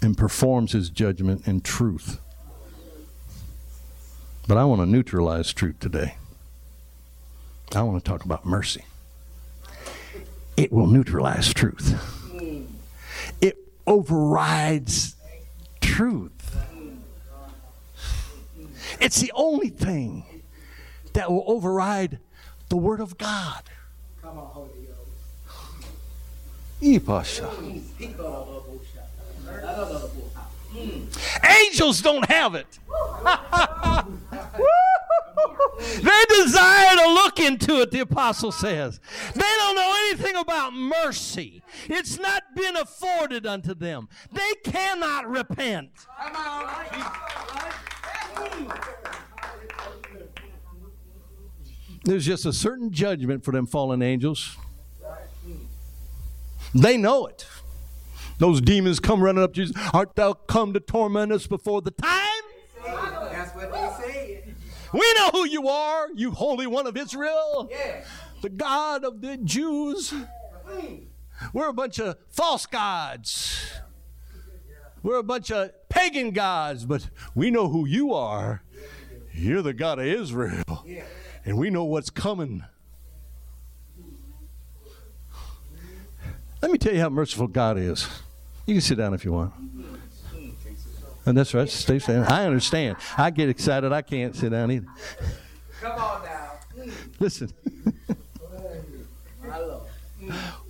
and 0.00 0.16
performs 0.16 0.70
his 0.70 0.90
judgment 0.90 1.48
in 1.48 1.60
truth. 1.60 2.20
But 4.46 4.56
I 4.56 4.64
want 4.64 4.80
to 4.80 4.86
neutralize 4.86 5.52
truth 5.52 5.80
today. 5.80 6.14
I 7.74 7.82
want 7.82 7.98
to 8.04 8.08
talk 8.08 8.24
about 8.24 8.46
mercy. 8.46 8.84
It 10.56 10.72
will 10.72 10.86
neutralize 10.86 11.52
truth. 11.52 12.00
It 13.40 13.58
overrides 13.88 15.16
truth. 15.80 16.56
It's 19.00 19.20
the 19.20 19.32
only 19.34 19.68
thing 19.68 20.44
that 21.14 21.28
will 21.28 21.42
override 21.48 22.20
the 22.68 22.76
Word 22.76 23.00
of 23.00 23.18
God. 23.18 23.64
Ipasha. 26.82 27.82
Angels 31.62 32.00
don't 32.02 32.28
have 32.30 32.54
it. 32.54 32.66
they 35.78 36.24
desire 36.28 36.96
to 36.96 37.12
look 37.14 37.40
into 37.40 37.80
it, 37.80 37.90
the 37.90 38.00
apostle 38.00 38.52
says. 38.52 39.00
They 39.34 39.40
don't 39.40 39.76
know 39.76 39.94
anything 40.08 40.36
about 40.36 40.72
mercy. 40.72 41.62
It's 41.86 42.18
not 42.18 42.42
been 42.54 42.76
afforded 42.76 43.46
unto 43.46 43.74
them. 43.74 44.08
They 44.32 44.54
cannot 44.64 45.28
repent. 45.28 45.90
There's 52.04 52.24
just 52.24 52.46
a 52.46 52.52
certain 52.52 52.92
judgment 52.92 53.44
for 53.44 53.52
them 53.52 53.66
fallen 53.66 54.02
angels. 54.02 54.56
They 56.74 56.96
know 56.96 57.26
it. 57.26 57.46
Those 58.38 58.60
demons 58.60 59.00
come 59.00 59.20
running 59.22 59.42
up 59.42 59.52
to 59.54 59.64
Jesus. 59.64 59.76
Art 59.92 60.14
thou 60.14 60.32
come 60.32 60.72
to 60.74 60.80
torment 60.80 61.32
us 61.32 61.46
before 61.46 61.82
the 61.82 61.90
time? 61.90 62.42
That's 62.84 63.54
what 63.54 63.72
they 63.72 63.90
say. 64.04 64.44
We 64.92 65.12
know 65.16 65.30
who 65.30 65.46
you 65.46 65.68
are, 65.68 66.08
you 66.14 66.30
Holy 66.30 66.66
One 66.66 66.86
of 66.86 66.96
Israel, 66.96 67.68
Yeah. 67.70 68.04
the 68.42 68.48
God 68.48 69.04
of 69.04 69.20
the 69.20 69.36
Jews. 69.36 70.14
We're 71.52 71.68
a 71.68 71.72
bunch 71.74 71.98
of 71.98 72.16
false 72.30 72.64
gods. 72.66 73.60
We're 75.02 75.18
a 75.18 75.22
bunch 75.22 75.50
of 75.50 75.70
pagan 75.88 76.30
gods, 76.30 76.84
but 76.84 77.08
we 77.34 77.50
know 77.50 77.68
who 77.68 77.86
you 77.86 78.14
are. 78.14 78.62
You're 79.32 79.62
the 79.62 79.72
God 79.74 79.98
of 79.98 80.06
Israel, 80.06 80.84
and 81.44 81.56
we 81.58 81.70
know 81.70 81.84
what's 81.84 82.10
coming. 82.10 82.64
Let 86.60 86.70
me 86.70 86.78
tell 86.78 86.92
you 86.92 87.00
how 87.00 87.08
merciful 87.08 87.46
God 87.46 87.78
is. 87.78 88.08
You 88.66 88.74
can 88.74 88.80
sit 88.80 88.98
down 88.98 89.14
if 89.14 89.24
you 89.24 89.32
want. 89.32 89.52
And 91.24 91.36
that's 91.36 91.54
right. 91.54 91.68
Stay 91.68 91.98
standing. 91.98 92.24
I 92.24 92.46
understand. 92.46 92.96
I 93.16 93.30
get 93.30 93.48
excited. 93.48 93.92
I 93.92 94.02
can't 94.02 94.34
sit 94.34 94.50
down 94.50 94.70
either. 94.70 94.86
Come 95.80 95.92
on 95.92 96.24
now. 96.24 96.50
Listen. 97.20 97.52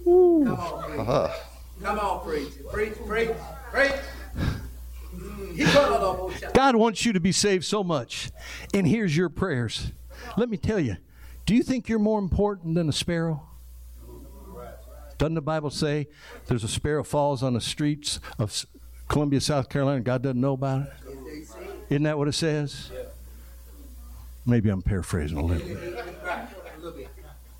Ooh. 0.06 0.44
Come 0.44 0.58
on, 0.58 0.82
preach. 0.84 1.30
Come 1.82 1.98
on, 1.98 2.24
preach. 2.24 2.52
Preach, 2.72 2.94
preach, 3.06 3.30
preach. 3.72 3.92
He 5.54 5.64
put 5.64 5.76
on 5.76 5.92
the 5.92 6.12
whole 6.12 6.30
shot. 6.30 6.54
God 6.54 6.76
wants 6.76 7.04
you 7.04 7.12
to 7.12 7.20
be 7.20 7.32
saved 7.32 7.64
so 7.64 7.82
much. 7.82 8.30
And 8.74 8.86
here's 8.86 9.16
your 9.16 9.28
prayers. 9.28 9.92
Let 10.36 10.48
me 10.48 10.56
tell 10.56 10.80
you 10.80 10.96
do 11.46 11.54
you 11.54 11.62
think 11.62 11.88
you're 11.88 11.98
more 11.98 12.18
important 12.18 12.74
than 12.74 12.88
a 12.88 12.92
sparrow? 12.92 13.47
Doesn't 15.18 15.34
the 15.34 15.42
Bible 15.42 15.70
say 15.70 16.06
there's 16.46 16.64
a 16.64 16.68
sparrow 16.68 17.02
falls 17.02 17.42
on 17.42 17.54
the 17.54 17.60
streets 17.60 18.20
of 18.38 18.64
Columbia, 19.08 19.40
South 19.40 19.68
Carolina? 19.68 20.00
God 20.00 20.22
doesn't 20.22 20.40
know 20.40 20.52
about 20.52 20.82
it? 20.82 20.92
Isn't 21.90 22.04
that 22.04 22.16
what 22.16 22.28
it 22.28 22.32
says? 22.32 22.90
Maybe 24.46 24.70
I'm 24.70 24.80
paraphrasing 24.80 25.36
a 25.36 25.44
little 25.44 25.66
bit. 25.66 25.76
a 25.76 26.76
little 26.76 26.92
bit. 26.92 27.08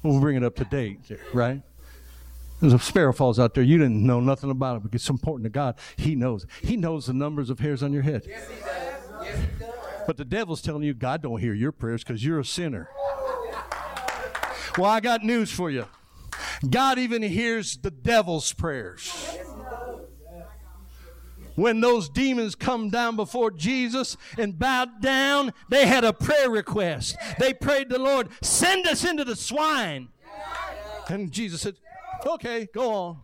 We'll 0.03 0.21
bring 0.21 0.37
it 0.37 0.45
up 0.45 0.55
to 0.57 0.65
date, 0.65 1.01
right? 1.35 1.61
There's 2.61 2.73
a 2.73 2.79
sparrow 2.79 3.13
falls 3.13 3.39
out 3.39 3.55
there. 3.55 3.65
You 3.65 3.79
didn't 3.79 4.05
know 4.05 4.21
nothing 4.21 4.51
about 4.51 4.79
it, 4.79 4.83
but 4.85 4.95
it's 4.95 5.09
important 5.09 5.45
to 5.45 5.51
God. 5.51 5.77
He 5.97 6.15
knows. 6.15 6.47
He 6.63 6.77
knows 6.77 7.07
the 7.07 7.13
numbers 7.13 7.51
of 7.51 7.59
hairs 7.61 7.83
on 7.83 7.93
your 7.93 8.03
head. 8.03 8.25
Yes, 8.27 8.49
he 8.49 8.55
does. 8.55 8.67
Yes, 9.23 9.37
he 9.37 9.65
does. 9.65 9.75
But 10.07 10.17
the 10.17 10.25
devil's 10.25 10.63
telling 10.63 10.83
you 10.83 10.95
God 10.95 11.23
don't 11.23 11.41
hear 11.41 11.55
your 11.55 11.73
prayers 11.73 12.03
because 12.03 12.25
you're 12.25 12.41
a 12.41 12.45
sinner. 12.45 12.89
Well, 14.77 14.91
I 14.91 15.01
got 15.01 15.25
news 15.25 15.51
for 15.51 15.71
you. 15.71 15.87
God 16.69 16.99
even 16.99 17.23
hears 17.23 17.77
the 17.77 17.91
devil's 17.91 18.53
prayers. 18.53 19.13
When 21.55 21.81
those 21.81 22.09
demons 22.09 22.55
come 22.55 22.89
down 22.89 23.17
before 23.17 23.51
Jesus 23.51 24.17
and 24.39 24.59
bowed 24.59 25.03
down, 25.03 25.53
they 25.69 25.87
had 25.87 26.05
a 26.05 26.13
prayer 26.13 26.49
request. 26.51 27.17
They 27.39 27.53
prayed 27.53 27.89
the 27.89 27.99
Lord, 27.99 28.29
send 28.43 28.87
us 28.87 29.05
into 29.05 29.25
the 29.25 29.35
swine. 29.35 30.09
And 31.09 31.33
Jesus 31.33 31.63
said, 31.63 31.75
okay, 32.25 32.69
go 32.73 32.93
on. 32.93 33.19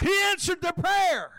He 0.00 0.12
answered 0.30 0.60
their 0.60 0.72
prayer. 0.72 1.30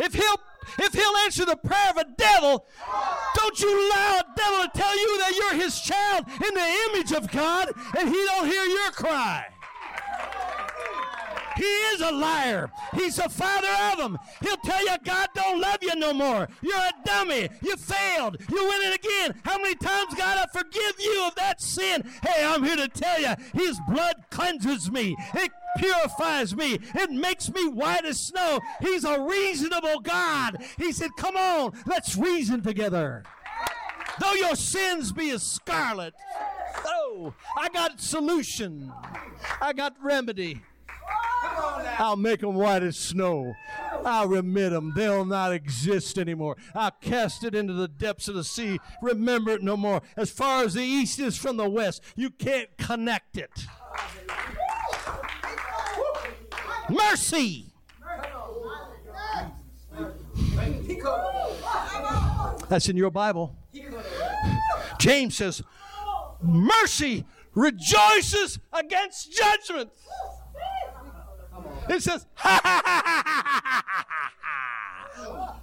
If 0.00 0.14
he'll 0.14 0.40
if 0.78 0.92
he'll 0.92 1.16
answer 1.24 1.44
the 1.44 1.56
prayer 1.56 1.90
of 1.90 1.96
a 1.96 2.06
devil, 2.16 2.66
don't 3.34 3.60
you 3.60 3.68
allow 3.68 4.20
a 4.20 4.24
devil 4.36 4.64
to 4.64 4.70
tell 4.74 4.98
you 4.98 5.18
that 5.18 5.34
you're 5.36 5.62
his 5.62 5.80
child 5.80 6.24
in 6.28 6.54
the 6.54 6.76
image 6.88 7.12
of 7.12 7.30
God 7.30 7.70
and 7.98 8.08
he 8.08 8.24
don't 8.26 8.46
hear 8.46 8.64
your 8.64 8.90
cry. 8.90 9.46
He 11.58 11.64
is 11.64 12.00
a 12.00 12.12
liar. 12.12 12.70
He's 12.94 13.16
the 13.16 13.28
father 13.28 13.68
of 13.92 13.98
them. 13.98 14.18
He'll 14.40 14.56
tell 14.58 14.84
you 14.84 14.96
God 15.04 15.28
don't 15.34 15.60
love 15.60 15.78
you 15.82 15.94
no 15.96 16.14
more. 16.14 16.48
You're 16.62 16.76
a 16.76 16.92
dummy. 17.04 17.48
You 17.62 17.76
failed. 17.76 18.36
You 18.48 18.56
win 18.56 18.92
it 18.92 19.04
again. 19.04 19.40
How 19.44 19.58
many 19.58 19.74
times 19.74 20.14
God 20.14 20.38
I 20.38 20.46
forgive 20.56 21.00
you 21.00 21.24
of 21.26 21.34
that 21.34 21.60
sin? 21.60 22.08
Hey, 22.22 22.44
I'm 22.44 22.62
here 22.62 22.76
to 22.76 22.88
tell 22.88 23.20
you, 23.20 23.34
His 23.54 23.78
blood 23.88 24.16
cleanses 24.30 24.90
me. 24.90 25.16
It 25.34 25.50
purifies 25.78 26.54
me. 26.54 26.78
It 26.94 27.10
makes 27.10 27.50
me 27.50 27.66
white 27.66 28.04
as 28.04 28.20
snow. 28.20 28.60
He's 28.80 29.04
a 29.04 29.20
reasonable 29.20 30.00
God. 30.00 30.62
He 30.76 30.92
said, 30.92 31.10
Come 31.18 31.36
on, 31.36 31.72
let's 31.86 32.16
reason 32.16 32.62
together. 32.62 33.24
Though 34.20 34.34
your 34.34 34.56
sins 34.56 35.12
be 35.12 35.30
as 35.30 35.42
scarlet, 35.42 36.14
oh, 36.84 37.34
I 37.56 37.68
got 37.68 38.00
solution. 38.00 38.92
I 39.60 39.72
got 39.72 39.94
remedy. 40.02 40.62
I'll 41.98 42.16
make 42.16 42.40
them 42.40 42.54
white 42.54 42.82
as 42.82 42.96
snow. 42.96 43.54
I'll 44.04 44.28
remit 44.28 44.70
them. 44.70 44.92
They'll 44.94 45.24
not 45.24 45.52
exist 45.52 46.18
anymore. 46.18 46.56
I'll 46.74 46.92
cast 46.92 47.44
it 47.44 47.54
into 47.54 47.72
the 47.72 47.88
depths 47.88 48.28
of 48.28 48.34
the 48.34 48.44
sea. 48.44 48.78
Remember 49.02 49.50
it 49.52 49.62
no 49.62 49.76
more. 49.76 50.02
As 50.16 50.30
far 50.30 50.64
as 50.64 50.74
the 50.74 50.82
east 50.82 51.18
is 51.18 51.36
from 51.36 51.56
the 51.56 51.68
west, 51.68 52.02
you 52.16 52.30
can't 52.30 52.68
connect 52.78 53.36
it. 53.36 53.66
Mercy. 56.88 57.72
That's 62.68 62.88
in 62.88 62.96
your 62.96 63.10
Bible. 63.10 63.56
James 64.98 65.36
says, 65.36 65.62
Mercy 66.42 67.24
rejoices 67.54 68.58
against 68.72 69.32
judgment. 69.32 69.90
It 71.88 72.02
says, 72.02 72.26
ha 72.34 72.60
ha 72.62 72.82
ha 72.84 73.02
ha 73.04 73.22
ha 73.24 73.82
ha 73.86 74.32
ha. 74.42 75.60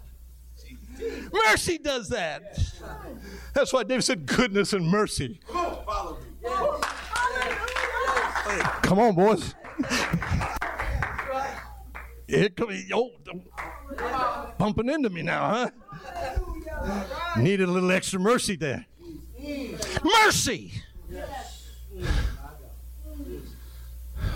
Mercy 1.34 1.78
does 1.78 2.10
that. 2.10 2.58
That's 3.54 3.72
why 3.72 3.84
David 3.84 4.04
said, 4.04 4.26
goodness 4.26 4.74
and 4.74 4.88
mercy. 4.88 5.40
Come 8.82 9.00
on, 9.00 9.16
boys. 9.16 9.56
It 12.28 12.56
could 12.56 12.70
be, 12.70 12.90
oh, 12.94 13.12
bumping 14.58 14.90
into 14.90 15.10
me 15.10 15.22
now, 15.22 15.50
huh? 15.50 15.70
Needed 17.38 17.70
a 17.70 17.72
little 17.72 17.92
extra 17.92 18.20
mercy 18.20 18.56
there. 18.56 18.86
Mercy 20.04 20.74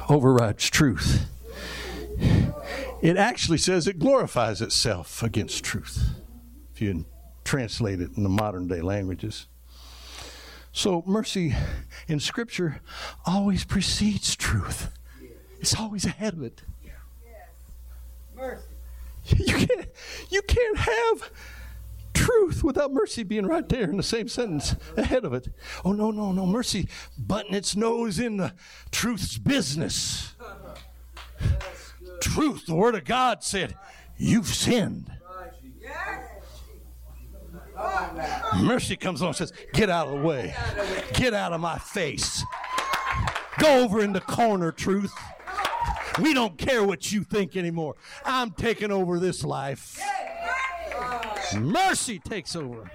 overrides 0.07 0.69
truth. 0.69 1.25
It 3.01 3.15
actually 3.15 3.57
says 3.59 3.87
it 3.87 3.97
glorifies 3.97 4.61
itself 4.61 5.23
against 5.23 5.63
truth, 5.63 6.21
if 6.73 6.81
you 6.81 7.05
translate 7.45 8.01
it 8.01 8.11
in 8.17 8.23
the 8.23 8.29
modern 8.29 8.67
day 8.67 8.81
languages. 8.81 9.47
So, 10.71 11.03
mercy 11.05 11.55
in 12.07 12.19
Scripture 12.19 12.81
always 13.25 13.63
precedes 13.63 14.35
truth, 14.35 14.89
it's 15.59 15.75
always 15.79 16.05
ahead 16.05 16.33
of 16.33 16.43
it. 16.43 16.61
Mercy. 18.35 18.63
You 19.37 19.45
can't, 19.45 19.89
you 20.29 20.41
can't 20.41 20.77
have 20.77 21.31
truth 22.13 22.63
without 22.63 22.91
mercy 22.91 23.23
being 23.23 23.45
right 23.45 23.67
there 23.67 23.89
in 23.89 23.97
the 23.97 24.03
same 24.03 24.27
sentence 24.27 24.75
ahead 24.97 25.25
of 25.25 25.33
it. 25.33 25.49
Oh, 25.85 25.91
no, 25.91 26.11
no, 26.11 26.31
no. 26.31 26.45
Mercy 26.45 26.87
butting 27.17 27.53
its 27.53 27.75
nose 27.75 28.19
in 28.19 28.37
the 28.37 28.53
truth's 28.91 29.37
business. 29.37 30.33
Truth, 32.21 32.65
the 32.65 32.75
Word 32.75 32.95
of 32.95 33.05
God 33.05 33.43
said, 33.43 33.75
You've 34.17 34.47
sinned. 34.47 35.11
Mercy 38.61 38.95
comes 38.95 39.21
along 39.21 39.29
and 39.29 39.37
says, 39.37 39.53
Get 39.73 39.89
out 39.89 40.07
of 40.07 40.19
the 40.19 40.27
way. 40.27 40.53
Get 41.13 41.33
out 41.33 41.53
of 41.53 41.61
my 41.61 41.77
face. 41.77 42.43
Go 43.59 43.83
over 43.83 44.01
in 44.01 44.13
the 44.13 44.21
corner, 44.21 44.71
truth. 44.71 45.13
We 46.21 46.33
don't 46.33 46.57
care 46.57 46.83
what 46.83 47.11
you 47.11 47.23
think 47.23 47.55
anymore. 47.55 47.95
I'm 48.25 48.51
taking 48.51 48.91
over 48.91 49.19
this 49.19 49.43
life. 49.43 49.99
Mercy 51.57 52.19
takes 52.19 52.55
over. 52.55 52.89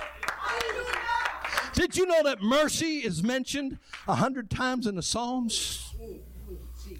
Did 1.72 1.96
you 1.96 2.06
know 2.06 2.22
that 2.22 2.40
mercy 2.40 2.98
is 2.98 3.22
mentioned 3.22 3.78
a 4.06 4.14
hundred 4.14 4.48
times 4.48 4.86
in 4.86 4.94
the 4.94 5.02
Psalms? 5.02 5.92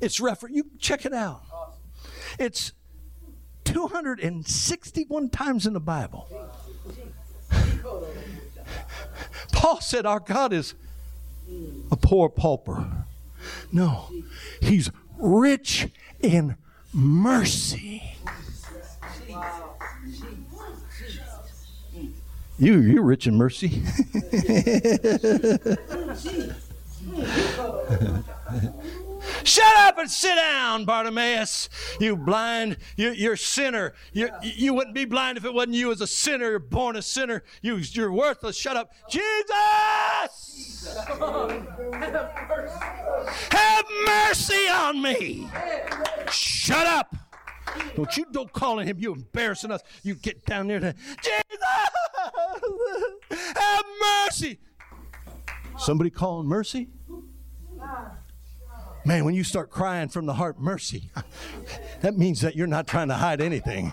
It's 0.01 0.19
refer 0.19 0.49
you 0.49 0.65
check 0.79 1.05
it 1.05 1.13
out. 1.13 1.43
It's 2.39 2.73
261 3.65 5.31
times 5.31 5.67
in 5.67 5.73
the 5.73 5.81
Bible. 5.81 6.29
Paul 9.53 9.81
said 9.81 10.07
our 10.07 10.21
God 10.21 10.53
is 10.53 10.75
a 11.91 11.97
poor 11.97 12.29
pauper. 12.29 13.07
No, 13.73 14.11
he's 14.61 14.91
rich 15.19 15.89
in 16.21 16.57
mercy. 16.93 18.17
You, 22.59 22.81
you're 22.81 23.03
rich 23.03 23.27
in 23.27 23.37
mercy. 23.37 23.83
Shut 29.45 29.77
up 29.79 29.99
and 29.99 30.11
sit 30.11 30.35
down, 30.37 30.85
Bartimaeus. 30.85 31.69
You 32.01 32.17
blind, 32.17 32.79
you, 32.97 33.11
you're 33.11 33.37
sinner. 33.37 33.95
You, 34.13 34.29
you 34.43 34.75
wouldn't 34.75 34.95
be 34.95 35.05
blind 35.05 35.39
if 35.39 35.45
it 35.45 35.53
wasn't 35.53 35.75
you 35.75 35.93
as 35.93 36.01
a 36.01 36.07
sinner. 36.07 36.51
You're 36.51 36.59
born 36.59 36.97
a 36.97 37.03
sinner. 37.03 37.43
You, 37.63 37.77
you're 37.77 38.13
worthless. 38.13 38.57
Shut 38.57 38.77
up. 38.77 38.93
Jesus! 39.09 39.45
Have 43.51 43.85
mercy 44.07 44.69
on 44.69 45.01
me. 45.03 45.49
Shut 46.31 46.87
up. 46.87 47.15
Don't 47.97 48.17
you 48.17 48.27
don't 48.31 48.53
call 48.53 48.79
on 48.81 48.87
him. 48.87 48.99
You 48.99 49.15
embarrassing 49.15 49.71
us. 49.71 49.83
You 50.03 50.15
get 50.15 50.45
down 50.45 50.69
there 50.69 50.81
to 50.81 50.95
Jesus. 51.23 51.45
Have 53.57 53.85
mercy. 54.01 54.59
Somebody 55.79 56.11
calling 56.11 56.47
mercy? 56.47 56.89
Man, 59.07 59.27
when 59.27 59.35
you 59.35 59.45
start 59.45 59.69
crying 59.71 60.09
from 60.09 60.25
the 60.27 60.35
heart, 60.35 60.59
mercy, 60.59 61.11
that 62.01 62.17
means 62.17 62.41
that 62.41 62.57
you're 62.57 62.67
not 62.67 62.87
trying 62.87 63.09
to 63.09 63.15
hide 63.15 63.43
anything. 63.43 63.89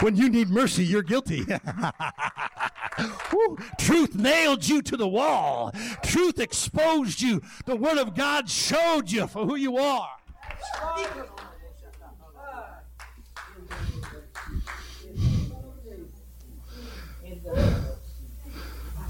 when 0.00 0.16
you 0.16 0.30
need 0.30 0.48
mercy, 0.48 0.84
you're 0.84 1.02
guilty. 1.02 1.44
Woo. 3.32 3.58
Truth 3.78 4.14
nailed 4.14 4.66
you 4.66 4.80
to 4.82 4.96
the 4.96 5.06
wall. 5.06 5.72
Truth 6.02 6.40
exposed 6.40 7.20
you. 7.20 7.42
The 7.66 7.76
Word 7.76 7.98
of 7.98 8.14
God 8.14 8.48
showed 8.48 9.10
you 9.10 9.26
for 9.26 9.44
who 9.44 9.56
you 9.56 9.76
are. 9.76 10.08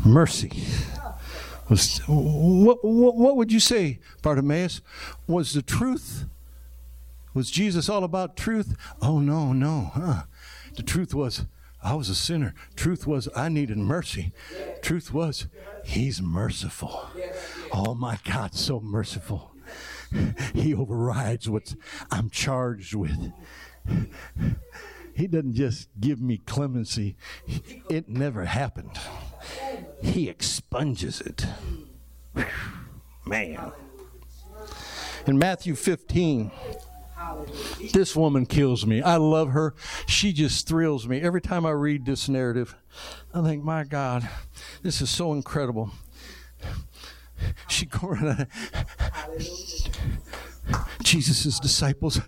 Mercy. 0.04 0.64
Was, 1.68 1.98
what, 2.06 2.84
what, 2.84 3.16
what 3.16 3.36
would 3.36 3.52
you 3.52 3.60
say, 3.60 3.98
Bartimaeus? 4.22 4.80
Was 5.26 5.52
the 5.52 5.62
truth? 5.62 6.24
Was 7.34 7.50
Jesus 7.50 7.88
all 7.88 8.04
about 8.04 8.36
truth? 8.36 8.76
Oh, 9.02 9.20
no, 9.20 9.52
no. 9.52 9.92
Huh? 9.94 10.22
The 10.76 10.82
truth 10.82 11.14
was, 11.14 11.46
I 11.82 11.94
was 11.94 12.08
a 12.08 12.14
sinner. 12.14 12.54
Truth 12.74 13.06
was, 13.06 13.28
I 13.36 13.48
needed 13.48 13.78
mercy. 13.78 14.32
Truth 14.82 15.12
was, 15.12 15.46
He's 15.84 16.20
merciful. 16.20 17.08
Oh, 17.72 17.94
my 17.94 18.18
God, 18.24 18.54
so 18.54 18.80
merciful. 18.80 19.52
He 20.54 20.74
overrides 20.74 21.48
what 21.48 21.74
I'm 22.10 22.30
charged 22.30 22.94
with. 22.94 23.32
He 25.18 25.26
doesn't 25.26 25.54
just 25.54 25.88
give 25.98 26.20
me 26.20 26.38
clemency, 26.38 27.16
it 27.90 28.08
never 28.08 28.44
happened. 28.44 28.96
He 30.00 30.28
expunges 30.28 31.20
it. 31.20 31.44
Man. 33.26 33.72
In 35.26 35.36
Matthew 35.36 35.74
15, 35.74 36.52
this 37.92 38.14
woman 38.14 38.46
kills 38.46 38.86
me. 38.86 39.02
I 39.02 39.16
love 39.16 39.50
her. 39.50 39.74
She 40.06 40.32
just 40.32 40.68
thrills 40.68 41.08
me. 41.08 41.20
Every 41.20 41.40
time 41.40 41.66
I 41.66 41.70
read 41.70 42.06
this 42.06 42.28
narrative, 42.28 42.76
I 43.34 43.42
think, 43.42 43.64
my 43.64 43.82
God, 43.82 44.28
this 44.84 45.00
is 45.00 45.10
so 45.10 45.32
incredible. 45.32 45.90
She 47.66 47.86
Jesus' 51.02 51.58
disciples. 51.58 52.20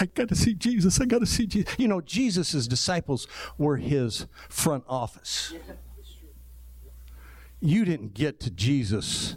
I 0.00 0.06
got 0.06 0.28
to 0.28 0.34
see 0.34 0.54
Jesus. 0.54 1.00
I 1.00 1.06
got 1.06 1.20
to 1.20 1.26
see 1.26 1.46
Jesus. 1.46 1.74
You 1.78 1.88
know, 1.88 2.00
Jesus' 2.00 2.66
disciples 2.66 3.26
were 3.56 3.76
his 3.76 4.26
front 4.48 4.84
office. 4.88 5.54
You 7.60 7.84
didn't 7.84 8.14
get 8.14 8.38
to 8.40 8.50
Jesus 8.50 9.34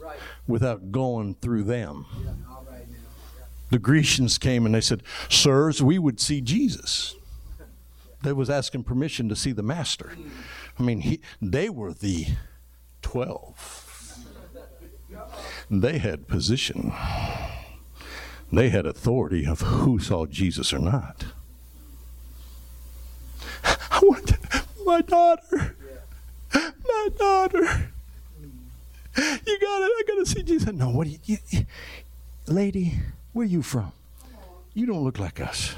without 0.47 0.91
going 0.91 1.35
through 1.35 1.63
them. 1.63 2.05
The 3.71 3.79
Grecians 3.79 4.37
came 4.37 4.65
and 4.65 4.75
they 4.75 4.81
said, 4.81 5.01
Sirs, 5.29 5.81
we 5.81 5.97
would 5.97 6.19
see 6.19 6.41
Jesus. 6.41 7.15
They 8.21 8.33
was 8.33 8.49
asking 8.49 8.83
permission 8.83 9.29
to 9.29 9.35
see 9.35 9.51
the 9.51 9.63
master. 9.63 10.11
I 10.77 10.83
mean, 10.83 11.01
he, 11.01 11.21
they 11.41 11.69
were 11.69 11.93
the 11.93 12.27
12. 13.01 14.17
They 15.69 15.97
had 15.97 16.27
position. 16.27 16.93
They 18.51 18.69
had 18.69 18.85
authority 18.85 19.45
of 19.45 19.61
who 19.61 19.99
saw 19.99 20.25
Jesus 20.25 20.73
or 20.73 20.79
not. 20.79 21.25
I 23.63 23.99
want 24.03 24.33
my 24.85 25.01
daughter. 25.01 25.75
My 26.53 27.09
daughter. 27.17 27.91
You 29.17 29.59
got 29.59 29.81
it. 29.81 29.91
I 29.91 30.03
got 30.07 30.15
to 30.15 30.25
see 30.25 30.43
Jesus. 30.43 30.73
No, 30.73 30.89
what 30.89 31.07
do 31.07 31.17
you, 31.25 31.37
you, 31.49 31.65
lady, 32.47 32.99
where 33.33 33.45
you 33.45 33.61
from? 33.61 33.91
You 34.73 34.85
don't 34.85 35.03
look 35.03 35.19
like 35.19 35.39
us. 35.39 35.75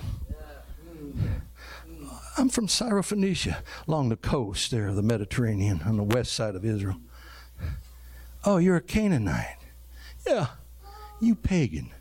I'm 2.38 2.50
from 2.50 2.68
Syrophoenicia, 2.68 3.58
along 3.88 4.10
the 4.10 4.16
coast 4.16 4.72
there 4.72 4.88
of 4.88 4.96
the 4.96 5.04
Mediterranean, 5.04 5.82
on 5.86 5.98
the 5.98 6.04
west 6.04 6.34
side 6.34 6.56
of 6.56 6.66
Israel. 6.66 6.98
Oh, 8.44 8.58
you're 8.58 8.78
a 8.78 8.82
Canaanite. 8.82 9.60
Yeah, 10.26 10.48
you 11.22 11.36
pagan. 11.36 11.92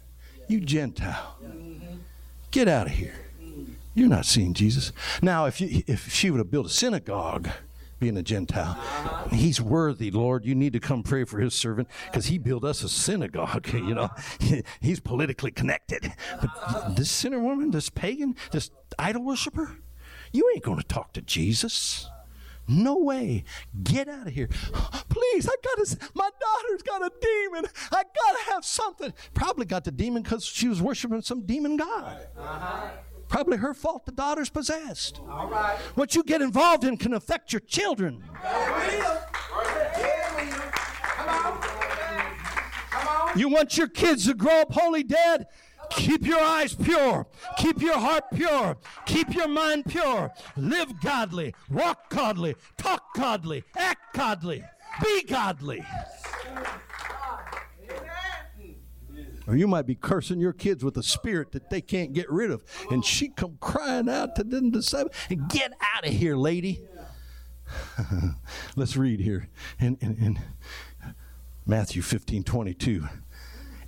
You 0.49 0.61
Gentile. 0.61 1.36
Get 2.51 2.68
out 2.68 2.86
of 2.86 2.93
here. 2.93 3.14
You're 3.95 4.09
not 4.09 4.26
seeing 4.26 4.55
Jesus. 4.55 4.93
Now, 5.20 5.47
if, 5.47 5.61
you, 5.61 5.82
if 5.86 6.12
she 6.12 6.30
would 6.30 6.38
have 6.38 6.51
built 6.51 6.66
a 6.66 6.70
synagogue, 6.70 7.49
being 7.99 8.16
a 8.16 8.22
Gentile, 8.22 8.78
he's 9.30 9.61
worthy, 9.61 10.11
Lord. 10.11 10.45
You 10.45 10.55
need 10.55 10.72
to 10.72 10.80
come 10.80 11.03
pray 11.03 11.24
for 11.24 11.38
his 11.38 11.55
servant 11.55 11.88
because 12.07 12.26
he 12.26 12.36
built 12.38 12.64
us 12.64 12.82
a 12.82 12.88
synagogue. 12.88 13.68
You 13.82 13.95
know, 13.95 14.11
he's 14.80 15.01
politically 15.01 15.51
connected. 15.51 16.12
But 16.40 16.97
this 16.97 17.11
sinner 17.11 17.40
woman, 17.40 17.70
this 17.70 17.90
pagan, 17.90 18.36
this 18.53 18.70
idol 18.99 19.24
worshiper, 19.24 19.76
you 20.32 20.49
ain't 20.55 20.64
going 20.64 20.78
to 20.78 20.86
talk 20.86 21.12
to 21.14 21.22
Jesus. 21.22 22.09
No 22.73 22.97
way. 22.97 23.45
Get 23.83 24.09
out 24.09 24.27
of 24.27 24.33
here. 24.33 24.49
Please, 25.09 25.49
I 25.49 25.55
gotta, 25.62 25.99
my 26.14 26.31
daughter's 26.41 26.83
got 26.83 27.03
a 27.03 27.11
demon. 27.20 27.66
I 27.91 28.03
gotta 28.03 28.51
have 28.53 28.64
something. 28.64 29.12
Probably 29.35 29.66
got 29.66 29.85
the 29.85 29.91
demon 29.91 30.23
because 30.23 30.45
she 30.45 30.68
was 30.68 30.81
worshiping 30.81 31.23
some 31.23 31.43
demon 31.43 31.77
god. 31.77 32.27
Uh-huh. 32.39 32.89
Probably 33.29 33.57
her 33.59 33.73
fault 33.73 34.05
the 34.05 34.12
daughter's 34.12 34.51
possessed. 34.51 35.20
All 35.29 35.49
right. 35.49 35.79
What 35.95 36.14
you 36.14 36.23
get 36.23 36.43
involved 36.43 36.85
in 36.85 36.97
can 36.97 37.14
affect 37.14 37.53
your 37.53 37.61
children. 37.61 38.23
You 43.35 43.49
want 43.49 43.79
your 43.79 43.89
kids 43.89 44.27
to 44.27 44.35
grow 44.35 44.61
up 44.61 44.73
holy 44.73 45.03
dead? 45.03 45.47
Keep 45.97 46.26
your 46.26 46.40
eyes 46.40 46.74
pure. 46.74 47.26
Keep 47.59 47.82
your 47.82 47.99
heart 47.99 48.24
pure. 48.34 48.76
Keep 49.07 49.34
your 49.34 49.49
mind 49.49 49.84
pure. 49.86 50.32
Live 50.57 51.01
godly. 51.01 51.55
Walk 51.70 52.09
godly. 52.11 52.55
Talk 52.76 53.14
godly. 53.14 53.64
Act 53.76 54.14
godly. 54.14 54.64
Be 55.03 55.22
godly. 55.24 55.84
Or 59.47 59.57
you 59.57 59.66
might 59.66 59.86
be 59.86 59.95
cursing 59.95 60.38
your 60.38 60.53
kids 60.53 60.84
with 60.84 60.97
a 60.97 61.03
spirit 61.03 61.53
that 61.53 61.68
they 61.68 61.80
can't 61.80 62.12
get 62.12 62.30
rid 62.30 62.51
of. 62.51 62.64
And 62.90 63.05
she 63.05 63.28
come 63.28 63.59
crying 63.61 64.09
out 64.09 64.36
to 64.36 64.45
them 64.45 64.70
disciples, 64.70 65.14
and 65.28 65.49
get 65.49 65.72
out 65.95 66.07
of 66.07 66.12
here, 66.12 66.36
lady. 66.36 66.82
Let's 68.76 68.97
read 68.97 69.20
here 69.20 69.49
in, 69.80 69.97
in, 70.01 70.16
in 70.16 70.40
Matthew 71.66 72.03
15, 72.03 72.45
22. 72.45 73.09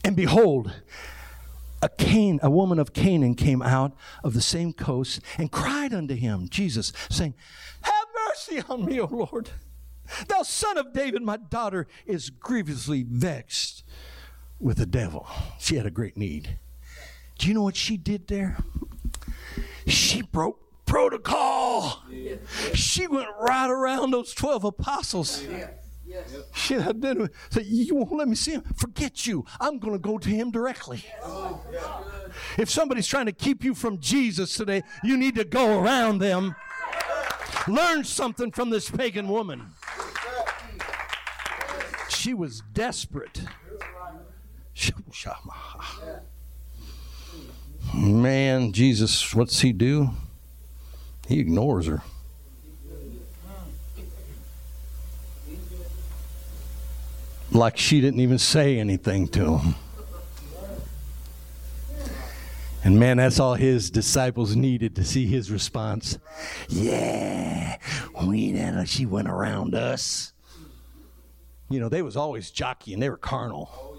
And 0.05 0.16
behold, 0.16 0.72
a 1.85 1.89
Can, 1.91 2.41
a 2.43 2.49
woman 2.49 2.78
of 2.78 2.95
Canaan 2.95 3.35
came 3.35 3.61
out 3.61 3.95
of 4.24 4.32
the 4.32 4.41
same 4.41 4.72
coast 4.72 5.20
and 5.37 5.53
cried 5.53 5.93
unto 5.93 6.14
him, 6.14 6.49
Jesus, 6.49 6.95
saying, 7.11 7.35
Have 7.82 8.07
mercy 8.26 8.62
on 8.70 8.87
me, 8.87 8.99
O 8.99 9.07
Lord. 9.07 9.51
Thou 10.28 10.43
son 10.43 10.78
of 10.78 10.95
David, 10.95 11.20
my 11.22 11.37
daughter 11.37 11.87
is 12.07 12.30
grievously 12.30 13.03
vexed 13.07 13.85
with 14.59 14.78
the 14.78 14.87
devil. 14.87 15.26
She 15.59 15.76
had 15.76 15.85
a 15.85 15.91
great 15.91 16.16
need. 16.16 16.59
Do 17.39 17.49
you 17.49 17.55
know 17.55 17.62
what 17.62 17.76
she 17.76 17.99
did 17.99 18.28
there? 18.28 18.57
She 19.87 20.22
broke 20.22 20.87
protocol. 20.87 22.03
She 22.72 23.07
went 23.07 23.28
right 23.41 23.68
around 23.68 24.12
those 24.12 24.32
12 24.32 24.64
apostles. 24.64 25.45
She 26.55 26.75
didn't. 26.75 27.31
Said, 27.51 27.67
You 27.67 27.97
won't 27.97 28.12
let 28.12 28.29
me 28.29 28.35
see 28.35 28.53
him? 28.53 28.62
Forget 28.77 29.27
you. 29.27 29.45
I'm 29.61 29.79
going 29.79 29.93
to 29.93 29.99
go 29.99 30.19
to 30.19 30.29
him 30.29 30.51
directly. 30.51 31.05
If 32.59 32.71
somebody's 32.71 33.07
trying 33.07 33.27
to 33.27 33.33
keep 33.33 33.65
you 33.65 33.75
from 33.75 33.99
Jesus 33.99 34.57
today, 34.57 34.83
you 35.03 35.17
need 35.17 35.35
to 35.37 35.45
go 35.45 35.81
around 35.81 36.19
them. 36.19 36.55
Learn 37.67 38.05
something 38.05 38.51
from 38.51 38.71
this 38.71 38.91
pagan 38.91 39.29
woman. 39.29 39.73
She 42.09 42.35
was 42.35 42.62
desperate. 42.73 43.43
Man, 47.95 48.73
Jesus, 48.73 49.35
what's 49.35 49.61
he 49.61 49.73
do? 49.73 50.11
He 51.29 51.39
ignores 51.39 51.87
her. 51.87 52.03
Like 57.55 57.76
she 57.76 58.00
didn't 58.00 58.20
even 58.20 58.38
say 58.38 58.78
anything 58.78 59.28
to 59.28 59.59
him. 59.59 59.74
And 62.82 63.00
man, 63.00 63.16
that's 63.16 63.40
all 63.40 63.55
his 63.55 63.90
disciples 63.90 64.55
needed 64.57 64.96
to 64.96 65.05
see 65.05 65.24
his 65.26 65.50
response. 65.50 66.18
Yeah, 66.68 67.78
we 68.26 68.52
know 68.52 68.84
she 68.84 69.07
went 69.07 69.28
around 69.28 69.74
us. 69.74 70.32
You 71.70 71.80
know, 71.80 71.88
they 71.88 72.02
was 72.02 72.16
always 72.16 72.50
jockeying. 72.50 73.00
they 73.00 73.09
were 73.09 73.16
carnal. 73.16 73.96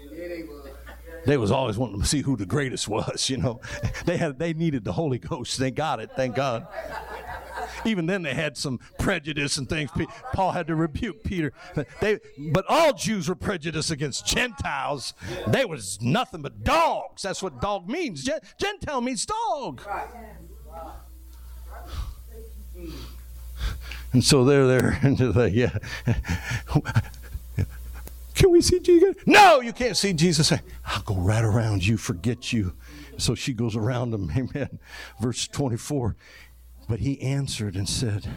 They 1.24 1.36
was 1.36 1.50
always 1.50 1.76
wanting 1.76 2.00
to 2.00 2.06
see 2.06 2.20
who 2.20 2.36
the 2.36 2.46
greatest 2.46 2.86
was, 2.86 3.28
you 3.28 3.38
know. 3.38 3.60
They 4.04 4.16
had 4.16 4.38
they 4.38 4.52
needed 4.52 4.84
the 4.84 4.92
Holy 4.92 5.18
Ghost. 5.18 5.58
They 5.58 5.72
got 5.72 5.98
it, 5.98 6.10
thank 6.14 6.36
God. 6.36 6.68
Even 7.84 8.06
then, 8.06 8.22
they 8.22 8.34
had 8.34 8.56
some 8.56 8.80
prejudice 8.98 9.56
and 9.56 9.68
things. 9.68 9.90
Paul 10.32 10.52
had 10.52 10.66
to 10.68 10.74
rebuke 10.74 11.22
Peter. 11.24 11.52
They, 12.00 12.18
but 12.52 12.64
all 12.68 12.92
Jews 12.92 13.28
were 13.28 13.34
prejudiced 13.34 13.90
against 13.90 14.26
Gentiles. 14.26 15.14
They 15.48 15.64
was 15.64 16.00
nothing 16.00 16.42
but 16.42 16.64
dogs. 16.64 17.22
That's 17.22 17.42
what 17.42 17.60
dog 17.60 17.88
means. 17.88 18.28
Gentile 18.58 19.00
means 19.00 19.26
dog. 19.26 19.82
And 24.12 24.24
so 24.24 24.44
they're 24.44 24.66
there, 24.66 24.98
and 25.02 25.18
they're 25.18 25.30
like, 25.32 25.52
yeah. 25.52 25.78
Can 28.34 28.50
we 28.50 28.60
see 28.60 28.80
Jesus? 28.80 29.16
No, 29.24 29.60
you 29.60 29.72
can't 29.72 29.96
see 29.96 30.12
Jesus. 30.12 30.52
I'll 30.52 31.02
go 31.02 31.14
right 31.14 31.42
around 31.42 31.86
you, 31.86 31.96
forget 31.96 32.52
you. 32.52 32.74
So 33.16 33.34
she 33.34 33.54
goes 33.54 33.74
around 33.76 34.12
him. 34.12 34.30
Amen. 34.36 34.78
Verse 35.20 35.48
24. 35.48 36.16
But 36.88 37.00
he 37.00 37.20
answered 37.20 37.74
and 37.74 37.88
said, 37.88 38.28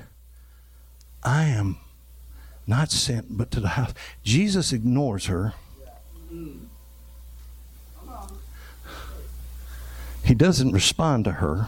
I 1.23 1.43
am 1.45 1.77
not 2.65 2.91
sent 2.91 3.37
but 3.37 3.51
to 3.51 3.59
the 3.59 3.69
house. 3.69 3.93
Jesus 4.23 4.73
ignores 4.73 5.25
her. 5.25 5.53
He 10.23 10.35
doesn't 10.35 10.71
respond 10.71 11.25
to 11.25 11.33
her. 11.33 11.67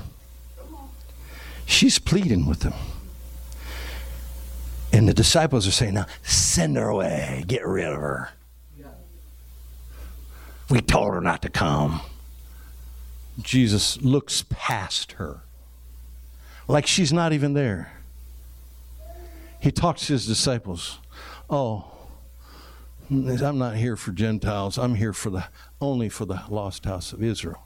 She's 1.66 2.00
pleading 2.00 2.46
with 2.46 2.64
him. 2.64 2.74
And 4.94 5.08
the 5.08 5.14
disciples 5.14 5.68
are 5.68 5.72
saying, 5.72 5.94
Now 5.94 6.06
send 6.22 6.76
her 6.76 6.90
away, 6.90 7.44
get 7.48 7.66
rid 7.66 7.86
of 7.88 8.00
her. 8.00 8.30
We 10.70 10.82
told 10.82 11.14
her 11.14 11.22
not 11.22 11.42
to 11.42 11.50
come. 11.50 12.02
Jesus 13.42 14.02
looks 14.02 14.46
past 14.50 15.14
her 15.14 15.42
like 16.72 16.88
she's 16.88 17.12
not 17.12 17.34
even 17.34 17.54
there. 17.54 17.92
He 19.60 19.72
talks 19.72 20.08
to 20.08 20.14
his 20.14 20.26
disciples. 20.26 21.00
Oh, 21.50 21.86
I'm 23.10 23.58
not 23.58 23.76
here 23.76 23.98
for 23.98 24.12
Gentiles. 24.12 24.78
I'm 24.78 24.96
here 24.96 25.14
for 25.14 25.30
the 25.30 25.46
only 25.82 26.08
for 26.08 26.26
the 26.26 26.42
lost 26.50 26.86
house 26.86 27.12
of 27.14 27.22
Israel. 27.22 27.62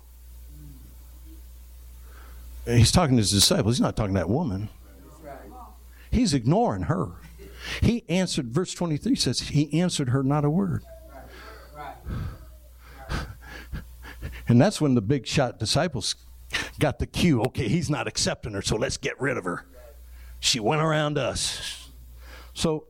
And 2.65 2.79
he's 2.79 2.91
talking 2.91 3.15
to 3.15 3.21
his 3.21 3.31
disciples. 3.31 3.77
He's 3.77 3.81
not 3.81 3.95
talking 3.95 4.15
to 4.15 4.21
that 4.21 4.29
woman. 4.29 4.69
He's 6.09 6.33
ignoring 6.33 6.83
her. 6.83 7.11
He 7.81 8.03
answered, 8.09 8.47
verse 8.47 8.73
23 8.73 9.15
says, 9.15 9.39
he 9.39 9.79
answered 9.79 10.09
her 10.09 10.23
not 10.23 10.45
a 10.45 10.49
word. 10.49 10.83
And 14.47 14.59
that's 14.59 14.81
when 14.81 14.95
the 14.95 15.01
big 15.01 15.27
shot 15.27 15.59
disciples 15.59 16.15
got 16.79 16.99
the 16.99 17.07
cue. 17.07 17.41
Okay, 17.43 17.67
he's 17.67 17.89
not 17.89 18.07
accepting 18.07 18.53
her, 18.53 18.61
so 18.61 18.75
let's 18.75 18.97
get 18.97 19.19
rid 19.19 19.37
of 19.37 19.43
her. 19.45 19.65
She 20.39 20.59
went 20.59 20.81
around 20.81 21.17
us. 21.17 21.89
So 22.53 22.85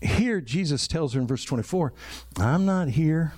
here 0.00 0.40
Jesus 0.40 0.88
tells 0.88 1.14
her 1.14 1.20
in 1.20 1.26
verse 1.26 1.44
24, 1.44 1.92
I'm 2.38 2.64
not 2.64 2.88
here 2.88 3.34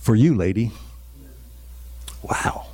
for 0.00 0.14
you, 0.14 0.34
lady. 0.34 0.72
Wow. 2.22 2.66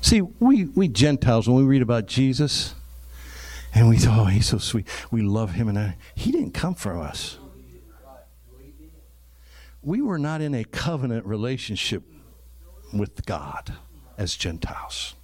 See, 0.00 0.20
we, 0.20 0.64
we 0.66 0.88
Gentiles, 0.88 1.48
when 1.48 1.56
we 1.56 1.64
read 1.64 1.82
about 1.82 2.06
Jesus, 2.06 2.74
and 3.74 3.88
we 3.88 3.98
thought, 3.98 4.18
oh, 4.18 4.24
he's 4.24 4.46
so 4.46 4.58
sweet. 4.58 4.86
We 5.10 5.22
love 5.22 5.52
him, 5.52 5.68
and 5.68 5.78
I, 5.78 5.96
he 6.14 6.32
didn't 6.32 6.52
come 6.52 6.74
for 6.74 6.98
us. 6.98 7.38
We 9.82 10.02
were 10.02 10.18
not 10.18 10.40
in 10.40 10.54
a 10.54 10.64
covenant 10.64 11.26
relationship 11.26 12.02
with 12.92 13.26
God 13.26 13.74
as 14.16 14.36
Gentiles. 14.36 15.14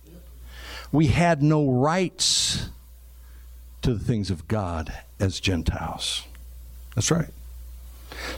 We 0.93 1.09
had 1.09 1.43
no 1.43 1.69
rights 1.69 2.69
to 3.83 3.95
the 3.95 4.05
things 4.05 4.31
of 4.31 4.47
God 4.49 4.93
as 5.19 5.41
Gentiles. 5.41 6.23
That's 6.95 7.11
right. 7.11 7.31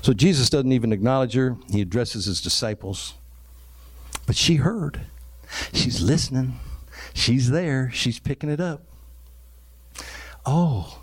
So 0.03 0.13
Jesus 0.13 0.51
doesn't 0.51 0.73
even 0.73 0.93
acknowledge 0.93 1.35
her. 1.35 1.57
He 1.71 1.81
addresses 1.81 2.25
his 2.25 2.41
disciples. 2.41 3.15
But 4.27 4.37
she 4.37 4.57
heard. 4.57 5.03
She's 5.73 6.01
listening. 6.01 6.59
She's 7.15 7.51
there. 7.51 7.91
She's 7.93 8.19
picking 8.19 8.51
it 8.51 8.61
up. 8.61 8.83
Oh. 10.45 11.01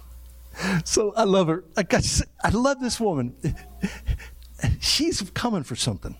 So 0.85 1.13
I 1.15 1.23
love 1.23 1.47
her. 1.47 1.63
I, 1.75 1.83
got, 1.83 2.03
I 2.43 2.49
love 2.49 2.79
this 2.79 2.99
woman. 2.99 3.35
She's 4.79 5.21
coming 5.33 5.63
for 5.63 5.75
something. 5.75 6.15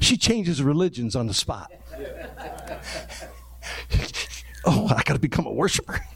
She 0.00 0.16
changes 0.16 0.62
religions 0.62 1.16
on 1.16 1.26
the 1.26 1.34
spot. 1.34 1.72
oh, 4.64 4.86
I 4.88 5.02
got 5.02 5.14
to 5.14 5.18
become 5.18 5.46
a 5.46 5.52
worshiper. 5.52 6.00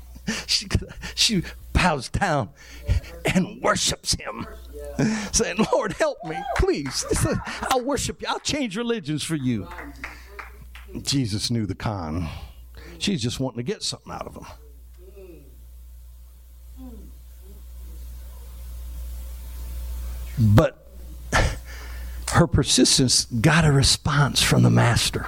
She, 0.47 0.69
she 1.17 1.43
bows 1.73 2.09
down 2.09 2.51
and 3.35 3.61
worships 3.61 4.15
him, 4.15 4.47
saying, 5.33 5.57
Lord, 5.73 5.95
help 5.95 6.19
me, 6.25 6.37
please. 6.57 7.05
I'll 7.63 7.85
worship 7.85 8.23
you. 8.23 8.29
I'll 8.29 8.39
change 8.39 8.77
religions 8.77 9.25
for 9.25 9.35
you. 9.35 9.67
Jesus 11.01 11.51
knew 11.51 11.67
the 11.67 11.75
con. 11.75 12.29
She's 12.99 13.21
just 13.21 13.41
wanting 13.41 13.57
to 13.57 13.65
get 13.65 13.83
something 13.83 14.13
out 14.13 14.29
of 14.29 14.37
him. 14.37 14.47
But 20.39 20.87
her 22.33 22.47
persistence 22.47 23.27
got 23.27 23.65
a 23.65 23.73
response 23.73 24.43
from 24.43 24.63
the 24.63 24.71
master. 24.71 25.27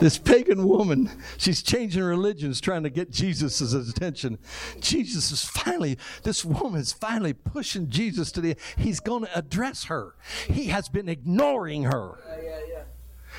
This 0.00 0.18
pagan 0.18 0.66
woman, 0.66 1.10
she's 1.36 1.62
changing 1.62 2.02
religions 2.02 2.60
trying 2.60 2.82
to 2.82 2.90
get 2.90 3.10
Jesus' 3.10 3.72
attention. 3.72 4.38
Jesus 4.80 5.30
is 5.30 5.44
finally, 5.44 5.98
this 6.22 6.44
woman 6.44 6.80
is 6.80 6.92
finally 6.92 7.32
pushing 7.32 7.88
Jesus 7.88 8.30
to 8.32 8.40
the, 8.40 8.56
he's 8.76 9.00
going 9.00 9.24
to 9.24 9.38
address 9.38 9.84
her. 9.84 10.14
He 10.48 10.66
has 10.66 10.88
been 10.88 11.08
ignoring 11.08 11.84
her. 11.84 12.18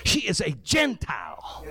She 0.03 0.21
is 0.21 0.41
a 0.41 0.51
Gentile. 0.51 1.65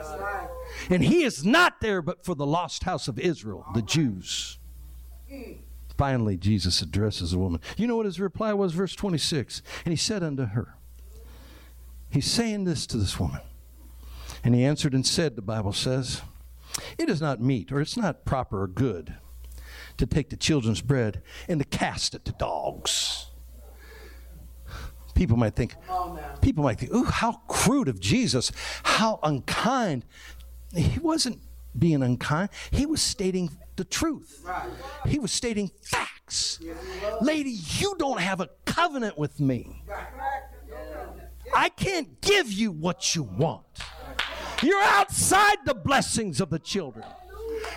And 0.90 1.02
he 1.04 1.24
is 1.24 1.44
not 1.44 1.80
there 1.80 2.02
but 2.02 2.24
for 2.24 2.34
the 2.34 2.46
lost 2.46 2.84
house 2.84 3.08
of 3.08 3.18
Israel, 3.18 3.66
the 3.74 3.82
Jews. 3.82 4.58
Finally, 5.96 6.36
Jesus 6.36 6.82
addresses 6.82 7.30
the 7.30 7.38
woman. 7.38 7.60
You 7.76 7.86
know 7.86 7.96
what 7.96 8.06
his 8.06 8.20
reply 8.20 8.52
was? 8.52 8.72
Verse 8.72 8.94
26. 8.94 9.62
And 9.84 9.92
he 9.92 9.96
said 9.96 10.22
unto 10.22 10.46
her, 10.46 10.74
He's 12.10 12.30
saying 12.30 12.64
this 12.64 12.86
to 12.88 12.96
this 12.96 13.18
woman. 13.18 13.40
And 14.44 14.54
he 14.54 14.64
answered 14.64 14.92
and 14.92 15.06
said, 15.06 15.36
the 15.36 15.42
Bible 15.42 15.72
says, 15.72 16.22
It 16.98 17.08
is 17.08 17.20
not 17.20 17.40
meet, 17.40 17.72
or 17.72 17.80
it's 17.80 17.96
not 17.96 18.24
proper 18.24 18.62
or 18.62 18.68
good 18.68 19.14
to 19.96 20.06
take 20.06 20.30
the 20.30 20.36
children's 20.36 20.80
bread 20.80 21.22
and 21.48 21.60
to 21.60 21.64
cast 21.64 22.14
it 22.14 22.24
to 22.24 22.32
dogs. 22.32 23.26
People 25.14 25.36
might 25.36 25.54
think, 25.54 25.76
people 26.40 26.64
might 26.64 26.78
think, 26.78 26.92
ooh, 26.92 27.04
how 27.04 27.40
crude 27.46 27.88
of 27.88 28.00
Jesus, 28.00 28.50
how 28.82 29.20
unkind. 29.22 30.04
He 30.74 30.98
wasn't 30.98 31.40
being 31.78 32.02
unkind, 32.02 32.50
he 32.70 32.84
was 32.86 33.00
stating 33.00 33.50
the 33.76 33.84
truth. 33.84 34.46
He 35.06 35.18
was 35.18 35.32
stating 35.32 35.70
facts. 35.82 36.60
Lady, 37.20 37.50
you 37.50 37.94
don't 37.98 38.20
have 38.20 38.40
a 38.40 38.48
covenant 38.64 39.18
with 39.18 39.40
me. 39.40 39.84
I 41.54 41.68
can't 41.68 42.20
give 42.20 42.50
you 42.50 42.72
what 42.72 43.14
you 43.14 43.22
want. 43.22 43.64
You're 44.62 44.82
outside 44.82 45.58
the 45.64 45.74
blessings 45.74 46.40
of 46.40 46.50
the 46.50 46.58
children. 46.58 47.04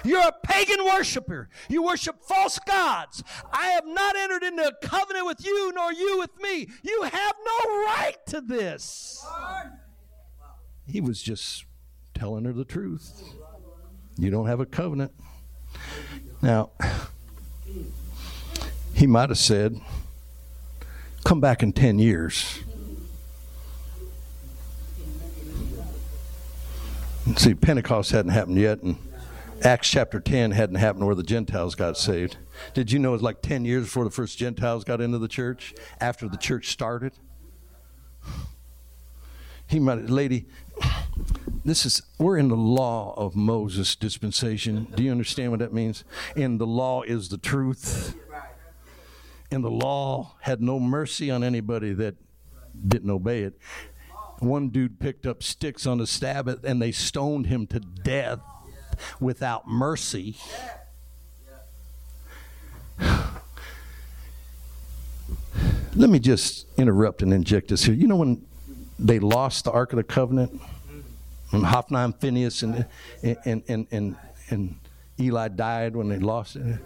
You're 0.03 0.21
a 0.21 0.33
pagan 0.43 0.83
worshiper. 0.85 1.49
You 1.69 1.83
worship 1.83 2.23
false 2.23 2.59
gods. 2.67 3.23
I 3.51 3.67
have 3.67 3.85
not 3.85 4.15
entered 4.15 4.43
into 4.43 4.67
a 4.67 4.73
covenant 4.87 5.25
with 5.25 5.45
you, 5.45 5.71
nor 5.73 5.91
you 5.91 6.19
with 6.19 6.31
me. 6.41 6.67
You 6.83 7.03
have 7.03 7.35
no 7.45 7.71
right 7.85 8.15
to 8.27 8.41
this. 8.41 9.25
He 10.85 11.01
was 11.01 11.21
just 11.21 11.65
telling 12.13 12.45
her 12.45 12.53
the 12.53 12.65
truth. 12.65 13.21
You 14.17 14.29
don't 14.29 14.47
have 14.47 14.59
a 14.59 14.65
covenant. 14.65 15.13
Now, 16.41 16.71
he 18.93 19.07
might 19.07 19.29
have 19.29 19.37
said, 19.37 19.79
Come 21.23 21.41
back 21.41 21.61
in 21.61 21.73
10 21.73 21.99
years. 21.99 22.59
See, 27.35 27.53
Pentecost 27.53 28.11
hadn't 28.11 28.31
happened 28.31 28.57
yet, 28.57 28.81
and 28.81 28.95
Acts 29.63 29.89
chapter 29.89 30.19
10 30.19 30.51
hadn't 30.51 30.75
happened 30.75 31.05
where 31.05 31.15
the 31.15 31.23
Gentiles 31.23 31.75
got 31.75 31.97
saved. 31.97 32.37
Did 32.73 32.91
you 32.91 32.99
know 32.99 33.09
it 33.09 33.13
was 33.13 33.21
like 33.21 33.41
10 33.41 33.65
years 33.65 33.83
before 33.83 34.05
the 34.05 34.11
first 34.11 34.37
Gentiles 34.37 34.83
got 34.83 35.01
into 35.01 35.17
the 35.17 35.27
church? 35.27 35.73
After 35.99 36.29
the 36.29 36.37
church 36.37 36.69
started? 36.69 37.13
He 39.67 39.79
might, 39.79 40.09
lady, 40.09 40.45
this 41.65 41.85
is, 41.85 42.01
we're 42.17 42.37
in 42.37 42.47
the 42.47 42.55
law 42.55 43.13
of 43.17 43.35
Moses 43.35 43.95
dispensation. 43.95 44.87
Do 44.95 45.03
you 45.03 45.11
understand 45.11 45.51
what 45.51 45.59
that 45.59 45.73
means? 45.73 46.05
And 46.35 46.59
the 46.59 46.67
law 46.67 47.01
is 47.01 47.29
the 47.29 47.37
truth. 47.37 48.15
And 49.51 49.63
the 49.63 49.71
law 49.71 50.35
had 50.41 50.61
no 50.61 50.79
mercy 50.79 51.29
on 51.29 51.43
anybody 51.43 51.93
that 51.93 52.15
didn't 52.87 53.09
obey 53.09 53.43
it. 53.43 53.57
One 54.39 54.69
dude 54.69 54.99
picked 54.99 55.25
up 55.25 55.43
sticks 55.43 55.85
on 55.85 55.97
the 55.97 56.07
Sabbath 56.07 56.63
and 56.63 56.81
they 56.81 56.91
stoned 56.91 57.47
him 57.47 57.67
to 57.67 57.79
death 57.79 58.39
without 59.19 59.67
mercy. 59.67 60.37
Let 65.95 66.09
me 66.11 66.19
just 66.19 66.67
interrupt 66.77 67.23
and 67.23 67.33
inject 67.33 67.69
this 67.69 67.83
here. 67.83 67.95
You 67.95 68.07
know 68.07 68.17
when 68.17 68.45
they 68.99 69.19
lost 69.19 69.65
the 69.65 69.71
Ark 69.71 69.93
of 69.93 69.97
the 69.97 70.03
Covenant? 70.03 70.61
When 71.51 71.63
Hophni 71.63 71.97
and 71.97 72.15
Phineas 72.15 72.61
and, 72.63 72.85
and, 73.23 73.63
and, 73.67 73.87
and, 73.89 74.15
and 74.49 74.75
Eli 75.19 75.47
died 75.47 75.95
when 75.95 76.09
they 76.09 76.19
lost 76.19 76.55
it? 76.57 76.79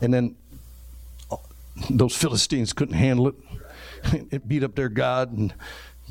And 0.00 0.12
then 0.12 0.36
those 1.90 2.14
Philistines 2.14 2.72
couldn't 2.72 2.94
handle 2.94 3.28
it. 3.28 3.34
It 4.30 4.46
beat 4.46 4.62
up 4.62 4.76
their 4.76 4.88
God 4.88 5.36
and 5.36 5.52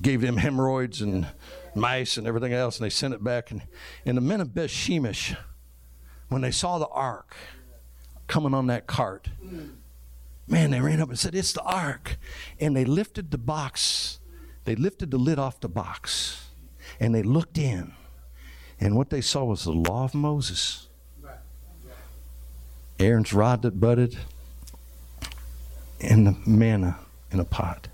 gave 0.02 0.20
them 0.20 0.38
hemorrhoids 0.38 1.02
and 1.02 1.26
mice 1.74 2.18
and 2.18 2.28
everything 2.28 2.52
else, 2.52 2.78
and 2.78 2.86
they 2.86 2.90
sent 2.90 3.14
it 3.14 3.24
back. 3.24 3.52
And, 3.52 3.62
and 4.06 4.18
the 4.18 4.22
men 4.22 4.42
of 4.42 4.54
Beth 4.54 4.70
Shemesh, 4.70 5.38
when 6.30 6.42
they 6.42 6.52
saw 6.52 6.80
the 6.80 6.88
ark 6.88 7.36
coming 8.28 8.54
on 8.54 8.68
that 8.68 8.88
cart, 8.88 9.30
man, 10.48 10.72
they 10.72 10.82
ran 10.82 11.00
up 11.02 11.10
and 11.10 11.18
said, 11.18 11.34
It's 11.36 11.54
the 11.54 11.64
ark. 11.64 12.18
And 12.60 12.76
they 12.76 12.86
lifted 12.86 13.32
the 13.32 13.38
box, 13.38 14.20
they 14.68 14.76
lifted 14.76 15.10
the 15.12 15.18
lid 15.18 15.40
off 15.40 15.62
the 15.62 15.70
box, 15.70 16.50
and 17.00 17.16
they 17.16 17.24
looked 17.24 17.58
in. 17.58 17.94
And 18.82 18.98
what 18.98 19.10
they 19.10 19.22
saw 19.22 19.46
was 19.46 19.64
the 19.64 19.72
law 19.72 20.04
of 20.04 20.14
Moses. 20.14 20.90
Aaron's 23.00 23.32
rod 23.32 23.62
that 23.62 23.80
budded, 23.80 24.18
and 26.02 26.28
the 26.28 26.36
manna 26.46 26.98
in 27.32 27.40
a 27.40 27.46
pot. 27.46 27.88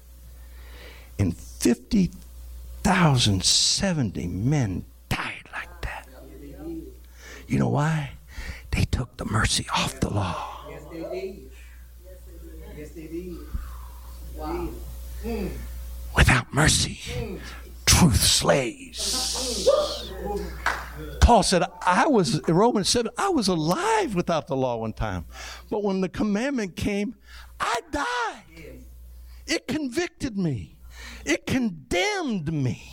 And 1.19 1.37
50,070 1.37 4.27
men 4.27 4.85
died 5.09 5.43
like 5.53 5.81
that. 5.81 6.07
You 7.47 7.59
know 7.59 7.69
why? 7.69 8.13
They 8.71 8.85
took 8.85 9.15
the 9.17 9.25
mercy 9.25 9.67
off 9.75 9.99
the 9.99 10.11
law. 10.11 10.65
Yes, 10.67 10.81
they 10.91 11.01
did. 11.01 11.51
Yes, 12.75 12.89
they 12.89 13.05
did. 13.05 13.37
Wow. 14.35 14.69
Mm. 15.23 15.51
Without 16.15 16.53
mercy, 16.53 16.99
truth 17.85 18.21
slays. 18.21 19.67
Paul 21.21 21.43
said, 21.43 21.63
I 21.81 22.07
was, 22.07 22.39
in 22.47 22.55
Romans 22.55 22.89
7, 22.89 23.09
I 23.17 23.29
was 23.29 23.47
alive 23.47 24.13
without 24.13 24.47
the 24.47 24.55
law 24.55 24.77
one 24.77 24.93
time. 24.93 25.25
But 25.69 25.83
when 25.83 26.01
the 26.01 26.09
commandment 26.09 26.75
came, 26.75 27.15
I 27.59 27.79
died. 27.91 28.83
It 29.47 29.67
convicted 29.67 30.37
me. 30.37 30.77
It 31.25 31.45
condemned 31.45 32.51
me. 32.51 32.89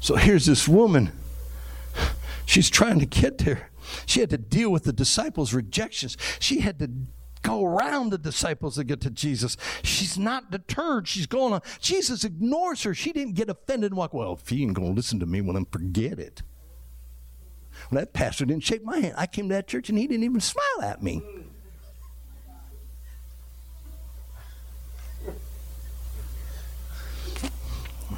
So 0.00 0.16
here's 0.16 0.46
this 0.46 0.68
woman. 0.68 1.12
She's 2.44 2.68
trying 2.68 2.98
to 2.98 3.06
get 3.06 3.38
there. 3.38 3.70
She 4.04 4.20
had 4.20 4.30
to 4.30 4.38
deal 4.38 4.70
with 4.70 4.84
the 4.84 4.92
disciples' 4.92 5.54
rejections. 5.54 6.16
She 6.38 6.60
had 6.60 6.78
to 6.80 6.90
go 7.42 7.64
around 7.64 8.10
the 8.10 8.18
disciples 8.18 8.76
to 8.76 8.84
get 8.84 9.00
to 9.02 9.10
Jesus. 9.10 9.56
She's 9.82 10.18
not 10.18 10.50
deterred. 10.50 11.08
She's 11.08 11.26
going 11.26 11.52
on. 11.52 11.60
Jesus 11.80 12.24
ignores 12.24 12.82
her. 12.84 12.94
She 12.94 13.12
didn't 13.12 13.34
get 13.34 13.48
offended 13.48 13.92
and 13.92 13.98
walk, 13.98 14.14
well, 14.14 14.34
if 14.34 14.48
he 14.48 14.62
ain't 14.62 14.74
going 14.74 14.88
to 14.88 14.94
listen 14.94 15.20
to 15.20 15.26
me, 15.26 15.40
well, 15.40 15.54
then 15.54 15.66
forget 15.66 16.18
it. 16.18 16.42
Well, 17.90 18.00
that 18.00 18.12
pastor 18.12 18.44
didn't 18.44 18.64
shake 18.64 18.84
my 18.84 18.98
hand. 18.98 19.14
I 19.16 19.26
came 19.26 19.48
to 19.48 19.54
that 19.54 19.66
church 19.66 19.88
and 19.88 19.98
he 19.98 20.06
didn't 20.06 20.24
even 20.24 20.40
smile 20.40 20.82
at 20.82 21.02
me. 21.02 21.22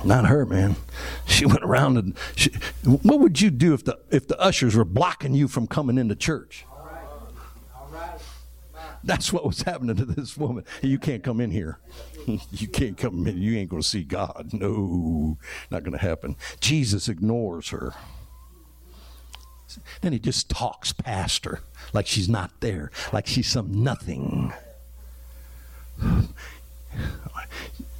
Not 0.04 0.26
her, 0.26 0.44
man. 0.44 0.76
She 1.24 1.46
went 1.46 1.62
around 1.62 1.96
and 1.96 2.14
she, 2.36 2.50
what 2.84 3.20
would 3.20 3.40
you 3.40 3.50
do 3.50 3.72
if 3.72 3.84
the 3.84 3.98
if 4.10 4.28
the 4.28 4.38
ushers 4.38 4.76
were 4.76 4.84
blocking 4.84 5.34
you 5.34 5.48
from 5.48 5.66
coming 5.66 5.96
into 5.96 6.14
church? 6.14 6.66
That's 9.04 9.32
what 9.32 9.44
was 9.44 9.62
happening 9.62 9.96
to 9.96 10.04
this 10.04 10.36
woman. 10.36 10.64
You 10.82 10.98
can't 10.98 11.22
come 11.22 11.40
in 11.40 11.50
here. 11.50 11.78
You 12.52 12.68
can't 12.68 12.96
come 12.96 13.26
in. 13.26 13.36
You 13.36 13.58
ain't 13.58 13.68
going 13.68 13.82
to 13.82 13.88
see 13.88 14.02
God. 14.02 14.48
No, 14.54 15.36
not 15.70 15.82
going 15.82 15.92
to 15.92 15.98
happen. 15.98 16.36
Jesus 16.58 17.06
ignores 17.06 17.68
her. 17.68 17.92
Then 20.00 20.14
he 20.14 20.18
just 20.18 20.48
talks 20.48 20.94
past 20.94 21.44
her 21.44 21.60
like 21.92 22.06
she's 22.06 22.26
not 22.26 22.60
there, 22.60 22.90
like 23.12 23.26
she's 23.26 23.46
some 23.46 23.84
nothing. 23.84 24.54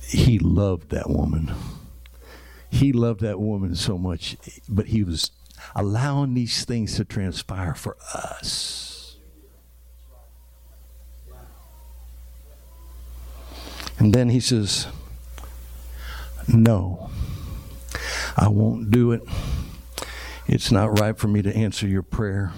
He 0.09 0.39
loved 0.39 0.89
that 0.89 1.11
woman 1.11 1.53
he 2.75 2.93
loved 2.93 3.21
that 3.21 3.41
woman 3.41 3.77
so 3.77 3.97
much, 3.97 4.37
but 4.69 4.87
he 4.87 5.05
was 5.05 5.31
allowing 5.77 6.35
these 6.35 6.65
things 6.65 6.97
to 6.97 7.05
transpire 7.05 7.75
for 7.75 7.97
us. 8.13 8.94
And 13.99 14.13
then 14.13 14.29
he 14.29 14.41
says, 14.41 14.87
No, 16.49 17.11
I 18.37 18.49
won't 18.49 18.91
do 18.91 19.13
it. 19.13 19.23
It's 20.47 20.71
not 20.71 20.99
right 20.99 21.17
for 21.17 21.29
me 21.29 21.43
to 21.43 21.55
answer 21.55 21.87
your 21.87 22.03
prayer. 22.03 22.53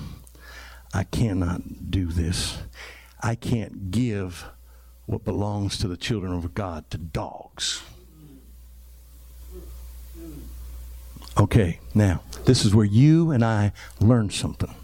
I 0.93 1.05
cannot 1.05 1.91
do 1.91 2.07
this. 2.07 2.59
I 3.23 3.35
can't 3.35 3.91
give 3.91 4.45
what 5.07 5.25
belongs 5.25 5.79
to 5.79 5.89
the 5.89 5.97
children 5.97 6.33
of 6.33 6.55
God 6.55 6.91
to 6.91 6.99
dogs. 6.99 7.83
Okay, 11.39 11.81
now, 11.95 12.23
this 12.47 12.65
is 12.65 12.75
where 12.75 12.87
you 12.87 13.31
and 13.31 13.45
I 13.45 13.73
learn 14.01 14.31
something 14.31 14.75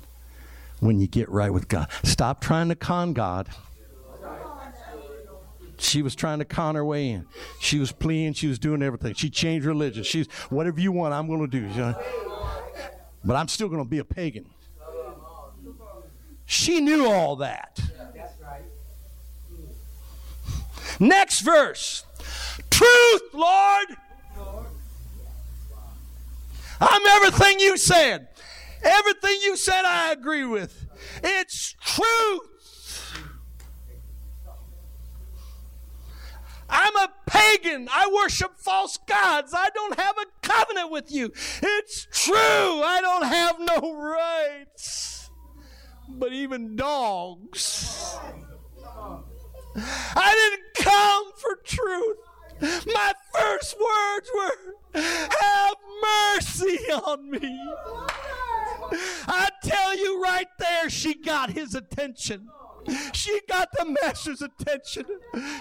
when 0.81 1.01
you 1.01 1.07
get 1.07 1.29
right 1.31 1.53
with 1.53 1.69
God. 1.69 1.89
Stop 2.03 2.41
trying 2.41 2.69
to 2.69 2.75
con 2.75 3.15
God. 3.15 3.49
She 5.83 6.01
was 6.01 6.15
trying 6.15 6.39
to 6.39 6.45
con 6.45 6.75
her 6.75 6.85
way 6.85 7.11
in. 7.11 7.27
She 7.61 7.79
was 7.79 7.93
pleading, 7.93 8.35
she 8.35 8.47
was 8.47 8.59
doing 8.59 8.83
everything. 8.83 9.15
She 9.15 9.29
changed 9.31 9.67
religion. 9.67 10.05
She's 10.05 10.27
whatever 10.49 10.81
you 10.81 10.93
want, 10.93 11.13
I'm 11.13 11.27
going 11.27 11.41
to 11.41 11.47
do. 11.47 11.69
But 13.25 13.37
I'm 13.37 13.49
still 13.49 13.69
going 13.69 13.83
to 13.83 13.89
be 13.89 13.99
a 13.99 14.05
pagan. 14.05 14.49
She 16.45 16.81
knew 16.81 17.07
all 17.07 17.37
that. 17.37 17.81
Next 21.01 21.41
verse. 21.41 22.05
Truth, 22.71 23.23
Lord. 23.33 23.87
I'm 26.81 27.07
everything 27.07 27.61
you 27.61 27.77
said. 27.77 28.29
Everything 28.85 29.39
you 29.43 29.57
said, 29.57 29.85
I 29.85 30.13
agree 30.13 30.45
with. 30.45 30.85
It's 31.23 31.75
truth. 31.81 32.52
I'm 36.73 36.97
a 36.97 37.09
pagan. 37.27 37.89
I 37.93 38.11
worship 38.13 38.57
false 38.57 38.99
gods. 39.07 39.53
I 39.55 39.69
don't 39.75 40.01
have 40.01 40.17
a 40.17 40.47
covenant 40.47 40.91
with 40.91 41.13
you. 41.13 41.27
It's 41.63 42.09
true. 42.11 42.35
I 42.35 42.99
don't 43.03 43.25
have 43.25 43.57
no 43.61 43.95
rights. 43.95 45.31
But 46.09 46.33
even 46.33 46.75
dogs. 46.77 48.17
I 49.77 50.51
didn't 50.51 50.87
come 50.87 51.33
for 51.37 51.57
truth. 51.65 52.17
My 52.87 53.13
first 53.35 53.77
words 53.79 54.31
were, 54.35 54.75
Have 54.95 55.77
mercy 56.03 56.79
on 56.91 57.31
me. 57.31 57.61
I 59.27 59.49
tell 59.63 59.97
you 59.97 60.23
right 60.23 60.49
there, 60.59 60.89
she 60.89 61.15
got 61.15 61.51
his 61.51 61.75
attention. 61.75 62.49
She 63.13 63.41
got 63.49 63.69
the 63.73 63.85
master's 63.85 64.43
attention. 64.43 65.05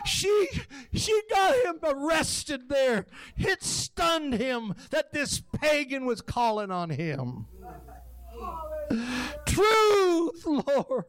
She 0.06 0.48
she 0.94 1.22
got 1.30 1.56
him 1.66 1.80
arrested 1.84 2.70
there. 2.70 3.06
It 3.38 3.64
stunned 3.64 4.34
him 4.34 4.76
that 4.90 5.14
this 5.14 5.42
pagan 5.54 6.06
was 6.06 6.22
calling 6.22 6.72
on 6.72 6.90
him. 6.90 7.48
Truth, 9.46 10.46
Lord. 10.46 11.06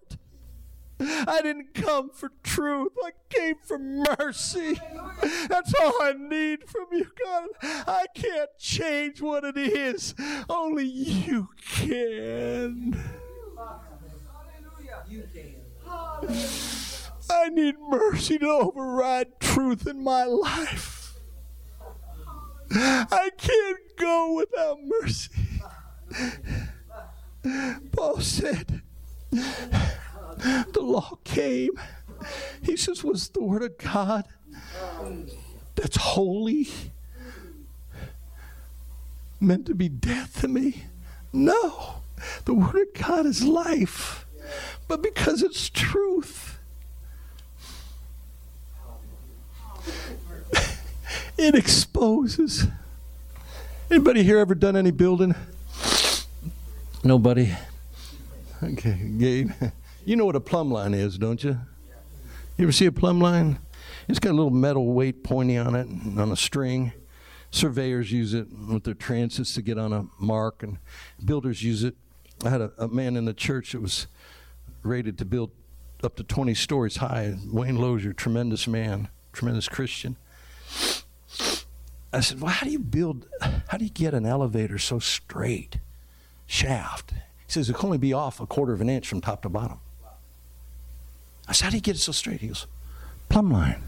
I 1.05 1.41
didn't 1.43 1.75
come 1.75 2.11
for 2.11 2.31
truth. 2.43 2.93
I 3.03 3.11
came 3.29 3.57
for 3.63 3.79
mercy. 3.79 4.81
That's 5.49 5.75
all 5.81 6.03
I 6.03 6.13
need 6.17 6.69
from 6.69 6.87
you, 6.93 7.07
God. 7.25 7.49
I 7.63 8.07
can't 8.15 8.51
change 8.59 9.21
what 9.21 9.45
it 9.45 9.57
is. 9.57 10.15
Only 10.49 10.85
you 10.85 11.49
can. 11.61 12.97
You 15.09 15.29
can. 15.35 15.52
I 16.23 17.49
need 17.49 17.75
mercy 17.89 18.39
to 18.39 18.47
override 18.49 19.41
truth 19.41 19.87
in 19.87 20.03
my 20.05 20.25
life. 20.25 21.15
I 22.71 23.31
can't 23.37 23.97
go 23.97 24.35
without 24.35 24.79
mercy. 25.01 25.31
Paul 27.93 28.21
said, 28.21 28.83
the 29.31 30.81
law 30.81 31.19
came. 31.25 31.71
He 32.63 32.77
says, 32.77 33.03
was 33.03 33.29
the 33.31 33.43
word 33.43 33.63
of 33.63 33.77
God 33.79 34.27
that's 35.75 35.97
holy 35.97 36.69
meant 39.41 39.67
to 39.67 39.75
be 39.75 39.89
death 39.89 40.41
to 40.43 40.49
me? 40.49 40.85
No. 41.33 41.97
The 42.45 42.55
word 42.55 42.77
of 42.77 42.95
God 43.03 43.27
is 43.27 43.43
life. 43.43 44.27
But 44.89 45.03
because 45.03 45.43
it's 45.43 45.69
truth, 45.71 46.59
it 51.39 51.55
exposes. 51.55 52.67
Anybody 53.91 54.23
here 54.23 54.39
ever 54.39 54.55
done 54.55 54.77
any 54.77 54.91
building? 54.91 55.35
Nobody. 57.05 57.53
Okay, 58.63 59.11
Gabe. 59.19 59.51
You 60.05 60.17
know 60.17 60.25
what 60.25 60.35
a 60.35 60.41
plumb 60.41 60.73
line 60.73 60.95
is, 60.95 61.17
don't 61.17 61.45
you? 61.45 61.61
You 62.57 62.65
ever 62.65 62.73
see 62.73 62.87
a 62.87 62.93
plumb 62.93 63.21
line? 63.21 63.61
It's 64.09 64.19
got 64.19 64.31
a 64.31 64.35
little 64.35 64.51
metal 64.51 64.93
weight 64.93 65.23
pointy 65.23 65.57
on 65.57 65.77
it, 65.77 65.87
on 66.19 66.33
a 66.33 66.37
string. 66.37 66.93
Surveyors 67.53 68.11
use 68.11 68.35
it 68.35 68.49
with 68.51 68.83
their 68.83 68.95
transits 68.95 69.55
to 69.55 69.63
get 69.63 69.79
on 69.79 69.93
a 69.93 70.07
mark, 70.19 70.65
and 70.65 70.79
builders 71.25 71.63
use 71.63 71.85
it. 71.85 71.95
I 72.45 72.51
had 72.51 72.61
a, 72.61 72.73
a 72.79 72.89
man 72.89 73.17
in 73.17 73.27
the 73.27 73.33
church 73.33 73.73
that 73.73 73.81
was 73.81 74.09
rated 74.83 75.19
to 75.19 75.25
build 75.25 75.51
up 76.03 76.17
to 76.17 76.25
20 76.25 76.55
stories 76.55 76.97
high. 76.97 77.37
Wayne 77.47 77.77
Lozier, 77.77 78.13
tremendous 78.13 78.67
man, 78.67 79.09
tremendous 79.33 79.69
Christian. 79.69 80.17
I 82.13 82.21
said, 82.21 82.41
Well, 82.41 82.53
how 82.53 82.67
do 82.67 82.73
you 82.73 82.79
build, 82.79 83.27
how 83.69 83.79
do 83.79 83.85
you 83.85 83.91
get 83.91 84.15
an 84.15 84.27
elevator 84.27 84.79
so 84.79 84.99
straight? 84.99 85.79
Shaft. 86.47 87.13
He 87.13 87.53
says, 87.53 87.71
It 87.71 87.77
can 87.77 87.87
only 87.87 87.99
be 87.99 88.13
off 88.13 88.41
a 88.41 88.47
quarter 88.47 88.73
of 88.73 88.81
an 88.81 88.91
inch 88.91 89.09
from 89.09 89.21
top 89.21 89.43
to 89.43 89.49
bottom. 89.49 89.79
I 91.49 91.53
said, 91.53 91.65
How 91.65 91.71
do 91.71 91.77
you 91.77 91.83
get 91.83 91.97
it 91.97 92.01
so 92.01 92.13
straight? 92.13 92.41
He 92.41 92.49
goes, 92.49 92.67
Plumb 93.29 93.51
line. 93.51 93.83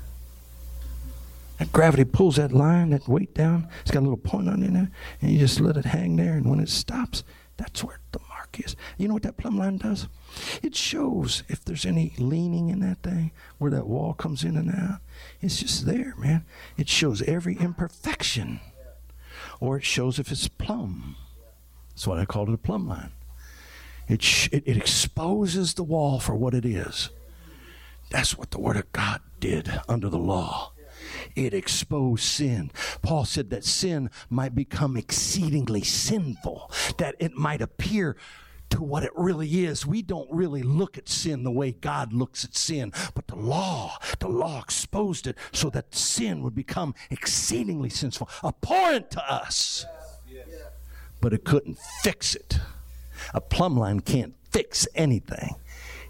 That 1.59 1.71
gravity 1.71 2.05
pulls 2.05 2.37
that 2.37 2.51
line, 2.53 2.91
that 2.91 3.07
weight 3.07 3.35
down. 3.35 3.69
It's 3.83 3.91
got 3.91 4.01
a 4.01 4.01
little 4.01 4.17
point 4.17 4.49
on 4.49 4.63
it 4.63 4.69
and 4.71 4.91
you 5.21 5.39
just 5.39 5.61
let 5.61 5.77
it 5.77 5.85
hang 5.85 6.17
there. 6.17 6.35
And 6.35 6.49
when 6.51 6.59
it 6.59 6.69
stops, 6.69 7.23
that's 7.57 7.85
where 7.85 8.01
the 8.11 8.19
mark 8.29 8.59
is. 8.59 8.75
You 8.99 9.07
know 9.07 9.15
what 9.15 9.23
that 9.23 9.37
plumb 9.37 9.59
line 9.59 9.77
does? 9.77 10.09
It 10.63 10.75
shows 10.75 11.43
if 11.49 11.65
there's 11.65 11.87
any 11.87 12.15
leaning 12.19 12.69
in 12.69 12.81
that 12.81 13.03
thing, 13.03 13.33
where 13.59 13.71
that 13.71 13.87
wall 13.87 14.15
comes 14.15 14.45
in 14.45 14.57
and 14.57 14.71
out. 14.71 15.01
It's 15.41 15.61
just 15.61 15.87
there, 15.87 16.15
man. 16.17 16.45
It 16.77 16.89
shows 16.89 17.23
every 17.23 17.57
imperfection, 17.57 18.61
or 19.61 19.77
it 19.77 19.85
shows 19.85 20.19
if 20.19 20.31
it's 20.33 20.49
plumb. 20.49 21.17
That's 21.91 22.07
why 22.07 22.21
I 22.21 22.25
called 22.25 22.49
it 22.49 22.55
a 22.55 22.59
plumb 22.59 22.89
line. 22.89 23.13
It, 24.09 24.23
sh- 24.23 24.49
it, 24.53 24.65
it 24.67 24.77
exposes 24.77 25.75
the 25.75 25.83
wall 25.83 26.21
for 26.21 26.35
what 26.35 26.55
it 26.55 26.65
is. 26.65 27.11
That's 28.11 28.37
what 28.37 28.51
the 28.51 28.61
Word 28.61 28.77
of 28.77 28.93
God 28.93 29.21
did 29.41 29.81
under 29.89 30.09
the 30.09 30.19
law. 30.19 30.73
It 31.35 31.55
exposed 31.55 32.23
sin. 32.23 32.71
Paul 33.03 33.25
said 33.25 33.51
that 33.51 33.65
sin 33.65 34.11
might 34.31 34.55
become 34.55 34.97
exceedingly 34.97 35.83
sinful, 35.83 36.71
that 36.99 37.15
it 37.19 37.35
might 37.35 37.61
appear 37.61 38.17
to 38.75 38.83
what 38.83 39.05
it 39.05 39.13
really 39.15 39.65
is. 39.65 39.87
We 39.87 40.03
don't 40.03 40.29
really 40.33 40.65
look 40.65 40.99
at 40.99 41.09
sin 41.09 41.45
the 41.45 41.51
way 41.53 41.71
God 41.71 42.13
looks 42.13 42.45
at 42.45 42.57
sin, 42.57 42.93
but 43.15 43.29
the 43.29 43.37
law, 43.37 43.99
the 44.19 44.29
law 44.29 44.61
exposed 44.61 45.29
it 45.29 45.37
so 45.53 45.71
that 45.71 45.95
sin 45.95 46.43
would 46.43 46.57
become 46.57 46.93
exceedingly 47.09 47.89
sinful, 47.89 48.29
abhorrent 48.43 49.13
to 49.13 49.33
us. 49.33 49.87
But 51.21 51.33
it 51.33 51.45
couldn't 51.45 51.79
fix 52.03 52.35
it. 52.35 52.59
A 53.33 53.41
plumb 53.41 53.77
line 53.79 54.01
can't 54.01 54.35
fix 54.51 54.89
anything. 54.97 55.55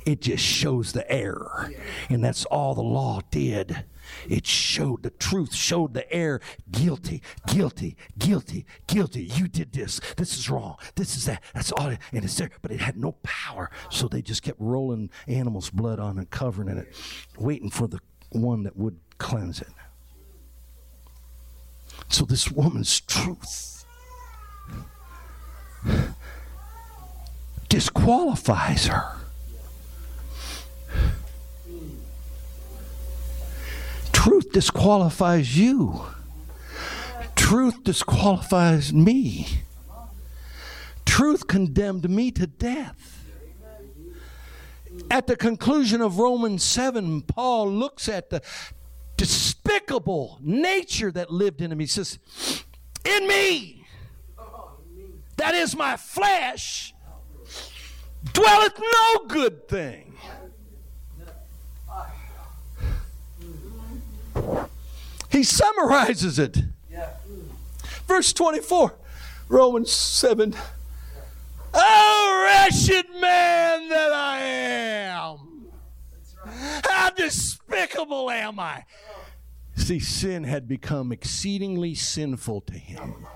It 0.07 0.23
just 0.23 0.43
shows 0.43 0.93
the 0.93 1.11
error. 1.11 1.71
And 2.09 2.25
that's 2.25 2.47
all 2.47 2.75
the 2.75 2.83
law 2.83 3.21
did. 3.31 3.85
It 4.29 4.47
showed 4.47 5.03
the 5.03 5.11
truth, 5.11 5.55
showed 5.55 5.95
the 5.95 6.11
air 6.13 6.41
Guilty, 6.71 7.23
guilty, 7.47 7.97
guilty, 8.19 8.67
guilty. 8.87 9.25
You 9.25 9.49
did 9.49 9.73
this. 9.73 10.01
This 10.17 10.37
is 10.37 10.51
wrong. 10.51 10.77
This 10.95 11.17
is 11.17 11.25
that. 11.27 11.43
That's 11.55 11.73
all. 11.73 11.89
It, 11.89 11.99
and 12.13 12.25
it's 12.25 12.37
there. 12.37 12.51
But 12.63 12.73
it 12.73 12.81
had 12.81 12.97
no 12.97 13.13
power. 13.23 13.71
So 13.91 14.09
they 14.09 14.23
just 14.23 14.43
kept 14.43 14.61
rolling 14.61 15.11
animals' 15.29 15.71
blood 15.71 15.99
on 15.99 16.19
and 16.19 16.29
covering 16.31 16.77
it, 16.77 16.95
waiting 17.39 17.71
for 17.71 17.87
the 17.87 18.01
one 18.31 18.65
that 18.65 18.77
would 18.77 18.99
cleanse 19.19 19.61
it. 19.61 19.69
So 22.09 22.25
this 22.25 22.51
woman's 22.51 23.01
truth 23.01 23.85
disqualifies 27.69 28.87
her. 28.87 29.17
Truth 34.25 34.53
disqualifies 34.53 35.59
you. 35.59 36.01
Truth 37.37 37.85
disqualifies 37.85 38.91
me. 38.91 39.47
Truth 41.05 41.47
condemned 41.47 42.09
me 42.09 42.31
to 42.31 42.47
death. 42.47 43.23
At 45.11 45.27
the 45.27 45.37
conclusion 45.37 46.01
of 46.01 46.19
Romans 46.19 46.63
7, 46.63 47.21
Paul 47.21 47.71
looks 47.71 48.09
at 48.09 48.31
the 48.31 48.41
despicable 49.19 50.39
nature 50.41 51.13
that 51.13 51.31
lived 51.31 51.61
in 51.61 51.71
him. 51.71 51.79
He 51.79 51.87
says, 51.87 52.19
In 53.05 53.29
me, 53.29 53.85
that 55.37 55.55
is 55.55 55.77
my 55.77 55.99
flesh, 55.99 56.95
dwelleth 58.33 58.81
no 58.81 59.27
good 59.27 59.69
thing. 59.69 60.17
He 65.35 65.43
summarizes 65.43 66.39
it. 66.39 66.63
Verse 68.07 68.33
24, 68.33 68.95
Romans 69.49 69.91
7. 69.91 70.55
Oh, 71.75 72.45
wretched 72.47 73.07
man 73.21 73.89
that 73.89 74.13
I 74.13 74.39
am! 74.41 75.39
How 76.85 77.11
despicable 77.11 78.31
am 78.31 78.61
I? 78.61 78.85
See, 79.75 79.99
sin 79.99 80.45
had 80.45 80.69
become 80.69 81.11
exceedingly 81.11 81.97
sinful 81.97 82.61
to 82.61 82.75
him. 82.75 83.27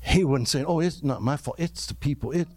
He 0.00 0.22
wouldn't 0.22 0.50
say, 0.50 0.64
"Oh, 0.64 0.80
it's 0.80 1.02
not 1.02 1.22
my 1.22 1.38
fault. 1.38 1.56
It's 1.58 1.86
the 1.86 1.94
people." 1.94 2.30
It 2.32 2.48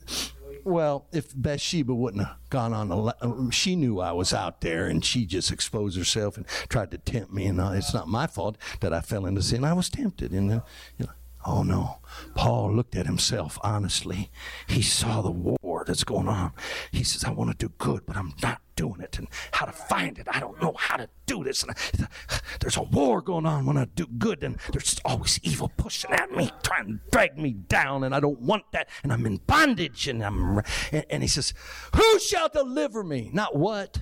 well, 0.66 1.08
if 1.14 1.32
Bathsheba 1.36 1.94
wouldn't 1.94 2.26
have 2.26 2.38
gone 2.50 2.74
on, 2.74 2.90
the, 2.90 3.50
she 3.52 3.76
knew 3.76 4.02
I 4.02 4.12
was 4.12 4.34
out 4.34 4.62
there, 4.62 4.88
and 4.88 5.06
she 5.06 5.26
just 5.26 5.52
exposed 5.52 5.98
herself 5.98 6.38
and 6.38 6.48
tried 6.70 6.92
to 6.92 6.98
tempt 6.98 7.32
me. 7.32 7.46
And 7.46 7.60
it's 7.76 7.94
not 7.94 8.08
my 8.08 8.26
fault 8.26 8.58
that 8.82 8.92
I 8.92 9.02
fell 9.02 9.28
into 9.28 9.44
sin. 9.44 9.64
I 9.64 9.74
was 9.74 9.90
tempted, 9.90 10.32
and 10.32 10.52
uh, 10.52 10.60
you 10.98 11.06
know, 11.06 11.12
oh 11.46 11.64
no. 11.64 12.00
Paul 12.34 12.74
looked 12.74 12.96
at 12.96 13.06
himself 13.06 13.60
honestly. 13.64 14.32
He 14.68 14.82
saw 14.82 15.22
the 15.22 15.32
war 15.32 15.75
that's 15.86 16.04
going 16.04 16.28
on. 16.28 16.52
He 16.92 17.04
says, 17.04 17.24
"I 17.24 17.32
want 17.32 17.52
to 17.52 17.68
do 17.68 17.74
good, 17.78 18.06
but 18.06 18.18
I'm 18.18 18.34
not 18.42 18.62
doing 18.76 19.02
it, 19.02 19.18
and 19.18 19.28
how 19.52 19.66
to 19.66 19.72
find 19.72 20.18
it. 20.20 20.28
I 20.30 20.40
don't 20.40 20.62
know 20.62 20.74
how 20.78 20.98
to 20.98 21.10
do 21.26 21.44
this. 21.44 21.64
And 21.64 21.72
I, 21.72 22.36
there's 22.60 22.78
a 22.78 22.84
war 22.84 23.22
going 23.22 23.46
on 23.46 23.66
when 23.66 23.78
I 23.78 23.86
do 23.86 24.06
good, 24.06 24.44
and 24.44 24.58
there's 24.72 25.00
always 25.06 25.40
evil 25.44 25.72
pushing 25.78 26.12
at 26.12 26.32
me, 26.32 26.52
trying 26.64 26.88
to 26.88 27.00
drag 27.12 27.38
me 27.38 27.52
down, 27.54 28.04
and 28.04 28.14
I 28.14 28.20
don't 28.20 28.40
want 28.42 28.64
that, 28.72 28.90
and 29.04 29.12
I'm 29.12 29.26
in 29.26 29.38
bondage, 29.38 30.08
and 30.08 30.24
I'm. 30.24 30.62
And, 30.92 31.06
and 31.10 31.24
he 31.24 31.28
says, 31.28 31.54
"Who 31.96 32.20
shall 32.20 32.50
deliver 32.50 33.04
me? 33.04 33.30
Not 33.34 33.56
what. 33.56 34.00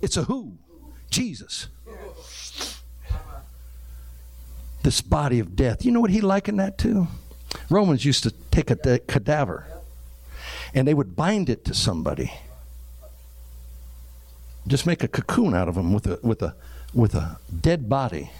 It's 0.00 0.16
a 0.16 0.24
who. 0.24 0.58
Jesus." 1.10 1.68
This 4.82 5.00
body 5.00 5.40
of 5.40 5.56
death. 5.56 5.84
You 5.84 5.90
know 5.90 6.00
what 6.00 6.10
he 6.10 6.20
likened 6.20 6.60
that 6.60 6.78
to? 6.78 7.08
Romans 7.68 8.04
used 8.04 8.22
to 8.22 8.30
take 8.30 8.70
a 8.70 8.76
cadaver 9.00 9.66
and 10.76 10.86
they 10.86 10.92
would 10.92 11.16
bind 11.16 11.48
it 11.48 11.64
to 11.64 11.74
somebody. 11.74 12.30
Just 14.66 14.86
make 14.86 15.02
a 15.02 15.08
cocoon 15.08 15.54
out 15.54 15.68
of 15.68 15.74
them 15.74 15.92
with 15.94 16.06
a, 16.06 16.20
with 16.22 16.42
a, 16.42 16.54
with 16.92 17.14
a 17.14 17.38
dead 17.62 17.88
body. 17.88 18.30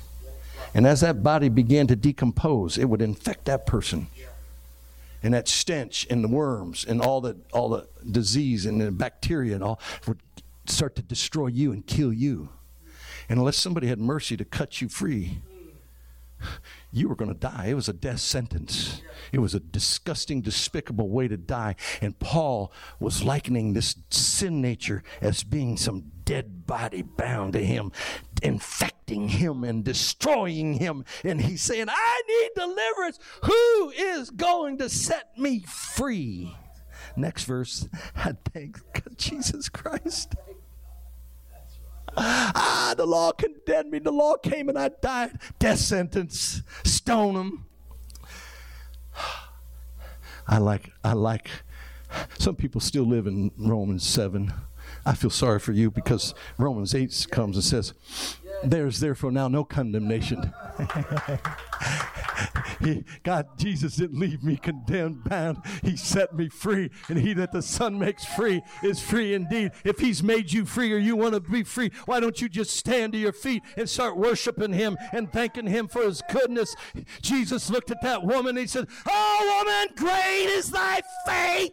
And 0.74 0.86
as 0.86 1.00
that 1.00 1.22
body 1.22 1.48
began 1.48 1.86
to 1.86 1.96
decompose, 1.96 2.76
it 2.76 2.84
would 2.84 3.00
infect 3.00 3.46
that 3.46 3.64
person. 3.64 4.08
And 5.22 5.32
that 5.32 5.48
stench 5.48 6.06
and 6.10 6.22
the 6.22 6.28
worms 6.28 6.84
and 6.84 7.00
all 7.00 7.22
the, 7.22 7.38
all 7.52 7.70
the 7.70 7.88
disease 8.08 8.66
and 8.66 8.80
the 8.82 8.90
bacteria 8.90 9.54
and 9.54 9.64
all 9.64 9.80
would 10.06 10.20
start 10.66 10.94
to 10.96 11.02
destroy 11.02 11.46
you 11.46 11.72
and 11.72 11.86
kill 11.86 12.12
you. 12.12 12.50
And 13.30 13.38
unless 13.38 13.56
somebody 13.56 13.86
had 13.86 13.98
mercy 13.98 14.36
to 14.36 14.44
cut 14.44 14.82
you 14.82 14.90
free, 14.90 15.38
you 16.92 17.08
were 17.08 17.16
going 17.16 17.32
to 17.32 17.38
die. 17.38 17.66
It 17.68 17.74
was 17.74 17.88
a 17.88 17.92
death 17.92 18.20
sentence. 18.20 19.02
It 19.32 19.38
was 19.38 19.54
a 19.54 19.60
disgusting, 19.60 20.40
despicable 20.40 21.10
way 21.10 21.28
to 21.28 21.36
die. 21.36 21.76
And 22.00 22.18
Paul 22.18 22.72
was 23.00 23.24
likening 23.24 23.72
this 23.72 23.96
sin 24.10 24.60
nature 24.60 25.02
as 25.20 25.42
being 25.42 25.76
some 25.76 26.12
dead 26.24 26.66
body 26.66 27.02
bound 27.02 27.52
to 27.54 27.64
him, 27.64 27.92
infecting 28.42 29.28
him 29.28 29.64
and 29.64 29.84
destroying 29.84 30.74
him. 30.74 31.04
And 31.24 31.40
he's 31.40 31.62
saying, 31.62 31.86
I 31.88 32.22
need 32.28 32.50
deliverance. 32.54 33.18
Who 33.44 33.90
is 33.90 34.30
going 34.30 34.78
to 34.78 34.88
set 34.88 35.38
me 35.38 35.60
free? 35.60 36.56
Next 37.16 37.44
verse, 37.44 37.88
I 38.14 38.34
thank 38.52 38.80
Jesus 39.16 39.68
Christ. 39.68 40.34
Ah, 42.16 42.94
the 42.96 43.06
law 43.06 43.32
condemned 43.32 43.90
me. 43.90 43.98
The 43.98 44.10
law 44.10 44.36
came 44.36 44.68
and 44.68 44.78
I 44.78 44.88
died. 44.88 45.38
Death 45.58 45.78
sentence. 45.78 46.62
Stone 46.84 47.36
him. 47.36 47.66
I 50.48 50.58
like, 50.58 50.92
I 51.02 51.12
like, 51.12 51.50
some 52.38 52.54
people 52.54 52.80
still 52.80 53.04
live 53.04 53.26
in 53.26 53.50
Romans 53.58 54.06
7. 54.06 54.52
I 55.06 55.14
feel 55.14 55.30
sorry 55.30 55.60
for 55.60 55.72
you 55.72 55.90
because 55.90 56.34
Romans 56.58 56.94
8 56.94 57.28
comes 57.30 57.56
and 57.56 57.64
says, 57.64 57.94
There's 58.64 58.98
therefore 58.98 59.30
now 59.30 59.46
no 59.46 59.64
condemnation. 59.64 60.52
God, 63.22 63.46
Jesus 63.56 63.96
didn't 63.96 64.18
leave 64.18 64.42
me 64.42 64.56
condemned, 64.56 65.24
bound. 65.24 65.58
He 65.82 65.96
set 65.96 66.34
me 66.34 66.48
free. 66.48 66.90
And 67.08 67.18
he 67.18 67.32
that 67.34 67.52
the 67.52 67.62
Son 67.62 67.98
makes 67.98 68.24
free 68.24 68.62
is 68.82 69.00
free 69.00 69.34
indeed. 69.34 69.72
If 69.84 69.98
He's 69.98 70.22
made 70.22 70.50
you 70.52 70.64
free 70.64 70.90
or 70.92 70.98
you 70.98 71.16
want 71.16 71.34
to 71.34 71.40
be 71.40 71.62
free, 71.62 71.90
why 72.06 72.20
don't 72.20 72.40
you 72.40 72.48
just 72.48 72.76
stand 72.76 73.12
to 73.12 73.18
your 73.18 73.32
feet 73.32 73.62
and 73.76 73.88
start 73.88 74.16
worshiping 74.16 74.72
Him 74.72 74.96
and 75.12 75.32
thanking 75.32 75.68
Him 75.68 75.86
for 75.88 76.02
His 76.02 76.22
goodness? 76.30 76.74
Jesus 77.22 77.70
looked 77.70 77.90
at 77.90 78.02
that 78.02 78.24
woman 78.24 78.56
He 78.56 78.66
said, 78.66 78.88
Oh, 79.06 79.64
woman, 79.64 79.94
great 79.96 80.50
is 80.50 80.70
thy 80.70 81.00
faith. 81.26 81.72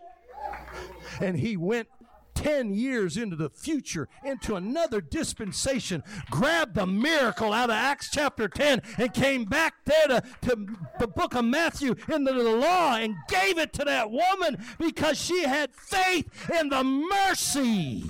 And 1.19 1.37
he 1.37 1.57
went 1.57 1.87
10 2.43 2.73
years 2.73 3.15
into 3.15 3.37
the 3.37 3.49
future, 3.49 4.09
into 4.25 4.55
another 4.55 4.99
dispensation, 4.99 6.03
grabbed 6.29 6.75
the 6.75 6.85
miracle 6.85 7.53
out 7.53 7.69
of 7.69 7.75
Acts 7.75 8.09
chapter 8.11 8.49
10 8.49 8.81
and 8.97 9.13
came 9.13 9.45
back 9.45 9.75
there 9.85 10.07
to, 10.07 10.23
to 10.41 10.67
the 10.99 11.07
book 11.07 11.35
of 11.35 11.45
Matthew 11.45 11.95
into 12.09 12.33
the 12.33 12.43
law 12.43 12.97
and 12.97 13.15
gave 13.29 13.57
it 13.57 13.71
to 13.73 13.85
that 13.85 14.11
woman 14.11 14.57
because 14.77 15.17
she 15.17 15.43
had 15.43 15.73
faith 15.73 16.27
in 16.59 16.67
the 16.67 16.83
mercy 16.83 18.03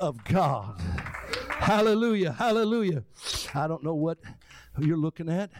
of 0.00 0.22
God. 0.22 0.80
Hallelujah, 1.48 2.30
hallelujah. 2.30 3.02
I 3.54 3.66
don't 3.66 3.82
know 3.82 3.96
what 3.96 4.18
you're 4.78 4.96
looking 4.96 5.28
at. 5.28 5.50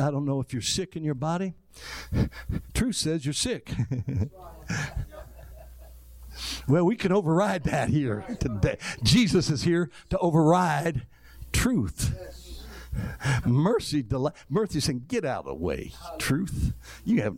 I 0.00 0.12
don't 0.12 0.24
know 0.24 0.38
if 0.38 0.52
you're 0.52 0.62
sick 0.62 0.94
in 0.94 1.02
your 1.02 1.14
body. 1.14 1.54
Truth 2.72 2.96
says 2.96 3.24
you're 3.24 3.34
sick. 3.34 3.72
Well, 6.68 6.84
we 6.84 6.96
can 6.96 7.12
override 7.12 7.64
that 7.64 7.88
here 7.88 8.24
today. 8.40 8.78
Jesus 9.02 9.50
is 9.50 9.62
here 9.62 9.90
to 10.10 10.18
override 10.18 11.06
truth. 11.52 12.14
Mercy, 13.44 14.02
deli- 14.02 14.32
mercy 14.48 14.80
saying, 14.80 15.04
"Get 15.08 15.24
out 15.24 15.40
of 15.40 15.46
the 15.46 15.54
way." 15.54 15.92
Truth, 16.18 16.72
you 17.04 17.22
have. 17.22 17.36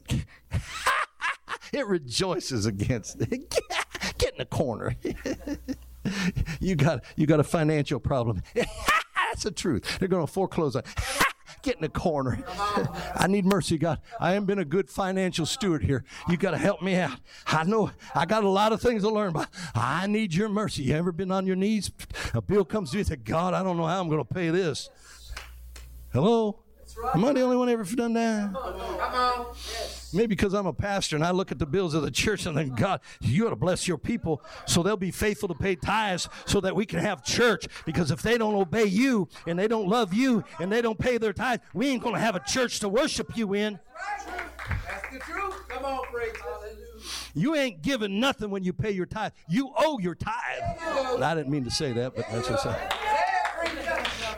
it 1.72 1.86
rejoices 1.86 2.66
against 2.66 3.20
it. 3.20 3.30
Get 4.18 4.32
in 4.32 4.39
the 4.39 4.47
corner. 4.47 4.97
you 6.60 6.76
got 6.76 7.05
you 7.16 7.26
got 7.26 7.40
a 7.40 7.44
financial 7.44 8.01
problem. 8.01 8.43
That's 8.55 9.43
the 9.43 9.51
truth. 9.51 9.98
They're 9.98 10.09
going 10.09 10.26
to 10.26 10.32
foreclose 10.32 10.76
on. 10.76 10.82
Get 11.62 11.76
in 11.76 11.82
the 11.82 11.89
corner. 11.89 12.43
I 13.16 13.26
need 13.28 13.44
mercy, 13.44 13.78
God. 13.78 14.01
I 14.20 14.32
haven't 14.32 14.47
been 14.47 14.59
a 14.59 14.64
good 14.64 14.89
financial 14.89 15.47
steward 15.47 15.82
here. 15.82 16.05
You 16.28 16.36
got 16.36 16.52
to 16.52 16.59
help 16.59 16.82
me 16.82 16.97
out. 16.97 17.18
I 17.47 17.64
know 17.64 17.90
I 18.14 18.26
got 18.26 18.44
a 18.44 18.48
lot 18.48 18.72
of 18.72 18.80
things 18.80 19.02
to 19.02 19.10
learn, 19.10 19.32
but 19.32 19.48
I 19.74 20.06
need 20.06 20.35
your 20.35 20.48
mercy. 20.48 20.85
You 20.85 20.94
ever 20.97 21.12
been 21.12 21.30
on 21.30 21.47
your 21.47 21.56
knees? 21.56 21.90
A 22.35 22.40
bill 22.40 22.64
comes 22.64 22.93
to 22.93 22.98
you, 22.98 23.05
say, 23.05 23.16
God, 23.16 23.55
I 23.55 23.62
don't 23.62 23.76
know 23.76 23.86
how 23.86 24.01
I'm 24.01 24.09
going 24.09 24.24
to 24.24 24.35
pay 24.35 24.51
this. 24.51 24.89
Hello? 26.12 26.60
Right. 27.02 27.16
Am 27.16 27.24
I 27.24 27.32
the 27.32 27.43
only 27.43 27.56
one 27.56 27.68
ever 27.68 27.85
done 27.85 28.12
that? 28.14 28.52
Come 28.52 28.56
on. 28.56 29.47
Yes. 29.55 29.98
Maybe 30.12 30.28
because 30.28 30.55
I'm 30.55 30.66
a 30.66 30.72
pastor 30.72 31.16
and 31.16 31.24
I 31.24 31.30
look 31.30 31.52
at 31.52 31.59
the 31.59 31.66
bills 31.66 31.94
of 31.94 32.02
the 32.02 32.10
church 32.10 32.47
and 32.47 32.56
then, 32.56 32.74
God, 32.74 33.01
you 33.20 33.47
ought 33.47 33.51
to 33.51 33.56
bless 33.56 33.86
your 33.86 33.98
people 33.98 34.43
so 34.66 34.82
they'll 34.82 34.97
be 34.97 35.10
faithful 35.10 35.48
to 35.48 35.55
pay 35.55 35.76
tithes 35.76 36.28
so 36.47 36.60
that 36.60 36.74
we 36.74 36.86
can 36.86 36.98
have 37.01 37.24
church. 37.24 37.66
Because 37.85 38.10
if 38.10 38.22
they 38.22 38.39
don't 38.39 38.55
obey 38.55 38.85
you 38.85 39.28
and 39.47 39.59
they 39.59 39.68
don't 39.68 39.89
love 39.89 40.14
you 40.14 40.44
and 40.60 40.72
they 40.72 40.80
don't 40.80 40.98
pay 40.98 41.18
their 41.18 41.32
tithes, 41.32 41.62
we 41.74 41.89
ain't 41.89 42.02
going 42.02 42.14
to 42.14 42.20
have 42.20 42.36
a 42.36 42.40
church 42.40 42.80
to 42.80 42.89
worship 42.89 43.36
you 43.36 43.55
in. 43.55 43.78
That's 44.68 45.12
the 45.12 45.18
truth. 45.18 45.68
Come 45.68 45.85
on, 45.85 46.05
praise 46.06 46.32
You 47.35 47.55
ain't 47.55 47.82
giving 47.82 48.20
nothing 48.20 48.51
when 48.51 48.64
you 48.64 48.72
pay 48.72 48.90
your 48.90 49.06
tithe. 49.06 49.32
You 49.48 49.72
owe 49.76 49.98
your 49.98 50.14
tithe. 50.14 51.22
I 51.22 51.35
didn't 51.35 51.51
mean 51.51 51.64
to 51.64 51.70
say 51.70 51.93
that, 51.93 52.14
but 52.16 52.26
that's 52.30 52.48
what 52.48 52.60
I 52.60 52.62
said. 52.62 53.28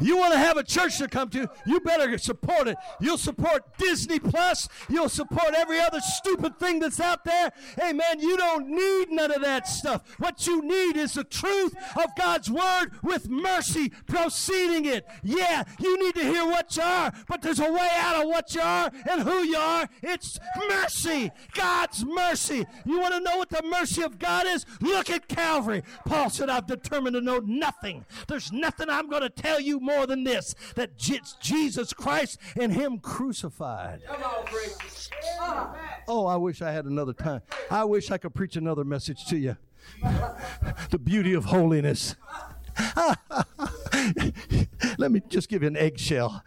You 0.00 0.16
want 0.16 0.32
to 0.32 0.38
have 0.38 0.56
a 0.56 0.62
church 0.62 0.98
to 0.98 1.08
come 1.08 1.28
to, 1.30 1.48
you 1.66 1.80
better 1.80 2.16
support 2.18 2.68
it. 2.68 2.76
You'll 3.00 3.18
support 3.18 3.76
Disney 3.78 4.18
Plus. 4.18 4.68
You'll 4.88 5.08
support 5.08 5.54
every 5.54 5.80
other 5.80 6.00
stupid 6.00 6.58
thing 6.58 6.80
that's 6.80 7.00
out 7.00 7.24
there. 7.24 7.52
Hey, 7.78 7.92
you 8.18 8.36
don't 8.36 8.68
need 8.68 9.10
none 9.10 9.30
of 9.30 9.42
that 9.42 9.68
stuff. 9.68 10.02
What 10.18 10.46
you 10.46 10.62
need 10.62 10.96
is 10.96 11.14
the 11.14 11.24
truth 11.24 11.74
of 11.96 12.14
God's 12.16 12.50
word 12.50 12.90
with 13.02 13.28
mercy 13.28 13.90
proceeding 14.06 14.84
it. 14.84 15.06
Yeah, 15.22 15.64
you 15.78 15.98
need 16.02 16.14
to 16.14 16.24
hear 16.24 16.44
what 16.46 16.76
you 16.76 16.82
are, 16.82 17.12
but 17.28 17.42
there's 17.42 17.60
a 17.60 17.70
way 17.70 17.88
out 17.94 18.22
of 18.22 18.28
what 18.28 18.54
you 18.54 18.60
are 18.60 18.90
and 19.10 19.22
who 19.22 19.42
you 19.42 19.56
are. 19.56 19.88
It's 20.02 20.38
mercy. 20.68 21.30
God's 21.54 22.04
mercy. 22.04 22.64
You 22.84 23.00
want 23.00 23.14
to 23.14 23.20
know 23.20 23.36
what 23.38 23.50
the 23.50 23.62
mercy 23.62 24.02
of 24.02 24.18
God 24.18 24.46
is? 24.46 24.64
Look 24.80 25.10
at 25.10 25.28
Calvary. 25.28 25.82
Paul 26.06 26.30
said, 26.30 26.48
I've 26.48 26.66
determined 26.66 27.14
to 27.14 27.20
know 27.20 27.38
nothing. 27.38 28.04
There's 28.28 28.52
nothing 28.52 28.88
I'm 28.88 29.08
going 29.08 29.22
to 29.22 29.30
tell 29.30 29.60
you 29.60 29.80
more 29.90 30.06
than 30.06 30.24
this 30.24 30.54
that 30.74 30.92
it's 30.98 31.34
Jesus 31.34 31.92
Christ 31.92 32.38
and 32.58 32.72
Him 32.72 32.98
crucified. 32.98 34.02
Oh, 36.08 36.26
I 36.26 36.36
wish 36.36 36.62
I 36.62 36.72
had 36.72 36.84
another 36.86 37.12
time. 37.12 37.42
I 37.70 37.84
wish 37.84 38.10
I 38.10 38.18
could 38.18 38.34
preach 38.34 38.56
another 38.56 38.84
message 38.84 39.26
to 39.26 39.36
you. 39.36 39.56
the 40.90 40.98
beauty 40.98 41.32
of 41.34 41.46
holiness. 41.46 42.16
Let 44.98 45.10
me 45.10 45.20
just 45.28 45.48
give 45.48 45.62
you 45.62 45.68
an 45.68 45.76
eggshell. 45.76 46.42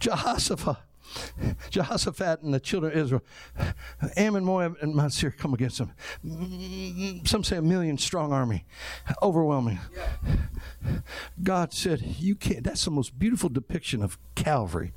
Jehoshaphat 0.00 0.76
Jehoshaphat 1.70 2.42
and 2.42 2.52
the 2.52 2.60
children 2.60 2.92
of 2.92 2.98
Israel, 2.98 3.22
Ammon, 4.16 4.44
Moab, 4.44 4.76
and 4.80 4.94
Mount 4.94 5.12
Seir 5.12 5.30
come 5.30 5.54
against 5.54 5.78
them. 5.78 5.92
Mm, 6.24 7.26
some 7.26 7.44
say 7.44 7.56
a 7.56 7.62
million 7.62 7.98
strong 7.98 8.32
army, 8.32 8.64
overwhelming. 9.22 9.78
God 11.42 11.72
said, 11.72 12.02
"You 12.18 12.34
can't." 12.34 12.64
That's 12.64 12.84
the 12.84 12.90
most 12.90 13.18
beautiful 13.18 13.48
depiction 13.48 14.02
of 14.02 14.18
Calvary 14.34 14.92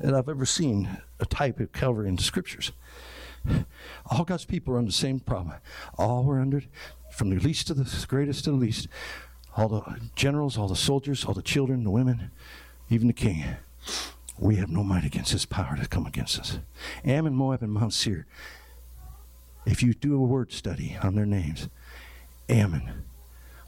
that 0.00 0.14
I've 0.14 0.28
ever 0.28 0.46
seen. 0.46 0.98
A 1.20 1.26
type 1.26 1.58
of 1.58 1.72
Calvary 1.72 2.08
in 2.08 2.16
the 2.16 2.22
Scriptures. 2.22 2.72
All 4.06 4.24
God's 4.24 4.44
people 4.44 4.74
are 4.74 4.78
under 4.78 4.88
the 4.88 4.92
same 4.92 5.20
problem. 5.20 5.56
All 5.96 6.24
were 6.24 6.40
under, 6.40 6.62
from 7.10 7.30
the 7.30 7.36
least 7.36 7.66
to 7.68 7.74
the 7.74 8.06
greatest 8.06 8.44
to 8.44 8.50
the 8.50 8.56
least. 8.56 8.88
All 9.56 9.68
the 9.68 10.00
generals, 10.14 10.56
all 10.56 10.68
the 10.68 10.76
soldiers, 10.76 11.24
all 11.24 11.34
the 11.34 11.42
children, 11.42 11.82
the 11.82 11.90
women, 11.90 12.30
even 12.88 13.08
the 13.08 13.12
king 13.12 13.44
we 14.38 14.56
have 14.56 14.70
no 14.70 14.84
might 14.84 15.04
against 15.04 15.32
this 15.32 15.46
power 15.46 15.76
to 15.76 15.88
come 15.88 16.06
against 16.06 16.38
us. 16.38 16.58
Ammon, 17.04 17.34
Moab, 17.34 17.62
and 17.62 17.72
Mount 17.72 17.92
Seir. 17.92 18.26
If 19.66 19.82
you 19.82 19.94
do 19.94 20.14
a 20.14 20.26
word 20.26 20.52
study 20.52 20.96
on 21.02 21.14
their 21.14 21.26
names, 21.26 21.68
Ammon 22.48 23.04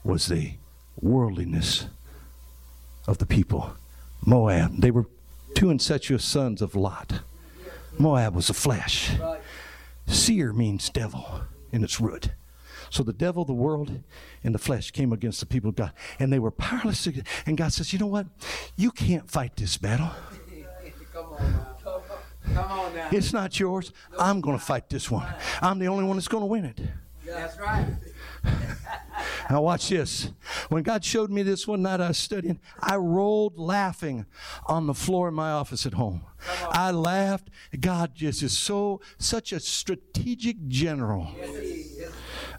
was 0.03 0.27
the 0.27 0.53
worldliness 0.99 1.87
of 3.07 3.17
the 3.17 3.25
people. 3.25 3.75
Moab, 4.25 4.77
they 4.77 4.91
were 4.91 5.05
two 5.53 5.69
incestuous 5.69 6.23
sons 6.23 6.61
of 6.61 6.75
Lot. 6.75 7.21
Moab 7.97 8.35
was 8.35 8.47
the 8.47 8.53
flesh. 8.53 9.11
Seir 10.07 10.53
means 10.53 10.89
devil 10.89 11.41
in 11.71 11.83
its 11.83 11.99
root. 11.99 12.29
So 12.89 13.03
the 13.03 13.13
devil, 13.13 13.45
the 13.45 13.53
world, 13.53 14.03
and 14.43 14.53
the 14.53 14.59
flesh 14.59 14.91
came 14.91 15.13
against 15.13 15.39
the 15.39 15.45
people 15.45 15.69
of 15.69 15.75
God, 15.75 15.93
and 16.19 16.31
they 16.31 16.39
were 16.39 16.51
powerless. 16.51 17.07
And 17.45 17.57
God 17.57 17.71
says, 17.71 17.93
You 17.93 17.99
know 17.99 18.07
what? 18.07 18.27
You 18.75 18.91
can't 18.91 19.29
fight 19.29 19.55
this 19.55 19.77
battle. 19.77 20.11
Come 22.53 22.71
on 22.71 22.95
now. 22.95 23.09
It's 23.11 23.33
not 23.33 23.59
yours. 23.59 23.91
I'm 24.19 24.41
going 24.41 24.57
to 24.57 24.63
fight 24.63 24.89
this 24.89 25.09
one. 25.09 25.27
I'm 25.61 25.79
the 25.79 25.87
only 25.87 26.03
one 26.03 26.17
that's 26.17 26.27
going 26.27 26.41
to 26.41 26.47
win 26.47 26.65
it. 26.65 26.79
That's 27.25 27.57
right. 27.59 27.87
Now, 29.49 29.61
watch 29.61 29.89
this. 29.89 30.31
When 30.69 30.83
God 30.83 31.03
showed 31.03 31.29
me 31.29 31.43
this 31.43 31.67
one 31.67 31.81
night 31.81 31.99
I 32.01 32.09
was 32.09 32.17
studying, 32.17 32.59
I 32.79 32.95
rolled 32.95 33.57
laughing 33.57 34.25
on 34.65 34.87
the 34.87 34.93
floor 34.93 35.27
in 35.27 35.33
my 35.33 35.51
office 35.51 35.85
at 35.85 35.93
home. 35.93 36.23
I 36.69 36.91
laughed. 36.91 37.49
God 37.79 38.15
just 38.15 38.41
is 38.43 38.57
so, 38.57 39.01
such 39.17 39.51
a 39.51 39.59
strategic 39.59 40.67
general. 40.67 41.29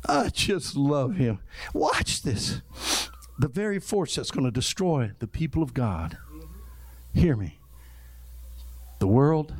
I 0.06 0.28
just 0.28 0.76
love 0.76 1.16
him. 1.16 1.40
Watch 1.72 2.22
this. 2.22 2.60
The 3.38 3.48
very 3.48 3.78
force 3.78 4.14
that's 4.16 4.30
going 4.30 4.44
to 4.44 4.50
destroy 4.50 5.12
the 5.18 5.26
people 5.26 5.62
of 5.62 5.74
God. 5.74 6.18
Hear 7.14 7.36
me. 7.36 7.58
The 9.02 9.08
world, 9.08 9.52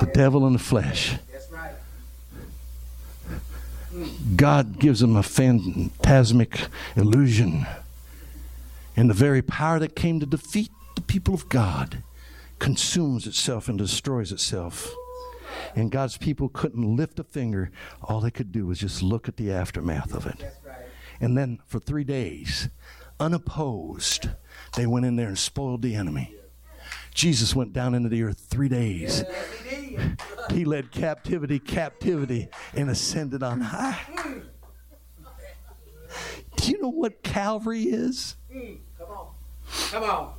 the 0.00 0.10
devil, 0.14 0.46
and 0.46 0.54
the 0.54 0.58
flesh. 0.58 1.16
God 4.34 4.78
gives 4.78 5.00
them 5.00 5.16
a 5.16 5.22
phantasmic 5.22 6.68
illusion. 6.96 7.66
And 8.96 9.10
the 9.10 9.14
very 9.14 9.42
power 9.42 9.78
that 9.80 9.94
came 9.94 10.18
to 10.20 10.24
defeat 10.24 10.70
the 10.94 11.02
people 11.02 11.34
of 11.34 11.50
God 11.50 12.02
consumes 12.58 13.26
itself 13.26 13.68
and 13.68 13.76
destroys 13.76 14.32
itself. 14.32 14.90
And 15.76 15.90
God's 15.90 16.16
people 16.16 16.48
couldn't 16.48 16.96
lift 16.96 17.18
a 17.18 17.22
finger. 17.22 17.70
All 18.00 18.22
they 18.22 18.30
could 18.30 18.50
do 18.50 18.64
was 18.64 18.78
just 18.78 19.02
look 19.02 19.28
at 19.28 19.36
the 19.36 19.52
aftermath 19.52 20.14
of 20.14 20.24
it. 20.24 20.42
And 21.20 21.36
then 21.36 21.58
for 21.66 21.80
three 21.80 22.04
days, 22.04 22.70
unopposed, 23.20 24.30
they 24.74 24.86
went 24.86 25.04
in 25.04 25.16
there 25.16 25.28
and 25.28 25.38
spoiled 25.38 25.82
the 25.82 25.94
enemy. 25.94 26.34
Jesus 27.14 27.54
went 27.54 27.72
down 27.72 27.94
into 27.94 28.08
the 28.08 28.22
earth 28.22 28.46
three 28.48 28.68
days. 28.68 29.24
He 30.50 30.64
led 30.64 30.90
captivity, 30.90 31.58
captivity, 31.58 32.48
and 32.74 32.90
ascended 32.90 33.42
on 33.42 33.60
high. 33.60 34.00
Do 36.56 36.70
you 36.70 36.80
know 36.80 36.90
what 36.90 37.22
Calvary 37.22 37.82
is? 37.82 38.36
Come 38.98 39.08
on. 39.08 39.28
Come 39.90 40.02
on. 40.04 40.34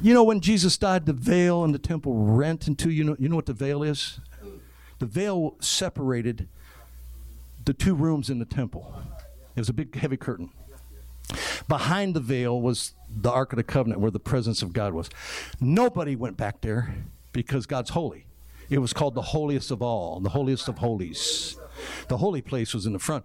You 0.00 0.14
know 0.14 0.24
when 0.24 0.40
Jesus 0.40 0.78
died, 0.78 1.04
the 1.04 1.12
veil 1.12 1.62
in 1.64 1.72
the 1.72 1.78
temple 1.78 2.14
rent 2.14 2.66
in 2.66 2.74
two. 2.74 2.90
You 2.90 3.04
know, 3.04 3.16
you 3.18 3.28
know 3.28 3.36
what 3.36 3.46
the 3.46 3.52
veil 3.52 3.82
is? 3.82 4.18
The 4.98 5.06
veil 5.06 5.56
separated 5.60 6.48
the 7.64 7.74
two 7.74 7.94
rooms 7.94 8.30
in 8.30 8.38
the 8.38 8.44
temple. 8.44 8.94
It 9.54 9.60
was 9.60 9.68
a 9.68 9.74
big, 9.74 9.94
heavy 9.94 10.16
curtain. 10.16 10.50
Behind 11.70 12.14
the 12.14 12.20
veil 12.20 12.60
was 12.60 12.94
the 13.08 13.30
Ark 13.30 13.52
of 13.52 13.56
the 13.56 13.62
Covenant, 13.62 14.00
where 14.00 14.10
the 14.10 14.18
presence 14.18 14.60
of 14.60 14.72
God 14.72 14.92
was. 14.92 15.08
Nobody 15.60 16.16
went 16.16 16.36
back 16.36 16.62
there 16.62 16.96
because 17.32 17.64
God's 17.64 17.90
holy. 17.90 18.26
It 18.68 18.78
was 18.78 18.92
called 18.92 19.14
the 19.14 19.22
holiest 19.22 19.70
of 19.70 19.80
all, 19.80 20.18
the 20.18 20.30
holiest 20.30 20.66
of 20.66 20.78
holies. 20.78 21.56
The 22.08 22.16
holy 22.16 22.42
place 22.42 22.74
was 22.74 22.86
in 22.86 22.92
the 22.92 22.98
front. 22.98 23.24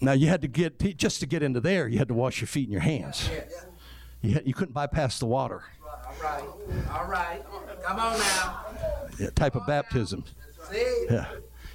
Now 0.00 0.12
you 0.12 0.28
had 0.28 0.42
to 0.42 0.48
get 0.48 0.78
just 0.96 1.18
to 1.20 1.26
get 1.26 1.42
into 1.42 1.60
there. 1.60 1.88
You 1.88 1.98
had 1.98 2.06
to 2.06 2.14
wash 2.14 2.40
your 2.40 2.46
feet 2.46 2.68
and 2.68 2.72
your 2.72 2.82
hands. 2.82 3.28
You, 4.22 4.34
had, 4.34 4.46
you 4.46 4.54
couldn't 4.54 4.72
bypass 4.72 5.18
the 5.18 5.26
water. 5.26 5.64
All 5.84 6.14
right. 6.22 6.44
All 6.92 7.06
right. 7.06 7.42
Come 7.82 7.98
on 7.98 8.16
now. 8.16 8.64
Yeah, 9.18 9.30
type 9.30 9.56
of 9.56 9.66
baptism. 9.66 10.24
See? 10.70 11.06
Yeah. 11.10 11.26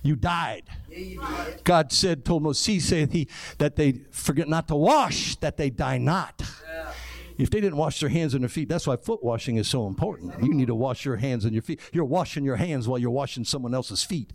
You 0.05 0.15
died. 0.15 0.65
Yeah, 0.87 0.97
you 0.99 1.19
did. 1.45 1.63
God 1.63 1.91
said, 1.91 2.23
told 2.23 2.43
Moses, 2.43 2.85
saith 2.85 3.11
he, 3.11 3.27
that 3.57 3.75
they 3.75 4.01
forget 4.11 4.47
not 4.47 4.67
to 4.67 4.75
wash, 4.75 5.35
that 5.37 5.57
they 5.57 5.71
die 5.71 5.97
not. 5.97 6.43
Yeah. 6.63 6.91
If 7.39 7.49
they 7.49 7.59
didn't 7.59 7.77
wash 7.77 7.99
their 7.99 8.09
hands 8.09 8.35
and 8.35 8.43
their 8.43 8.49
feet, 8.49 8.69
that's 8.69 8.85
why 8.85 8.97
foot 8.97 9.23
washing 9.23 9.55
is 9.55 9.67
so 9.67 9.87
important. 9.87 10.35
You 10.43 10.53
need 10.53 10.67
to 10.67 10.75
wash 10.75 11.05
your 11.05 11.15
hands 11.15 11.43
and 11.43 11.53
your 11.53 11.63
feet. 11.63 11.79
You're 11.91 12.05
washing 12.05 12.45
your 12.45 12.57
hands 12.57 12.87
while 12.87 12.99
you're 12.99 13.09
washing 13.09 13.45
someone 13.45 13.73
else's 13.73 14.03
feet. 14.03 14.31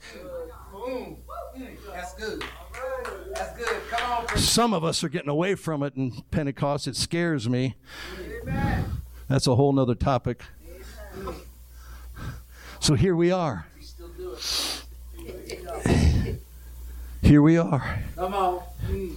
Boom. 0.72 1.18
That's 1.92 2.14
good. 2.14 2.42
That's 3.32 3.56
good. 3.56 3.80
Come 3.90 4.26
on. 4.28 4.38
Some 4.38 4.74
of 4.74 4.82
us 4.82 5.04
are 5.04 5.08
getting 5.08 5.30
away 5.30 5.54
from 5.54 5.84
it 5.84 5.94
in 5.94 6.24
Pentecost. 6.32 6.88
It 6.88 6.96
scares 6.96 7.48
me. 7.48 7.76
Amen. 8.42 9.02
That's 9.28 9.46
a 9.46 9.54
whole 9.54 9.72
nother 9.72 9.94
topic. 9.94 10.42
So 12.80 12.94
here 12.94 13.14
we 13.14 13.30
are. 13.30 13.66
We 13.78 13.84
still 13.84 14.08
do 14.08 14.32
it. 14.32 14.76
Here 17.22 17.42
we 17.42 17.56
are. 17.58 18.00
Come 18.16 18.34
on. 18.34 18.62
Mm. 18.86 19.16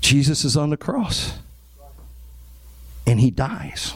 Jesus 0.00 0.44
is 0.44 0.56
on 0.56 0.70
the 0.70 0.76
cross 0.76 1.38
and 3.06 3.20
he 3.20 3.30
dies. 3.30 3.94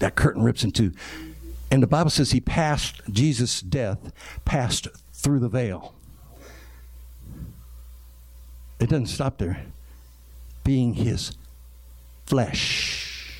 That 0.00 0.16
curtain 0.16 0.42
rips 0.42 0.64
in 0.64 0.72
two. 0.72 0.92
And 1.70 1.82
the 1.82 1.86
Bible 1.86 2.10
says 2.10 2.32
he 2.32 2.40
passed, 2.40 3.00
Jesus' 3.10 3.60
death 3.60 4.12
passed 4.44 4.88
through 5.12 5.38
the 5.38 5.48
veil. 5.48 5.94
It 8.80 8.88
doesn't 8.88 9.06
stop 9.06 9.38
there. 9.38 9.64
Being 10.64 10.94
his 10.94 11.32
flesh. 12.26 13.34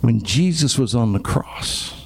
When 0.00 0.22
Jesus 0.22 0.78
was 0.78 0.94
on 0.94 1.12
the 1.12 1.20
cross, 1.20 2.01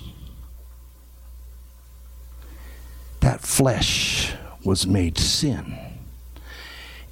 that 3.26 3.40
flesh 3.40 4.32
was 4.62 4.86
made 4.86 5.18
sin. 5.18 5.76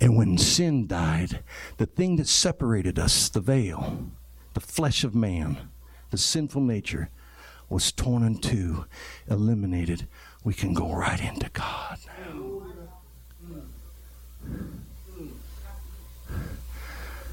And 0.01 0.17
when 0.17 0.39
sin 0.39 0.87
died, 0.87 1.43
the 1.79 1.87
thing 1.87 2.15
that 2.17 2.29
separated 2.29 3.01
us, 3.01 3.29
the 3.29 3.41
veil, 3.41 4.13
the 4.53 4.61
flesh 4.61 5.03
of 5.03 5.17
man, 5.17 5.71
the 6.13 6.17
sinful 6.17 6.63
nature, 6.63 7.11
was 7.69 7.91
torn 7.91 8.23
in 8.23 8.39
two, 8.39 8.85
eliminated. 9.29 10.07
We 10.45 10.55
can 10.55 10.73
go 10.73 10.93
right 10.95 11.21
into 11.21 11.51
God. 11.53 11.99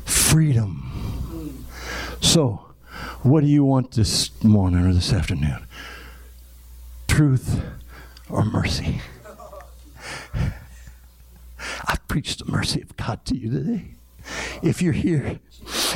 Freedom. 0.05 1.67
So, 2.19 2.65
what 3.21 3.41
do 3.41 3.47
you 3.47 3.63
want 3.63 3.91
this 3.91 4.43
morning 4.43 4.83
or 4.87 4.91
this 4.91 5.13
afternoon? 5.13 5.67
Truth 7.07 7.61
or 8.31 8.45
mercy? 8.45 9.01
I 11.85 11.97
preached 12.07 12.45
the 12.45 12.51
mercy 12.51 12.81
of 12.81 12.95
God 12.97 13.25
to 13.25 13.35
you 13.35 13.51
today. 13.51 13.95
If 14.61 14.81
you're 14.81 14.93
here 14.93 15.39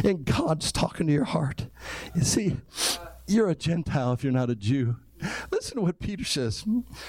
and 0.04 0.26
God's 0.26 0.72
talking 0.72 1.08
to 1.08 1.14
your 1.14 1.26
heart, 1.26 1.68
you 2.14 2.22
see, 2.22 2.58
you're 3.28 3.50
a 3.50 3.56
Gentile 3.56 4.14
if 4.14 4.24
you're 4.24 4.34
not 4.34 4.50
a 4.50 4.56
Jew. 4.56 4.98
Listen 5.52 5.78
to 5.78 5.82
what 5.82 6.00
Peter 6.00 6.24
says, 6.24 6.66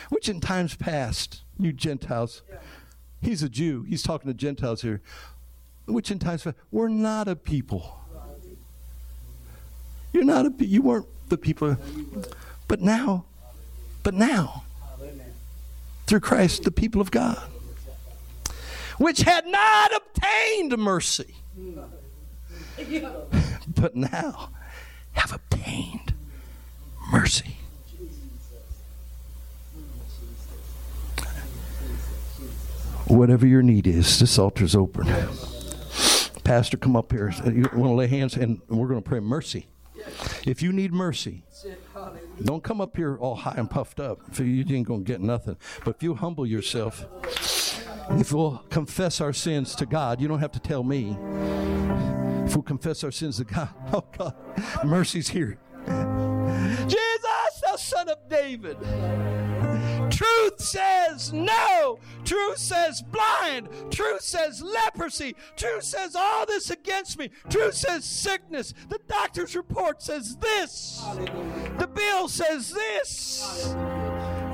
which 0.08 0.28
in 0.28 0.40
times 0.40 0.74
past, 0.76 1.42
you 1.58 1.72
Gentiles, 1.72 2.42
he's 3.20 3.42
a 3.42 3.48
Jew. 3.48 3.82
He's 3.88 4.02
talking 4.02 4.28
to 4.30 4.34
Gentiles 4.34 4.82
here, 4.82 5.02
which 5.86 6.10
in 6.10 6.18
times 6.18 6.44
past, 6.44 6.56
we're 6.70 6.88
not 6.88 7.28
a 7.28 7.36
people. 7.36 8.00
You're 10.12 10.24
not 10.24 10.46
a, 10.46 10.64
you 10.64 10.82
weren't 10.82 11.06
the 11.28 11.36
people, 11.36 11.76
but 12.68 12.80
now, 12.80 13.24
but 14.02 14.14
now, 14.14 14.64
through 16.06 16.20
Christ, 16.20 16.62
the 16.62 16.70
people 16.70 17.00
of 17.00 17.10
God 17.10 17.42
which 18.98 19.20
had 19.22 19.46
not 19.46 19.92
obtained 19.94 20.76
mercy, 20.78 21.36
but 23.68 23.94
now 23.94 24.50
have 25.12 25.32
obtained 25.32 26.14
mercy. 27.10 27.58
Whatever 33.06 33.46
your 33.46 33.62
need 33.62 33.86
is, 33.86 34.18
this 34.18 34.38
altar's 34.38 34.74
open. 34.74 35.06
Pastor, 36.42 36.76
come 36.76 36.96
up 36.96 37.12
here. 37.12 37.32
You 37.44 37.68
want 37.72 37.90
to 37.90 37.94
lay 37.94 38.08
hands, 38.08 38.36
and 38.36 38.60
we're 38.68 38.88
going 38.88 39.02
to 39.02 39.08
pray 39.08 39.20
mercy. 39.20 39.66
If 40.46 40.62
you 40.62 40.72
need 40.72 40.92
mercy, 40.92 41.42
don't 42.42 42.62
come 42.62 42.80
up 42.80 42.96
here 42.96 43.16
all 43.16 43.34
high 43.34 43.54
and 43.56 43.68
puffed 43.68 44.00
up. 44.00 44.20
You 44.38 44.64
ain't 44.70 44.86
going 44.86 45.04
to 45.04 45.12
get 45.12 45.20
nothing. 45.20 45.56
But 45.84 45.96
if 45.96 46.02
you 46.02 46.14
humble 46.14 46.46
yourself, 46.46 47.04
if 48.10 48.32
we'll 48.32 48.58
confess 48.70 49.20
our 49.20 49.32
sins 49.32 49.74
to 49.76 49.86
God, 49.86 50.20
you 50.20 50.28
don't 50.28 50.38
have 50.38 50.52
to 50.52 50.60
tell 50.60 50.82
me. 50.82 51.16
If 52.46 52.54
we'll 52.54 52.62
confess 52.62 53.02
our 53.02 53.10
sins 53.10 53.38
to 53.38 53.44
God, 53.44 53.68
oh 53.92 54.04
God, 54.16 54.34
mercy's 54.84 55.28
here. 55.28 55.58
Jesus, 56.86 57.60
thou 57.62 57.76
son 57.76 58.08
of 58.08 58.18
David. 58.28 58.76
Truth 60.16 60.62
says 60.62 61.30
no. 61.30 61.98
Truth 62.24 62.56
says 62.56 63.02
blind. 63.02 63.68
Truth 63.90 64.22
says 64.22 64.62
leprosy. 64.62 65.36
Truth 65.56 65.84
says 65.84 66.16
all 66.16 66.46
this 66.46 66.70
against 66.70 67.18
me. 67.18 67.28
Truth 67.50 67.74
says 67.74 68.06
sickness. 68.06 68.72
The 68.88 68.98
doctor's 69.06 69.54
report 69.54 70.02
says 70.02 70.36
this. 70.36 71.04
The 71.78 71.86
bill 71.86 72.28
says 72.28 72.70
this. 72.70 73.76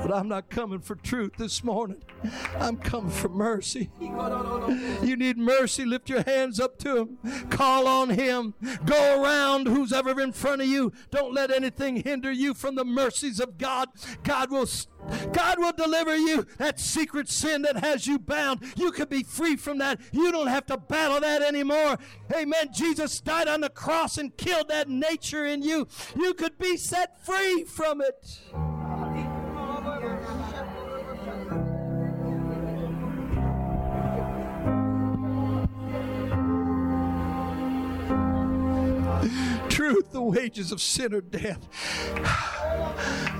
But 0.03 0.13
I'm 0.13 0.27
not 0.27 0.49
coming 0.49 0.79
for 0.79 0.95
truth 0.95 1.31
this 1.37 1.63
morning. 1.63 2.03
I'm 2.59 2.75
coming 2.75 3.09
for 3.09 3.29
mercy. 3.29 3.89
You 5.03 5.17
need 5.17 5.37
mercy. 5.37 5.85
Lift 5.85 6.09
your 6.09 6.23
hands 6.23 6.59
up 6.59 6.77
to 6.79 6.97
Him. 6.97 7.49
Call 7.49 7.87
on 7.87 8.09
Him. 8.09 8.53
Go 8.85 9.21
around 9.21 9.67
who's 9.67 9.93
ever 9.93 10.19
in 10.19 10.31
front 10.31 10.61
of 10.61 10.67
you. 10.67 10.91
Don't 11.11 11.33
let 11.33 11.51
anything 11.51 11.97
hinder 11.97 12.31
you 12.31 12.53
from 12.53 12.75
the 12.75 12.85
mercies 12.85 13.39
of 13.39 13.57
God. 13.57 13.89
God 14.23 14.51
will. 14.51 14.67
God 15.31 15.59
will 15.59 15.73
deliver 15.73 16.15
you. 16.15 16.47
That 16.57 16.79
secret 16.79 17.29
sin 17.29 17.61
that 17.63 17.83
has 17.83 18.07
you 18.07 18.19
bound, 18.19 18.61
you 18.75 18.91
can 18.91 19.07
be 19.07 19.23
free 19.23 19.55
from 19.55 19.77
that. 19.79 19.99
You 20.11 20.31
don't 20.31 20.47
have 20.47 20.65
to 20.67 20.77
battle 20.77 21.19
that 21.19 21.41
anymore. 21.41 21.97
Amen. 22.33 22.69
Jesus 22.73 23.21
died 23.21 23.47
on 23.47 23.61
the 23.61 23.69
cross 23.69 24.17
and 24.17 24.35
killed 24.37 24.69
that 24.69 24.89
nature 24.89 25.45
in 25.45 25.61
you. 25.61 25.87
You 26.15 26.33
could 26.33 26.57
be 26.57 26.77
set 26.77 27.25
free 27.25 27.63
from 27.65 28.01
it. 28.01 28.39
Truth, 39.83 40.13
the 40.13 40.21
wages 40.21 40.71
of 40.71 40.81
sin 40.81 41.13
are 41.13 41.19
death. 41.19 41.67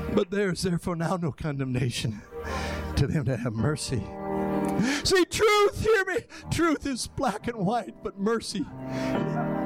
But 0.14 0.30
there 0.30 0.52
is 0.52 0.61
therefore 0.61 0.98
now 0.98 1.15
no 1.15 1.32
condemnation 1.32 2.22
to 2.98 3.07
them 3.07 3.24
that 3.24 3.40
have 3.40 3.53
mercy. 3.53 4.03
See, 5.03 5.26
truth, 5.26 5.82
hear 5.82 6.06
me. 6.06 6.26
Truth 6.52 6.86
is 6.86 7.07
black 7.07 7.48
and 7.48 7.65
white, 7.65 7.95
but 8.03 8.20
mercy, 8.20 8.65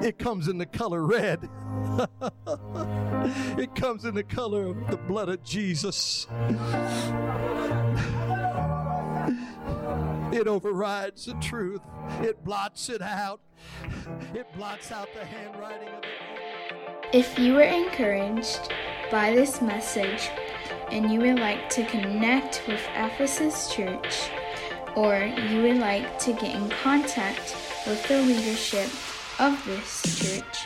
it 0.03 0.19
comes 0.19 0.47
in 0.47 0.59
the 0.59 0.67
color 0.67 1.03
red. 1.03 1.49
it 3.59 3.75
comes 3.75 4.05
in 4.05 4.13
the 4.13 4.23
color 4.23 4.67
of 4.67 4.87
the 4.89 4.97
blood 4.97 5.29
of 5.29 5.43
Jesus. 5.43 6.27
It 10.31 10.47
overrides 10.47 11.25
the 11.25 11.33
truth. 11.35 11.81
It 12.21 12.43
blots 12.43 12.89
it 12.89 13.01
out. 13.01 13.39
It 14.33 14.51
blots 14.55 14.91
out 14.91 15.07
the 15.13 15.23
handwriting 15.23 15.87
of 15.87 16.01
the 16.01 17.17
If 17.17 17.39
you 17.39 17.53
were 17.53 17.61
encouraged 17.61 18.73
by 19.09 19.33
this 19.33 19.61
message 19.61 20.29
and 20.91 21.09
you 21.11 21.21
would 21.21 21.39
like 21.39 21.69
to 21.69 21.85
connect 21.85 22.63
with 22.67 22.81
Ephesus 22.95 23.73
Church, 23.73 24.29
or 24.95 25.23
you 25.49 25.61
would 25.61 25.77
like 25.77 26.19
to 26.19 26.33
get 26.33 26.55
in 26.55 26.67
contact 26.69 27.55
with 27.85 28.05
the 28.07 28.21
leadership 28.21 28.89
of 29.39 29.63
this 29.65 30.01
church, 30.19 30.65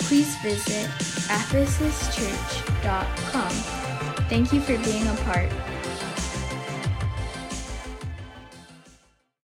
please 0.00 0.36
visit 0.38 0.90
ephesuschurch.com. 1.28 3.50
Thank 4.28 4.52
you 4.52 4.60
for 4.60 4.76
being 4.78 5.06
a 5.06 5.14
part 5.24 5.52